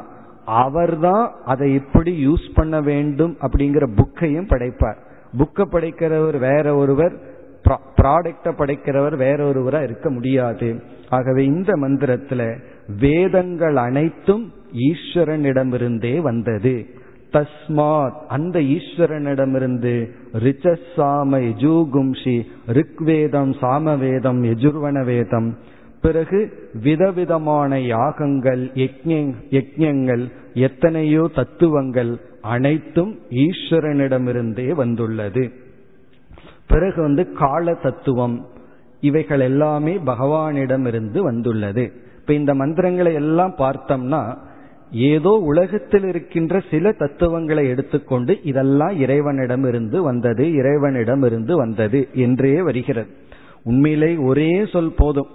அவர் 0.45 0.99
தான் 0.99 1.25
அதை 1.45 1.67
எப்படி 1.73 2.11
யூஸ் 2.27 2.47
பண்ண 2.53 2.75
வேண்டும் 2.81 3.37
அப்படிங்கிற 3.41 3.85
புக்கையும் 3.99 4.49
படைப்பார். 4.49 4.99
புக்கை 5.37 5.65
படைக்கிறவர் 5.71 6.37
வேற 6.37 6.75
ஒருவர் 6.75 7.37
ப்ராடக்டை 7.97 8.51
படைக்கிறவர் 8.57 9.15
வேற 9.15 9.45
ஒருவராக 9.45 9.83
இருக்க 9.83 10.09
முடியாது. 10.09 10.83
ஆகவே 11.09 11.45
இந்த 11.45 11.75
மந்திரத்தில் 11.75 12.57
வேதங்கள் 12.99 13.75
அனைத்தும் 13.75 14.53
ஈஸ்வரனிடமிருந்தே 14.73 16.21
வந்தது. 16.21 16.85
தஸ்மாத் 17.33 18.19
அந்த 18.27 18.59
ஈஸ்வரனிடமிருந்து 18.59 20.09
ரிச்சசாம 20.33 21.31
யஜூகும்ஷி 21.47 22.41
ரிக்வேதம் 22.67 23.53
சாமவேதம் 23.61 24.43
யஜுர்வன 24.43 25.05
வேதம் 25.05 25.57
பிறகு 26.01 26.53
விதவிதமான 26.83 27.79
யாகங்கள் 27.81 28.71
யஜ்யங்கள் 28.75 30.31
எத்தனையோ 30.53 31.29
தத்துவங்கள் 31.35 32.19
அனைத்தும் 32.41 33.19
ஈஸ்வரனிடமிருந்தே 33.29 34.71
வந்துள்ளது. 34.71 35.51
பிறகு 36.67 37.01
வந்து 37.01 37.31
கால 37.31 37.73
தத்துவம் 37.73 38.47
இவைகள் 39.01 39.39
எல்லாமே 39.39 39.99
பகவானிடமிருந்து 40.05 41.19
வந்துள்ளது. 41.19 41.91
இப்ப 42.19 42.33
இந்த 42.33 42.53
மந்திரங்களை 42.53 43.13
எல்லாம் 43.13 43.55
பார்த்தோம்னா 43.57 44.37
ஏதோ 44.91 45.29
உலகத்தில் 45.29 46.03
இருக்கின்ற 46.03 46.63
சில 46.71 46.91
தத்துவங்களை 46.91 47.67
எடுத்துக்கொண்டு 47.67 48.39
இதெல்லாம் 48.43 48.99
இறைவனிடமிருந்து 48.99 50.03
வந்தது 50.03 50.53
இறைவனிடமிருந்து 50.53 51.55
வந்தது 51.55 52.07
என்றே 52.13 52.61
வருகிறது. 52.61 53.09
உண்மையிலே 53.63 54.15
ஒரே 54.15 54.65
சொல் 54.65 54.93
போதும். 54.97 55.27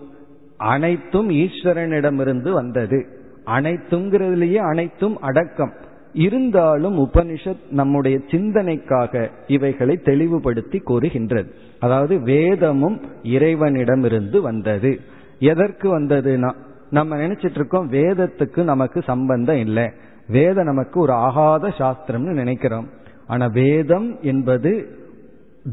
அனைத்தும் 0.56 1.30
ஈஸ்வரனிடமிருந்து 1.30 2.50
வந்தது. 2.50 3.06
அனைத்துங்கிறதுலயே 3.46 4.54
அனைத்தும் 4.54 5.20
அடக்கம். 5.20 5.72
இருந்தாலும் 6.14 6.98
உபனிஷத் 6.98 7.70
நம்முடைய 7.70 8.18
சிந்தனைக்காக 8.18 9.30
இவைகளை 9.46 9.96
தெளிவுபடுத்தி 9.96 10.78
கூறுகின்றது. 10.78 11.54
அதாவது 11.80 12.20
வேதமும் 12.20 13.00
இறைவனிடமிருந்து 13.22 14.42
வந்தது. 14.42 15.00
எதற்கு 15.38 16.00
வந்ததுன்னா 16.00 16.54
நம்ம 16.90 17.16
நினைச்சிட்டு 17.16 17.54
இருக்கோம் 17.54 17.92
வேதத்துக்கு 17.92 18.62
நமக்கு 18.62 19.02
சம்பந்தம் 19.02 19.56
இல்லை. 19.56 19.90
வேதம் 20.28 20.64
நமக்கு 20.64 21.00
ஒரு 21.00 21.12
ஆகாத 21.12 21.68
சாஸ்திரம்னு 21.68 22.32
நினைக்கிறோம். 22.32 22.88
ஆனா 23.26 23.46
வேதம் 23.46 24.18
என்பது 24.22 25.02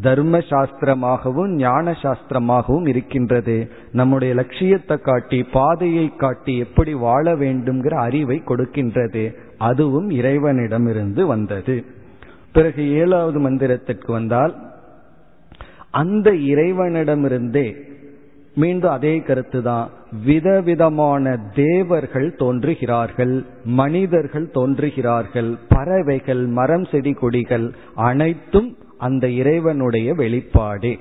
தர்ம 0.01 0.37
சாஸ்திரமாகவும் 0.37 1.47
ஞான 1.47 1.91
சாஸ்திரமாகவும் 1.91 2.87
இருக்கின்றது. 2.87 3.69
நம்முடைய 3.91 4.33
லட்சியத்தை 4.33 4.97
காட்டி 4.97 5.43
பாதையை 5.43 6.11
காட்டி 6.17 6.57
எப்படி 6.57 6.93
வாழ 6.93 7.35
வேண்டும்ங்கிற 7.35 7.93
அறிவை 7.93 8.41
கொடுக்கின்றது. 8.45 9.33
அதுவும் 9.70 10.09
இறைவனிடமிருந்து 10.20 11.22
வந்தது. 11.28 11.76
பிறகு 12.55 12.84
ஏழாவது 13.01 13.39
மந்திரத்திற்கு 13.39 14.09
வந்தால் 14.12 14.53
அந்த 16.01 16.30
இறைவனிடமிருந்தே 16.51 17.68
மீண்டும் 18.55 18.91
அதே 18.91 19.14
கருத்து 19.20 19.59
தான் 19.62 19.88
விதவிதமான 20.26 21.26
தேவர்கள் 21.55 22.28
தோன்றுகிறார்கள் 22.36 23.36
மனிதர்கள் 23.80 24.47
தோன்றுகிறார்கள் 24.57 25.51
பறவைகள் 25.68 26.43
மரம் 26.57 26.88
செடி 26.91 27.14
கொடிகள் 27.14 27.68
அனைத்தும் 28.07 28.70
அந்த 29.07 29.26
இறைவனுடைய 29.41 30.07
வெளிப்பாடு. 30.14 30.91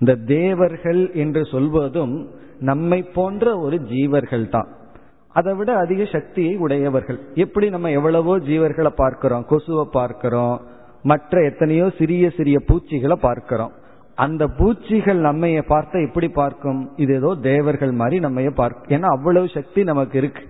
இந்த 0.00 0.14
தேவர்கள் 0.30 1.02
என்று 1.14 1.42
சொல்வதும் 1.44 2.14
நம்மை 2.60 3.00
போன்ற 3.16 3.44
ஒரு 3.58 3.76
ஜீவர்கள் 3.92 4.48
தான் 4.48 4.70
அதை 5.34 5.52
விட 5.54 5.70
அதிக 5.76 6.02
சக்தியை 6.12 6.52
உடையவர்கள். 6.56 7.18
எப்படி 7.44 7.66
நம்ம 7.68 7.90
எவ்வளவோ 7.90 8.34
ஜீவர்களை 8.48 8.92
பார்க்கிறோம் 8.96 9.46
கொசுவை 9.50 9.86
பார்க்கிறோம் 9.92 10.56
மற்ற 11.02 11.40
எத்தனையோ 11.42 11.86
சிறிய 11.98 12.26
சிறிய 12.36 12.58
பூச்சிகளை 12.68 13.16
பார்க்கிறோம். 13.20 13.72
அந்த 14.18 14.42
பூச்சிகள் 14.58 15.20
நம்மைய 15.20 15.60
பார்த்தா 15.72 15.96
எப்படி 16.08 16.28
பார்க்கும்? 16.28 16.80
இது 16.96 17.12
ஏதோ 17.14 17.30
தேவர்கள் 17.42 17.92
மாதிரி 18.00 18.18
நம்மைய 18.26 18.50
பார்க்கும் 18.50 18.92
ஏன்னா 18.96 19.08
அவ்வளவு 19.16 19.48
சக்தி 19.48 19.80
நமக்கு 19.84 20.18
இருக்கு. 20.18 20.44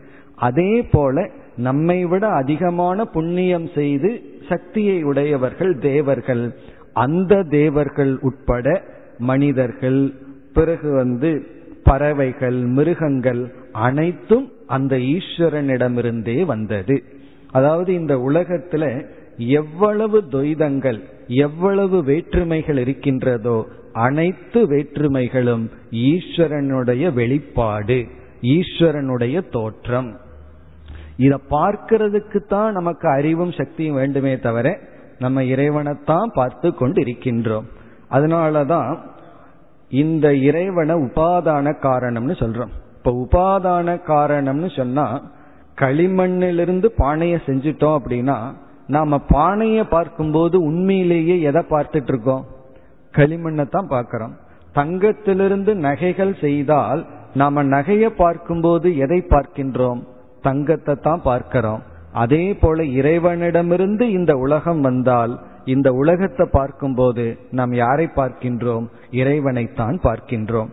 அதே 0.48 0.72
போல 0.90 1.26
நம்மை 1.68 1.98
விட 2.04 2.24
அதிகமான 2.40 3.04
புண்ணியம் 3.16 3.66
செய்து 3.74 4.10
சக்தியை 4.48 4.98
உடையவர்கள் 5.02 5.72
தேவர்கள். 5.78 6.44
அந்த 7.04 7.34
தேவர்கள் 7.58 8.12
உட்பட 8.28 8.66
மனிதர்கள் 9.30 10.00
பிறகு 10.56 10.90
வந்து 10.92 11.30
பறவைகள் 11.84 12.58
மிருகங்கள் 12.76 13.42
அனைத்தும் 13.86 14.46
அந்த 14.66 14.96
ஈஸ்வரனிடமிருந்தே 14.96 16.44
வந்தது. 16.44 17.04
அதாவது 17.50 17.94
இந்த 17.94 18.14
உலகத்துல 18.16 19.06
எவ்வளவு 19.36 20.24
துவைதங்கள் 20.32 21.00
எவ்வளவு 21.28 22.04
வேற்றுமைகள் 22.04 22.76
இருக்கின்றதோ 22.76 23.66
அனைத்து 23.92 24.66
வேற்றுமைகளும் 24.66 25.64
ஈஸ்வரனுடைய 25.92 27.12
வெளிப்பாடு 27.12 28.06
ஈஸ்வரனுடைய 28.42 29.50
தோற்றம். 29.50 30.16
இத 31.16 31.38
பார்க்கிறதுக்கு 31.50 32.38
தான் 32.46 32.72
நமக்கு 32.72 33.08
அறிவும் 33.08 33.52
சக்தியும் 33.52 33.94
வேண்டுமே 33.94 34.38
தவிர 34.38 34.78
நம்ம 35.18 35.42
இறைவனைத்தான் 35.42 36.30
பார்த்து 36.34 36.74
கொண்டு 36.74 37.00
இருக்கின்றோம் 37.02 37.64
அதனாலதான் 38.10 38.98
இந்த 39.88 40.34
இறைவனை 40.34 40.94
உபாதான 40.94 41.74
காரணம்னு 41.82 42.34
சொல்றோம். 42.38 42.74
இப்ப 43.06 43.16
உபாதான 43.24 44.00
காரணம்னு 44.06 44.76
சொன்னா 44.76 45.22
களிமண்ணிலிருந்து 45.80 46.86
பானையை 46.96 47.38
செஞ்சுட்டோம் 47.46 47.96
அப்படின்னா 47.98 48.36
நாம 48.86 49.18
பானையை 49.18 49.84
பார்க்கும்போது 49.84 50.62
உண்மையிலேயே 50.62 51.40
எதை 51.40 51.62
பார்த்துட்டு 51.70 52.08
இருக்கோம்? 52.08 52.44
களிமண்ணை 53.14 53.68
தான் 53.68 53.88
பார்க்கிறோம். 53.88 54.36
தங்கத்திலிருந்து 54.74 55.74
நகைகள் 55.74 56.34
செய்தால் 56.40 57.06
நாம 57.34 57.64
நகையை 57.64 58.06
பார்க்கும்போது 58.06 58.96
எதை 58.96 59.24
பார்க்கின்றோம்? 59.28 60.00
தங்கத்தை 60.42 60.94
தான் 60.94 61.22
பார்க்கிறோம். 61.22 61.82
அதே 62.12 62.54
போல 62.54 62.82
இறைவனிடமிருந்து 62.82 64.10
இந்த 64.10 64.36
உலகம் 64.36 64.80
வந்தால் 64.80 65.40
இந்த 65.64 65.92
உலகத்தை 65.92 66.46
பார்க்கும்போது 66.52 67.38
நாம் 67.50 67.74
யாரை 67.74 68.08
பார்க்கின்றோம்? 68.16 68.88
இறைவனைத்தான் 69.10 69.98
பார்க்கின்றோம். 70.02 70.72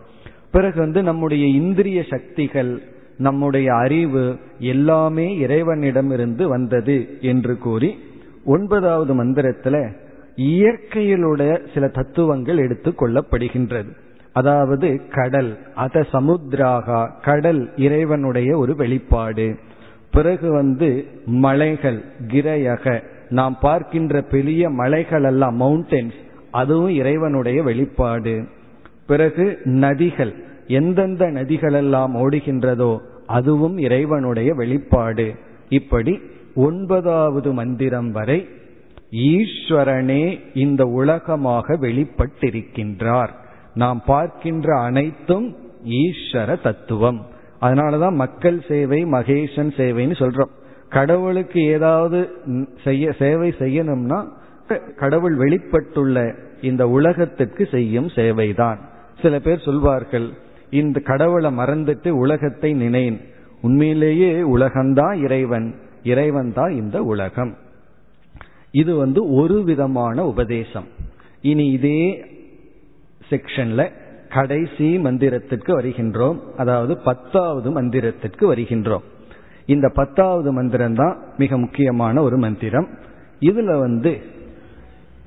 பிறகு 0.52 0.80
வந்து 0.80 1.02
நம்முடைய 1.02 1.46
இந்திரிய 1.46 2.04
சக்திகள் 2.10 2.82
நம்முடைய 3.18 3.74
அறிவு 3.74 4.36
எல்லாமே 4.58 5.36
இறைவனிடமிருந்து 5.36 6.48
வந்தது 6.48 7.18
என்று 7.20 7.58
கூறி 7.58 7.98
ஒன்பதாவது 8.44 9.24
மந்திரத்துல 9.24 9.92
இயற்கையிலுடைய 10.36 11.74
சில 11.74 11.88
தத்துவங்கள் 11.88 12.56
எடுத்து 12.56 12.90
கொள்ளப்படுகின்றது. 12.90 13.96
அதாவது 14.32 15.00
கடல் 15.08 15.58
அத 15.74 16.06
சமுத்ராகா 16.12 17.08
கடல் 17.22 17.76
இறைவனுடைய 17.76 18.58
ஒரு 18.58 18.76
வெளிப்பாடு. 18.76 19.56
பிறகு 20.10 20.52
வந்து 20.52 21.06
மலைகள் 21.26 22.04
கிரையக. 22.28 23.02
நாம் 23.28 23.58
பார்க்கின்ற 23.60 24.22
பெரிய 24.22 24.70
மலைகள் 24.70 25.24
எல்லாம் 25.24 25.60
மவுண்டன்ஸ் 25.60 26.12
அதுவும் 26.50 26.90
இறைவனுடைய 26.90 27.62
வெளிப்பாடு. 27.62 28.44
பிறகு 29.12 29.46
நதிகள் 29.82 30.32
எந்தெந்த 30.78 31.24
நதிகள் 31.38 31.76
எல்லாம் 31.80 32.12
ஓடுகின்றதோ 32.22 32.92
அதுவும் 33.38 33.76
இறைவனுடைய 33.86 34.50
வெளிப்பாடு. 34.60 35.26
இப்படி 35.78 36.14
ஒன்பதாவது 36.66 37.48
மந்திரம் 37.60 38.10
வரை 38.18 38.38
ஈஸ்வரனே 39.30 40.24
இந்த 40.64 40.82
உலகமாக 41.00 41.76
வெளிப்பட்டிருக்கின்றார். 41.84 43.32
நாம் 43.82 44.00
பார்க்கின்ற 44.06 44.68
அனைத்தும் 44.88 45.48
ஈஸ்வர 46.00 46.56
தத்துவம். 46.66 47.20
அதனாலதான் 47.66 48.16
மக்கள் 48.22 48.58
சேவை 48.68 49.00
மகேசன் 49.14 49.72
சேவைன்னு 49.80 50.16
சொல்றோம். 50.22 50.52
கடவுளுக்கு 50.98 51.60
ஏதாவது 51.76 52.20
செய்ய 52.84 53.12
சேவை 53.20 53.50
செய்யணும்னா 53.58 54.20
கடவுள் 55.02 55.36
வெளிப்பட்டுள்ள 55.42 56.18
இந்த 56.70 56.82
உலகத்திற்கு 56.98 57.62
செய்யும் 57.74 58.08
சேவைதான். 58.16 58.80
சில 59.22 59.38
பேர் 59.38 59.58
சொல்வார்கள் 59.58 60.28
இந்த 60.70 61.00
கடவுளை 61.00 61.50
மறந்துட்டு 61.56 62.08
உலகத்தை 62.08 62.72
நினைன். 62.72 63.20
உண்மையிலேயே 63.62 64.32
உலகம்தான் 64.32 65.14
இறைவன். 65.14 65.74
இறைவன் 66.02 66.52
தான் 66.52 66.70
இந்த 66.70 67.02
உலகம். 67.02 67.56
இது 68.70 68.94
வந்து 68.94 69.32
ஒரு 69.32 69.62
விதமான 69.62 70.26
உபதேசம். 70.26 70.84
இனி 71.42 71.66
இதே 71.70 72.24
செக்ஷன்ல 73.30 73.90
கடைசி 74.28 74.98
மந்திரத்திற்கு 74.98 75.70
வருகின்றோம். 75.78 76.38
அதாவது 76.56 76.96
பத்தாவது 76.96 77.82
மந்திரத்திற்கு 77.82 78.54
வருகின்றோம். 78.54 79.02
இந்த 79.66 79.88
பத்தாவது 79.88 80.52
மந்திரம் 80.52 80.94
தான் 80.94 81.16
மிக 81.38 81.58
முக்கியமான 81.58 82.22
ஒரு 82.22 82.36
மந்திரம். 82.36 82.88
இதுல 83.40 83.78
வந்து 83.78 84.18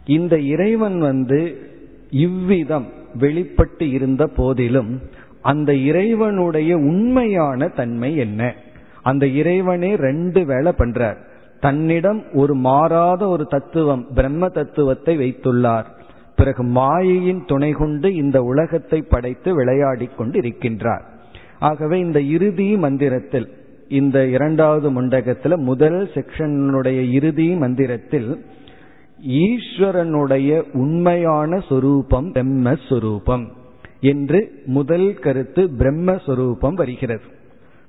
இந்த 0.06 0.40
இறைவன் 0.40 1.00
வந்து 1.00 1.70
இவ்விதம் 2.10 3.04
வெளிப்பட்டு 3.16 3.90
இருந்த 3.90 4.28
போதிலும் 4.28 5.02
அந்த 5.42 5.74
இறைவனுடைய 5.74 6.78
உண்மையான 6.78 7.68
தன்மை 7.68 8.16
என்ன? 8.16 8.54
அந்த 9.02 9.28
இறைவனே 9.28 9.96
ரெண்டு 9.96 10.46
வேலை 10.46 10.72
பண்றார். 10.78 11.18
தன்னிடம் 11.60 12.24
ஒரு 12.34 12.56
மாறாத 12.56 13.28
ஒரு 13.28 13.46
தத்துவம் 13.46 14.08
பிரம்ம 14.14 14.50
தத்துவத்தை 14.50 15.18
வைத்துள்ளார். 15.18 15.86
பிறகு 16.36 16.64
மாயையின் 16.64 17.44
துணை 17.46 17.72
கொண்டு 17.72 18.14
இந்த 18.14 18.42
உலகத்தை 18.42 19.02
படைத்து 19.02 19.56
விளையாடி 19.56 20.10
கொண்டு 20.18 20.40
இருக்கின்றார் 20.40 21.04
ஆகவே 21.60 22.00
இந்த 22.00 22.20
இறுதி 22.22 22.78
மந்திரத்தில் 22.78 23.48
இந்த 23.88 24.28
இரண்டாவது 24.28 24.88
முண்டகத்தில் 24.92 25.56
முதல் 25.56 26.10
செக்ஷனுடைய 26.14 27.12
இறுதி 27.12 27.50
மந்திரத்தில் 27.56 28.46
ஈஸ்வரனுடைய 29.24 30.64
உண்மையான 30.74 31.60
சொரூபம் 31.60 32.34
பிரம்மஸ்வரூபம் 32.34 33.48
என்று 34.00 34.62
முதல் 34.66 35.14
கருத்து 35.14 35.64
பிரம்மஸ்வரூபம் 35.64 36.74
வருகிறது. 36.74 37.22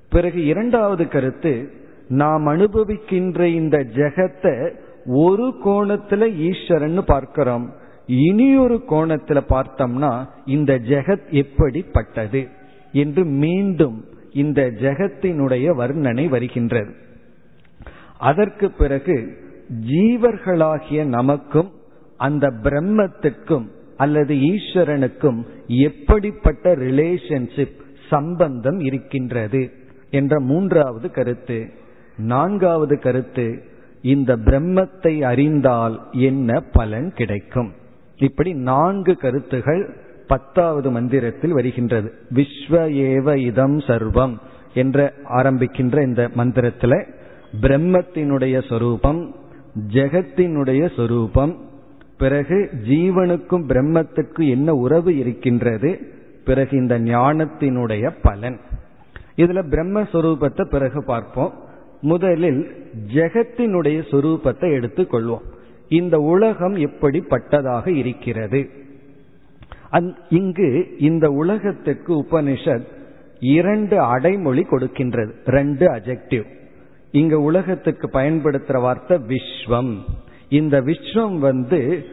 பிறகு 0.09 0.45
இரண்டாவது 0.45 1.07
கருத்து 1.07 1.71
நாம் 2.07 2.47
அனுபவிக்கின்ற 2.47 3.43
இந்த 3.43 3.77
ஜெகத்தை 3.77 4.71
ஒரு 5.05 5.53
கோணத்துல 5.65 6.35
ஈஸ்வரன் 6.35 7.03
பார்க்கிறோம். 7.05 7.73
இனியொரு 8.07 8.83
கோணத்துல 8.89 9.41
பார்த்தோம்னா 9.49 10.25
இந்த 10.45 10.79
ஜெகத் 10.79 11.29
எப்படிப்பட்டது 11.29 12.47
என்று 12.91 13.25
மீண்டும் 13.25 14.05
இந்த 14.33 14.71
ஜெகத்தினுடைய 14.75 15.69
வர்ணனை 15.77 16.29
வருகின்றது. 16.29 16.93
அதற்கு 18.19 18.71
பிறகு 18.71 19.45
ஜீவர்களாகிய 19.89 21.05
நமக்கும் 21.05 21.71
அந்த 22.17 22.47
பிரம்மத்திற்கும் 22.47 23.67
அல்லது 23.97 24.35
ஈஸ்வரனுக்கும் 24.35 25.45
எப்படிப்பட்ட 25.67 26.75
ரிலேஷன்ஷிப் 26.75 27.79
சம்பந்தம் 28.09 28.79
இருக்கின்றது? 28.79 29.71
என்ற 30.11 30.39
மூன்றாவது 30.39 31.11
கருத்து. 31.11 31.69
நான்காவது 32.17 32.99
கருத்து 32.99 33.63
இந்த 34.01 34.37
பிரம்மத்தை 34.37 35.21
அறிந்தால் 35.21 36.07
என்ன 36.11 36.59
பலன் 36.59 37.13
கிடைக்கும்? 37.13 37.71
இப்படி 38.17 38.53
நான்கு 38.53 39.15
கருத்துகள் 39.15 39.95
பத்தாவது 40.27 40.91
மந்திரத்தில் 40.91 41.51
வருகின்றது. 41.51 42.13
விஸ்வ 42.33 42.79
ஏவ 43.09 43.35
இதம் 43.35 43.77
சர்வம் 43.77 44.37
என்ற 44.73 45.13
ஆரம்பிக்கின்ற 45.29 46.05
இந்த 46.05 46.29
மந்திரத்தில் 46.33 47.05
பிரம்மத்தினுடைய 47.61 48.67
சொரூபம் 48.69 49.35
ஜெகத்தினுடைய 49.93 50.95
சொரூபம் 50.95 51.53
பிறகு 52.17 52.69
ஜீவனுக்கும் 52.89 53.65
பிரம்மத்துக்கும் 53.67 54.49
என்ன 54.49 54.73
உறவு 54.73 55.17
இருக்கின்றது 55.17 55.99
பிறகு 56.45 56.77
இந்த 56.77 56.99
ஞானத்தினுடைய 56.99 58.11
பலன். 58.21 58.59
இதுல 59.35 59.61
பிரம்மஸ்வரூபத்தை 59.71 60.65
பிறகு 60.69 61.03
பார்ப்போம். 61.03 61.53
முதலில் 62.01 62.61
ஜெகத்தினுடைய 63.13 63.97
சொரூபத்தை 64.11 64.67
எடுத்துக்கொள்வோம் 64.79 65.45
இந்த 65.89 66.19
உலகம் 66.19 66.75
எப்படிப்பட்டதாக 66.75 67.87
இருக்கிறது? 67.87 68.69
இங்கு 70.29 70.95
இந்த 70.99 71.29
உலகத்துக்கு 71.29 72.21
உபனிஷத் 72.21 72.87
இரண்டு 73.39 73.99
அடைமொழி 73.99 74.65
கொடுக்கின்றது 74.71 75.31
ரெண்டு 75.45 75.85
அஜெக்டிவ் 75.91 76.45
இங்க 77.17 77.39
உலகத்துக்கு 77.39 78.07
பயன்படுத்துற 78.07 78.81
வார்த்தை 78.81 79.17
விஸ்வம். 79.17 79.93
இந்த 80.49 80.81
விஸ்வம் 80.81 81.37
வந்து 81.37 82.05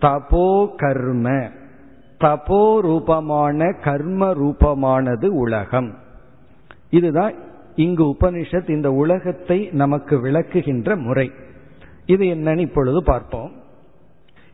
தபோ 0.00 0.68
கர்ம. 0.76 1.30
தபோ 2.20 2.78
ரூபமான 2.78 3.72
கர்ம 3.84 4.34
ரூபமானது 4.34 5.26
உலகம். 5.26 5.90
இதுதான் 6.90 7.34
இங்கு 7.76 8.04
உபனிஷத் 8.04 8.70
இந்த 8.70 8.92
உலகத்தை 8.92 9.68
நமக்கு 9.72 10.16
விளக்குகின்ற 10.16 10.96
முறை. 10.96 11.30
இது 12.06 12.24
என்னன்னு 12.24 12.58
இப்பொழுது 12.58 13.04
பார்ப்போம். 13.04 13.50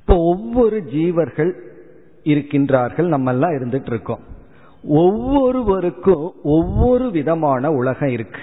இப்போ 0.00 0.16
ஒவ்வொரு 0.16 0.82
ஜீவர்கள் 0.92 1.52
இருக்கின்றார்கள் 2.24 3.06
நம்ம 3.06 3.32
எல்லாம் 3.32 3.50
இருந்துட்டு 3.50 3.86
இருக்கோம். 3.86 4.24
ஒவ்வொருவருக்கும் 4.84 6.32
ஒவ்வொரு 6.42 7.10
விதமான 7.10 7.70
உலகம் 7.70 8.08
இருக்கு. 8.08 8.40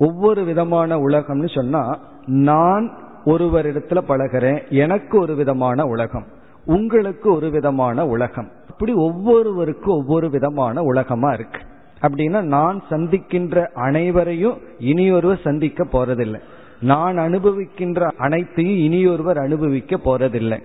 ஒவ்வொரு 0.00 0.44
விதமான 0.44 0.98
உலகம்னு 0.98 1.54
சொன்னா 1.54 1.98
நான் 2.26 2.92
ஒருவரிடத்துல 3.26 4.00
பழகிறேன் 4.08 4.68
எனக்கு 4.70 5.20
ஒரு 5.20 5.34
விதமான 5.34 5.86
உலகம் 5.86 6.26
உங்களுக்கு 6.64 7.34
ஒரு 7.34 7.50
விதமான 7.50 8.06
உலகம். 8.06 8.50
இப்படி 8.68 8.92
ஒவ்வொருவருக்கும் 8.92 9.96
ஒவ்வொரு 9.96 10.30
விதமான 10.30 10.82
உலகமா 10.82 11.32
இருக்கு. 11.32 11.60
அப்படின்னா 12.02 12.40
நான் 12.42 12.82
சந்திக்கின்ற 12.90 13.66
அனைவரையும் 13.66 14.58
இனியொருவர் 14.78 15.40
சந்திக்க 15.44 15.84
போறதில்லை. 15.84 16.40
நான் 16.80 17.18
அனுபவிக்கின்ற 17.18 18.00
அனைத்தையும் 18.00 18.78
இனியொருவர் 18.78 19.38
அனுபவிக்க 19.38 19.96
போறதில்லை. 19.96 20.62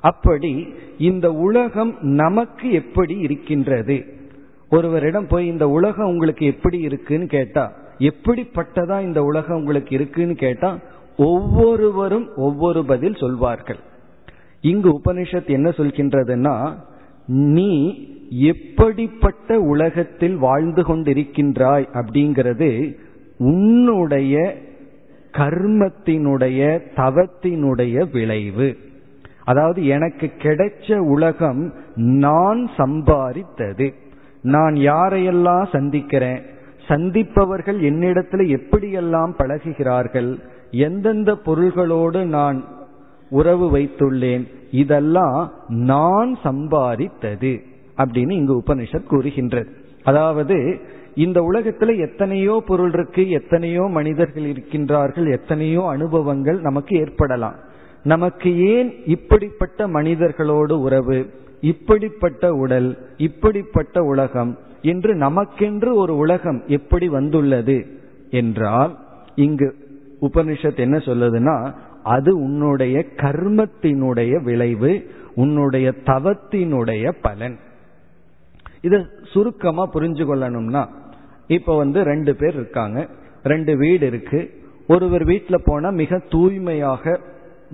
அப்படி 0.00 0.74
இந்த 0.98 1.32
உலகம் 1.32 1.94
நமக்கு 2.00 2.72
எப்படி 2.72 3.18
இருக்கின்றது? 3.18 4.04
ஒருவரிடம் 4.70 5.26
போய் 5.26 5.46
இந்த 5.46 5.68
உலகம் 5.68 6.08
உங்களுக்கு 6.08 6.46
எப்படி 6.46 6.78
இருக்குன்னு 6.78 7.26
கேட்டா 7.26 7.72
எப்படிப்பட்டதா 7.98 9.00
இந்த 9.00 9.22
உலகம் 9.22 9.56
உங்களுக்கு 9.56 9.94
இருக்குன்னு 9.94 10.34
கேட்டா 10.34 10.78
ஒவ்வொருவரும் 11.16 12.28
ஒவ்வொரு 12.36 12.84
பதில் 12.84 13.14
சொல்வார்கள். 13.14 13.76
இங்கு 14.60 15.00
உபனிஷத் 15.00 15.46
என்ன 15.46 15.68
சொல்கின்றதுன்னா 15.68 16.72
நீ 17.26 17.98
எப்படிப்பட்ட 18.30 19.60
உலகத்தில் 19.60 20.36
வாழ்ந்து 20.36 20.82
கொண்டிருக்கின்றாய் 20.82 21.86
அப்படிங்கிறது 21.92 22.96
உன்னுடைய 23.38 24.54
கர்மத்தினுடைய 25.32 26.80
தவத்தினுடைய 26.96 28.10
விளைவு. 28.12 28.76
அதாவது 29.44 29.86
எனக்கு 29.86 30.32
கிடைச்ச 30.38 30.96
உலகம் 30.96 31.72
நான் 31.94 32.70
சம்பாதித்தது. 32.76 33.94
நான் 34.42 34.74
யாரையெல்லாம் 34.74 35.68
சந்திக்கிறேன்? 35.72 36.52
சந்திப்பவர்கள் 36.88 37.78
என்னிடத்துல 37.90 38.42
எப்படியெல்லாம் 38.58 39.32
பழகுகிறார்கள் 39.38 40.38
எந்தெந்த 40.70 41.36
பொருள்களோடு 41.36 42.24
நான் 42.26 42.64
உறவு 43.30 43.76
வைத்துள்ளேன் 43.76 44.44
இதெல்லாம் 44.70 45.52
நான் 45.68 46.38
சம்பாதித்தது 46.44 47.52
அப்படின்னு 47.96 48.30
இங்கு 48.30 48.62
உபனிஷத் 48.66 49.08
கூறுகின்றது. 49.08 49.68
அதாவது 50.02 50.78
இந்த 51.14 51.40
உலகத்துல 51.40 52.10
எத்தனையோ 52.10 52.62
பொருள் 52.66 52.92
இருக்கு 52.92 53.30
எத்தனையோ 53.30 53.82
மனிதர்கள் 53.82 54.42
இருக்கின்றார்கள் 54.42 55.32
எத்தனையோ 55.32 55.86
அனுபவங்கள் 55.88 56.60
நமக்கு 56.60 56.98
ஏற்படலாம். 56.98 57.54
நமக்கு 58.02 58.66
ஏன் 58.66 58.90
இப்படிப்பட்ட 59.06 59.86
மனிதர்களோடு 59.88 60.72
உறவு 60.72 61.30
இப்படிப்பட்ட 61.60 62.54
உடல் 62.54 62.98
இப்படிப்பட்ட 63.16 64.02
உலகம் 64.02 64.58
இன்று 64.84 65.12
நமக்கென்று 65.14 65.90
ஒரு 65.94 66.16
உலகம் 66.16 66.62
எப்படி 66.66 67.06
வந்துள்ளது 67.08 67.76
என்றால் 68.30 68.92
இங்கு 69.34 69.68
உபனிஷத் 70.20 70.82
என்ன 70.86 70.96
சொல்லுதுன்னா 70.96 71.54
அது 72.02 72.30
உன்னுடைய 72.36 73.04
கர்மத்தினுடைய 73.16 74.42
விளைவு 74.42 74.92
உன்னுடைய 75.34 75.86
தவத்தினுடைய 76.04 77.12
பலன். 77.22 77.56
இதை 78.80 78.98
சுருக்கமா 79.32 79.84
புரிஞ்சு 79.94 80.24
கொள்ளணும்னா 80.26 80.82
இப்ப 81.46 81.76
வந்து 81.76 82.02
ரெண்டு 82.02 82.34
பேர் 82.36 82.54
இருக்காங்க 82.54 82.98
ரெண்டு 83.42 83.76
வீடு 83.76 84.06
இருக்கு. 84.06 84.40
ஒருவர் 84.88 85.24
வீட்டில் 85.24 85.64
போனா 85.64 85.90
மிக 85.90 86.18
தூய்மையாக 86.30 87.20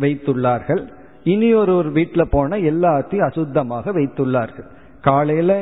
வைத்துள்ளார்கள் 0.00 0.82
இனி 1.24 1.50
ஒரு 1.54 1.72
ஒரு 1.76 1.90
வீட்டில் 1.90 2.32
போனா 2.36 2.56
எல்லாத்தையும் 2.56 3.28
அசுத்தமாக 3.28 3.92
வைத்துள்ளார்கள். 3.98 4.68
காலையில 5.02 5.52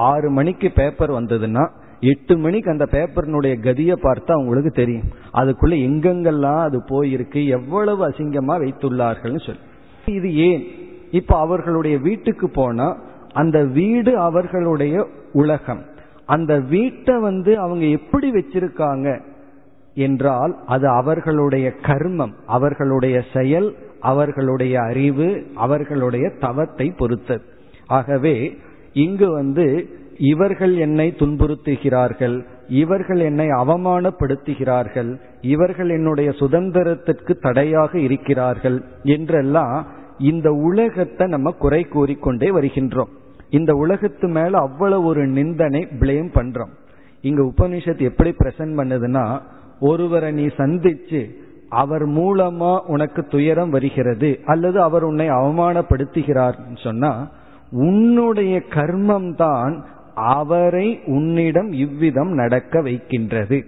ஆறு 0.00 0.30
மணிக்கு 0.30 0.70
பேப்பர் 0.70 1.10
வந்ததுன்னா 1.10 1.68
எட்டு 2.00 2.36
மணிக்கு 2.38 2.70
அந்த 2.70 2.86
பேப்பரினுடைய 2.90 3.54
கதியை 3.60 3.96
பார்த்தா 4.02 4.32
அவங்களுக்கு 4.32 4.70
தெரியும். 4.70 5.08
அதுக்குள்ள 5.34 5.76
எங்கெங்கெல்லாம் 5.88 6.60
அது 6.60 6.82
போயிருக்கு 6.88 7.46
எவ்வளவு 7.46 8.08
அசிங்கமா 8.08 8.54
வைத்துள்ளார்கள் 8.62 9.46
சொல்லி. 9.46 9.60
இது 10.06 10.34
ஏன்? 10.34 10.64
இப்ப 11.10 11.38
அவர்களுடைய 11.38 11.98
வீட்டுக்கு 11.98 12.50
போனா 12.50 12.96
அந்த 13.32 13.64
வீடு 13.64 14.18
அவர்களுடைய 14.18 15.06
உலகம். 15.32 15.84
அந்த 16.26 16.60
வீட்டை 16.60 17.18
வந்து 17.18 17.58
அவங்க 17.58 17.84
எப்படி 17.84 18.30
வச்சிருக்காங்க 18.32 19.20
என்றால் 19.94 20.56
அது 20.66 20.88
அவர்களுடைய 20.88 21.72
கர்மம் 21.82 22.32
அவர்களுடைய 22.46 23.22
செயல் 23.34 23.74
அவர்களுடைய 24.00 24.80
அறிவு 24.80 25.46
அவர்களுடைய 25.54 26.30
தவத்தை 26.40 26.94
பொறுத்தது. 26.96 27.44
ஆகவே 27.86 28.56
இங்கு 28.92 29.30
வந்து 29.30 29.88
இவர்கள் 30.18 30.76
என்னை 30.76 31.14
துன்புறுத்துகிறார்கள் 31.18 32.44
இவர்கள் 32.68 33.18
என்னை 33.18 33.46
அவமானப்படுத்துகிறார்கள் 33.46 35.20
இவர்கள் 35.40 35.88
என்னுடைய 35.88 36.30
சுதந்திரத்திற்கு 36.30 37.32
தடையாக 37.40 37.98
இருக்கிறார்கள் 37.98 38.84
என்றெல்லாம் 39.02 39.86
இந்த 40.18 40.52
உலகத்தை 40.52 41.26
நம்ம 41.26 41.50
குறை 41.50 41.84
கூறிக்கொண்டே 41.84 42.50
வருகின்றோம். 42.50 43.08
இந்த 43.50 43.74
உலகத்து 43.74 44.28
மேல 44.28 44.58
அவ்வளவு 44.58 45.04
ஒரு 45.04 45.26
நிந்தனை 45.26 45.86
பிளேம் 46.00 46.28
பண்றோம். 46.34 46.68
இங்க 47.20 47.42
உபனிஷத் 47.42 47.98
எப்படி 47.98 48.34
பிரசன்ட் 48.44 48.76
பண்ணுதுன்னா 48.78 49.40
ஒருவரை 49.80 50.32
நீ 50.32 50.46
சந்திச்சு 50.46 51.30
அவர் 51.68 52.08
மூலமா 52.08 52.78
உனக்கு 52.86 53.26
துயரம் 53.26 53.70
வருகிறது 53.70 54.40
அல்லது 54.44 54.82
அவர் 54.82 55.02
உன்னை 55.02 55.30
அவமானப்படுத்துகிறார் 55.30 56.54
சொன்னா 56.82 57.30
உன்னுடைய 57.70 58.62
கர்மம் 58.70 59.34
தான் 59.34 59.84
அவரை 60.14 61.00
உன்னிடம் 61.06 61.72
இவ்விதம் 61.72 62.32
நடக்க 62.32 62.80
வைக்கின்றது. 62.80 63.64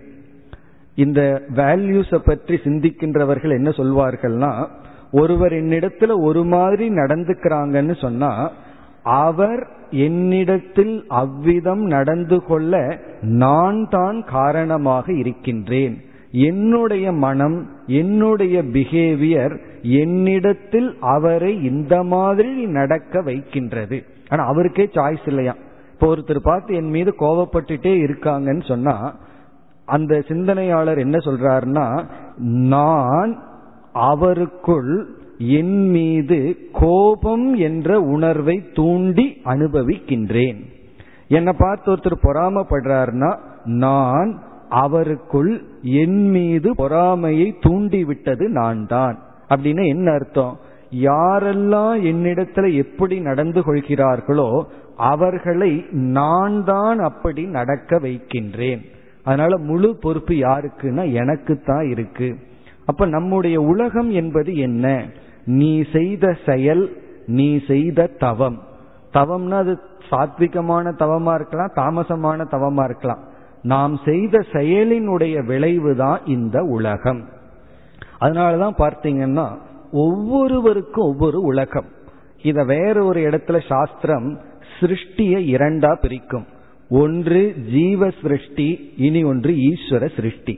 இந்த 0.95 1.43
வேல்யூஸை 1.57 2.19
பற்றி 2.25 2.55
சிந்திக்கின்றவர்கள் 2.65 3.51
என்ன 3.51 3.71
சொல்வார்கள்னா 3.71 4.67
ஒருவர் 5.11 5.53
என்னிடத்துல 5.53 6.23
ஒரு 6.23 6.45
மாதிரி 6.45 6.91
நடந்துக்கிறாங்கன்னு 6.91 8.01
சொன்னா 8.01 8.51
அவர் 9.03 9.67
என்னிடத்தில் 9.91 11.05
அவ்விதம் 11.09 11.85
நடந்து 11.87 12.43
கொள்ள 12.43 13.01
நான் 13.21 13.89
தான் 13.89 14.25
காரணமாக 14.25 15.13
இருக்கின்றேன். 15.13 16.05
என்னுடைய 16.31 17.13
மனம் 17.13 17.71
என்னுடைய 17.87 18.63
பிஹேவியர் 18.63 19.61
என்னிடத்தில் 19.83 20.97
அவரை 21.01 21.64
இந்த 21.64 22.03
மாதிரி 22.03 22.66
நடக்க 22.66 23.22
வைக்கின்றது. 23.22 24.05
ஆனா 24.28 24.45
அவருக்கே 24.45 24.89
சாய்ஸ் 24.93 25.26
இல்லையா? 25.26 25.55
இப்போ 25.93 26.16
ஒருத்தர் 26.16 26.39
பார்த்து 26.43 26.74
என் 26.74 26.91
மீது 26.91 27.14
கோவப்பட்டுட்டே 27.18 27.93
இருக்காங்கன்னு 28.07 28.66
சொன்னா 28.66 29.14
அந்த 29.85 30.22
சிந்தனையாளர் 30.28 30.99
என்ன 30.99 31.16
சொல்றாருன்னா 31.16 32.07
நான் 32.43 33.43
அவருக்குள் 33.95 35.05
என் 35.39 35.91
மீது 35.91 36.57
கோபம் 36.72 37.55
என்ற 37.55 38.01
உணர்வை 38.01 38.68
தூண்டி 38.72 39.41
அனுபவிக்கின்றேன். 39.45 40.61
என்னை 41.28 41.53
பார்த்து 41.59 41.93
ஒருத்தர் 41.93 42.16
பொறாமப்படுறாருன்னா 42.22 43.39
நான் 43.64 44.43
அவருக்குள் 44.68 45.62
என் 45.83 46.30
மீது 46.30 46.74
பொறாமையை 46.74 47.55
தூண்டிவிட்டது 47.61 48.49
நான் 48.49 48.87
தான் 48.87 49.18
அப்படின்னு 49.55 49.87
என்ன 49.87 50.13
அர்த்தம்? 50.13 50.59
யாரெல்லாம் 51.01 51.95
என்னிடத்துல 52.03 52.73
எப்படி 52.73 53.21
நடந்து 53.21 53.63
கொள்கிறார்களோ 53.63 54.67
அவர்களை 54.97 55.85
நான் 55.91 56.65
தான் 56.65 56.99
அப்படி 56.99 57.45
நடக்க 57.45 57.99
வைக்கின்றேன். 57.99 58.81
அதனால 59.25 59.59
முழு 59.59 59.97
பொறுப்பு 59.97 60.35
யாருக்குன்னா 60.35 61.13
எனக்கு 61.13 61.61
தான் 61.67 61.89
இருக்கு. 61.89 62.37
அப்ப 62.87 63.07
நம்முடைய 63.07 63.61
உலகம் 63.61 64.11
என்பது 64.11 64.57
என்ன? 64.57 65.07
நீ 65.45 65.83
செய்த 65.93 66.37
செயல் 66.47 66.97
நீ 67.27 67.61
செய்த 67.67 68.07
தவம். 68.07 68.63
தவம்னா 69.15 69.51
அது 69.51 69.79
சாத்விகமான 70.11 70.93
தவமா 70.99 71.35
இருக்கலாம் 71.35 71.73
தாமசமான 71.77 72.45
தவமா 72.51 72.85
இருக்கலாம். 72.85 73.19
நாம் 73.63 73.99
செய்த 74.05 74.45
செயலினுடைய 74.53 75.45
விளைவுதான் 75.45 76.19
இந்த 76.27 76.63
உலகம். 76.63 77.29
அதனால 78.25 78.53
தான் 78.62 78.81
பார்த்தீங்கன்னா 78.83 79.47
ஒவ்வொருவருக்கும் 80.05 81.09
ஒவ்வொரு 81.11 81.39
உலகம். 81.51 81.89
இதை 82.43 82.62
வேற 82.64 82.97
ஒரு 83.05 83.20
இடத்துல 83.20 83.59
சாஸ்திரம் 83.68 84.29
சிருஷ்டியை 84.81 85.41
இரண்டா 85.55 85.91
பிரிக்கும். 86.01 86.47
ஒன்று 87.03 87.43
ஜீவ 87.70 88.11
சிருஷ்டி 88.23 88.68
இனி 88.97 89.20
ஒன்று 89.25 89.53
ஈஸ்வர 89.70 90.05
சிருஷ்டி. 90.16 90.55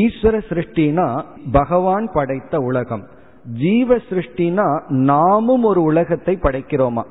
ஈஸ்வர 0.00 0.36
சிருஷ்டினா 0.50 1.06
பகவான் 1.52 2.06
படைத்த 2.14 2.58
உலகம். 2.70 3.04
ஜீவ 3.62 3.96
சிருஷ்டினா 4.08 4.66
நாமும் 4.88 5.64
ஒரு 5.64 5.82
உலகத்தை 5.82 6.34
படைக்கிறோமா? 6.42 7.04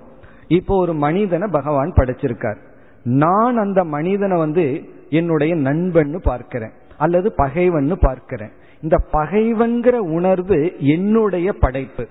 இப்போ 0.47 0.73
ஒரு 0.75 0.93
மனிதனை 1.05 1.47
பகவான் 1.51 1.91
படைச்சிருக்கார். 1.91 2.59
நான் 3.03 3.57
அந்த 3.57 3.79
மனிதனை 3.95 4.37
வந்து 4.37 4.65
என்னுடைய 5.09 5.55
நண்பன்னு 5.67 6.19
பார்க்கிறேன். 6.23 6.75
அல்லது 6.97 7.27
பகைவன்னு 7.37 7.95
பார்க்கிறேன். 8.01 8.53
இந்த 8.83 9.01
பகைவன்கிற 9.13 9.91
உணர்வு 9.91 10.71
என்னுடைய 10.79 11.53
படைப்பு. 11.53 12.07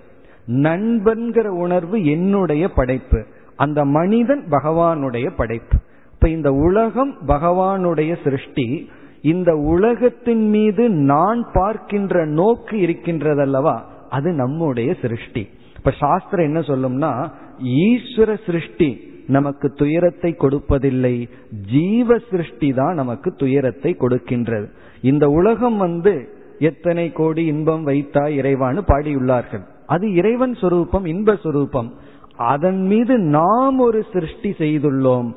நண்பன்கிற 0.46 1.46
உணர்வு 1.46 2.04
என்னுடைய 2.04 2.68
படைப்பு. 2.68 3.24
அந்த 3.56 3.84
மனிதன் 3.84 4.44
பகவானுடைய 4.50 5.30
படைப்பு. 5.36 5.76
இப்ப 6.14 6.28
இந்த 6.28 6.52
உலகம் 6.52 7.14
பகவானுடைய 7.28 8.16
சிருஷ்டி. 8.24 8.90
இந்த 9.22 9.56
உலகத்தின் 9.56 10.48
மீது 10.48 10.88
நான் 10.90 11.46
பார்க்கின்ற 11.52 12.26
நோக்கு 12.26 12.76
இருக்கின்றதல்லவா? 12.76 13.80
அது 14.10 14.32
நம்முடைய 14.32 14.96
சிருஷ்டி. 15.02 15.48
இப்ப 15.76 15.90
சாஸ்திரம் 15.90 16.44
என்ன 16.44 16.60
சொல்லும்னா 16.60 17.30
ஈஸ்வர 17.64 18.36
சிருஷ்டி 18.46 19.10
நமக்கு 19.26 19.70
துயரத்தை 19.70 20.34
கொடுப்பதில்லை. 20.38 21.28
ஜீவ 21.70 22.18
சிருஷ்டி 22.30 22.72
தான் 22.72 22.94
நமக்கு 22.94 23.34
துயரத்தை 23.34 23.96
கொடுக்கின்றது. 24.00 24.68
இந்த 25.02 25.28
உலகம் 25.28 25.76
வந்து 25.76 26.40
எத்தனை 26.68 27.04
கோடி 27.12 27.42
இன்பம் 27.46 27.84
வைத்தா 27.86 28.24
இறைவான்னு 28.38 28.80
பாடியுள்ளார்கள். 28.86 29.64
அது 29.86 30.06
இறைவன் 30.14 30.54
சொரூபம் 30.54 31.06
இன்ப 31.06 31.36
சொரூபம். 31.42 31.88
அதன் 32.36 32.82
மீது 32.86 33.14
நாம் 33.18 33.78
ஒரு 33.78 34.00
சிருஷ்டி 34.12 34.50
செய்துள்ளோம். 34.58 35.30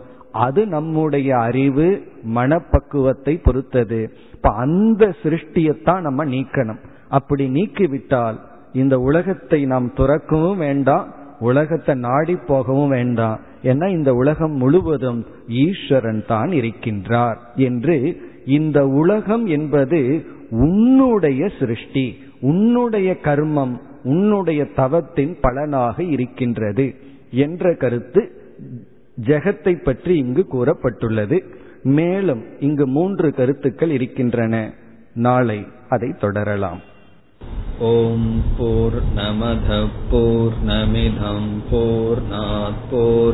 அது 0.45 0.61
நம்முடைய 0.67 1.29
அறிவு 1.37 1.87
மனப்பக்குவத்தை 2.35 3.33
பொறுத்தது. 3.43 3.99
இப்ப 4.33 4.49
அந்த 4.63 5.03
சிருஷ்டியத்தான் 5.23 6.01
நம்ம 6.01 6.25
நீக்கணும். 6.25 6.81
அப்படி 7.09 7.45
நீக்கிவிட்டால் 7.49 8.37
இந்த 8.73 8.95
உலகத்தை 8.99 9.59
நாம் 9.65 9.87
துறக்கவும் 9.97 10.57
வேண்டாம் 10.57 11.07
உலகத்தை 11.39 11.93
நாடி 12.07 12.35
போகவும் 12.47 12.89
வேண்டாம். 12.89 13.39
ஏன்னா 13.63 13.87
இந்த 13.89 14.11
உலகம் 14.13 14.55
முழுவதும் 14.55 15.21
ஈஸ்வரன் 15.47 16.23
தான் 16.27 16.51
இருக்கின்றார் 16.59 17.39
என்று 17.55 17.97
இந்த 18.45 18.79
உலகம் 19.01 19.45
என்பது 19.45 19.99
உன்னுடைய 20.49 21.49
சிருஷ்டி 21.59 22.17
உன்னுடைய 22.41 23.17
கர்மம் 23.23 23.79
உன்னுடைய 24.03 24.65
தவத்தின் 24.65 25.37
பலனாக 25.41 26.03
இருக்கின்றது 26.03 26.95
என்ற 27.31 27.75
கருத்து 27.75 28.43
ஜெகத்தை 29.25 29.83
பற்றி 29.83 30.17
இங்கு 30.17 30.45
கூறப்பட்டுள்ளது. 30.51 31.43
மேலும் 31.83 32.43
இங்கு 32.59 32.87
மூன்று 32.87 33.33
கருத்துக்கள் 33.33 33.89
இருக்கின்றன. 33.89 34.73
நாளை 35.13 35.65
அதை 35.89 36.13
தொடரலாம். 36.19 36.79
ஓம் 37.79 38.41
போர் 38.57 38.93
நமத 39.15 39.87
போர் 40.11 40.53
நமிதம் 40.67 41.49
போர் 41.71 42.21
போர் 42.91 43.33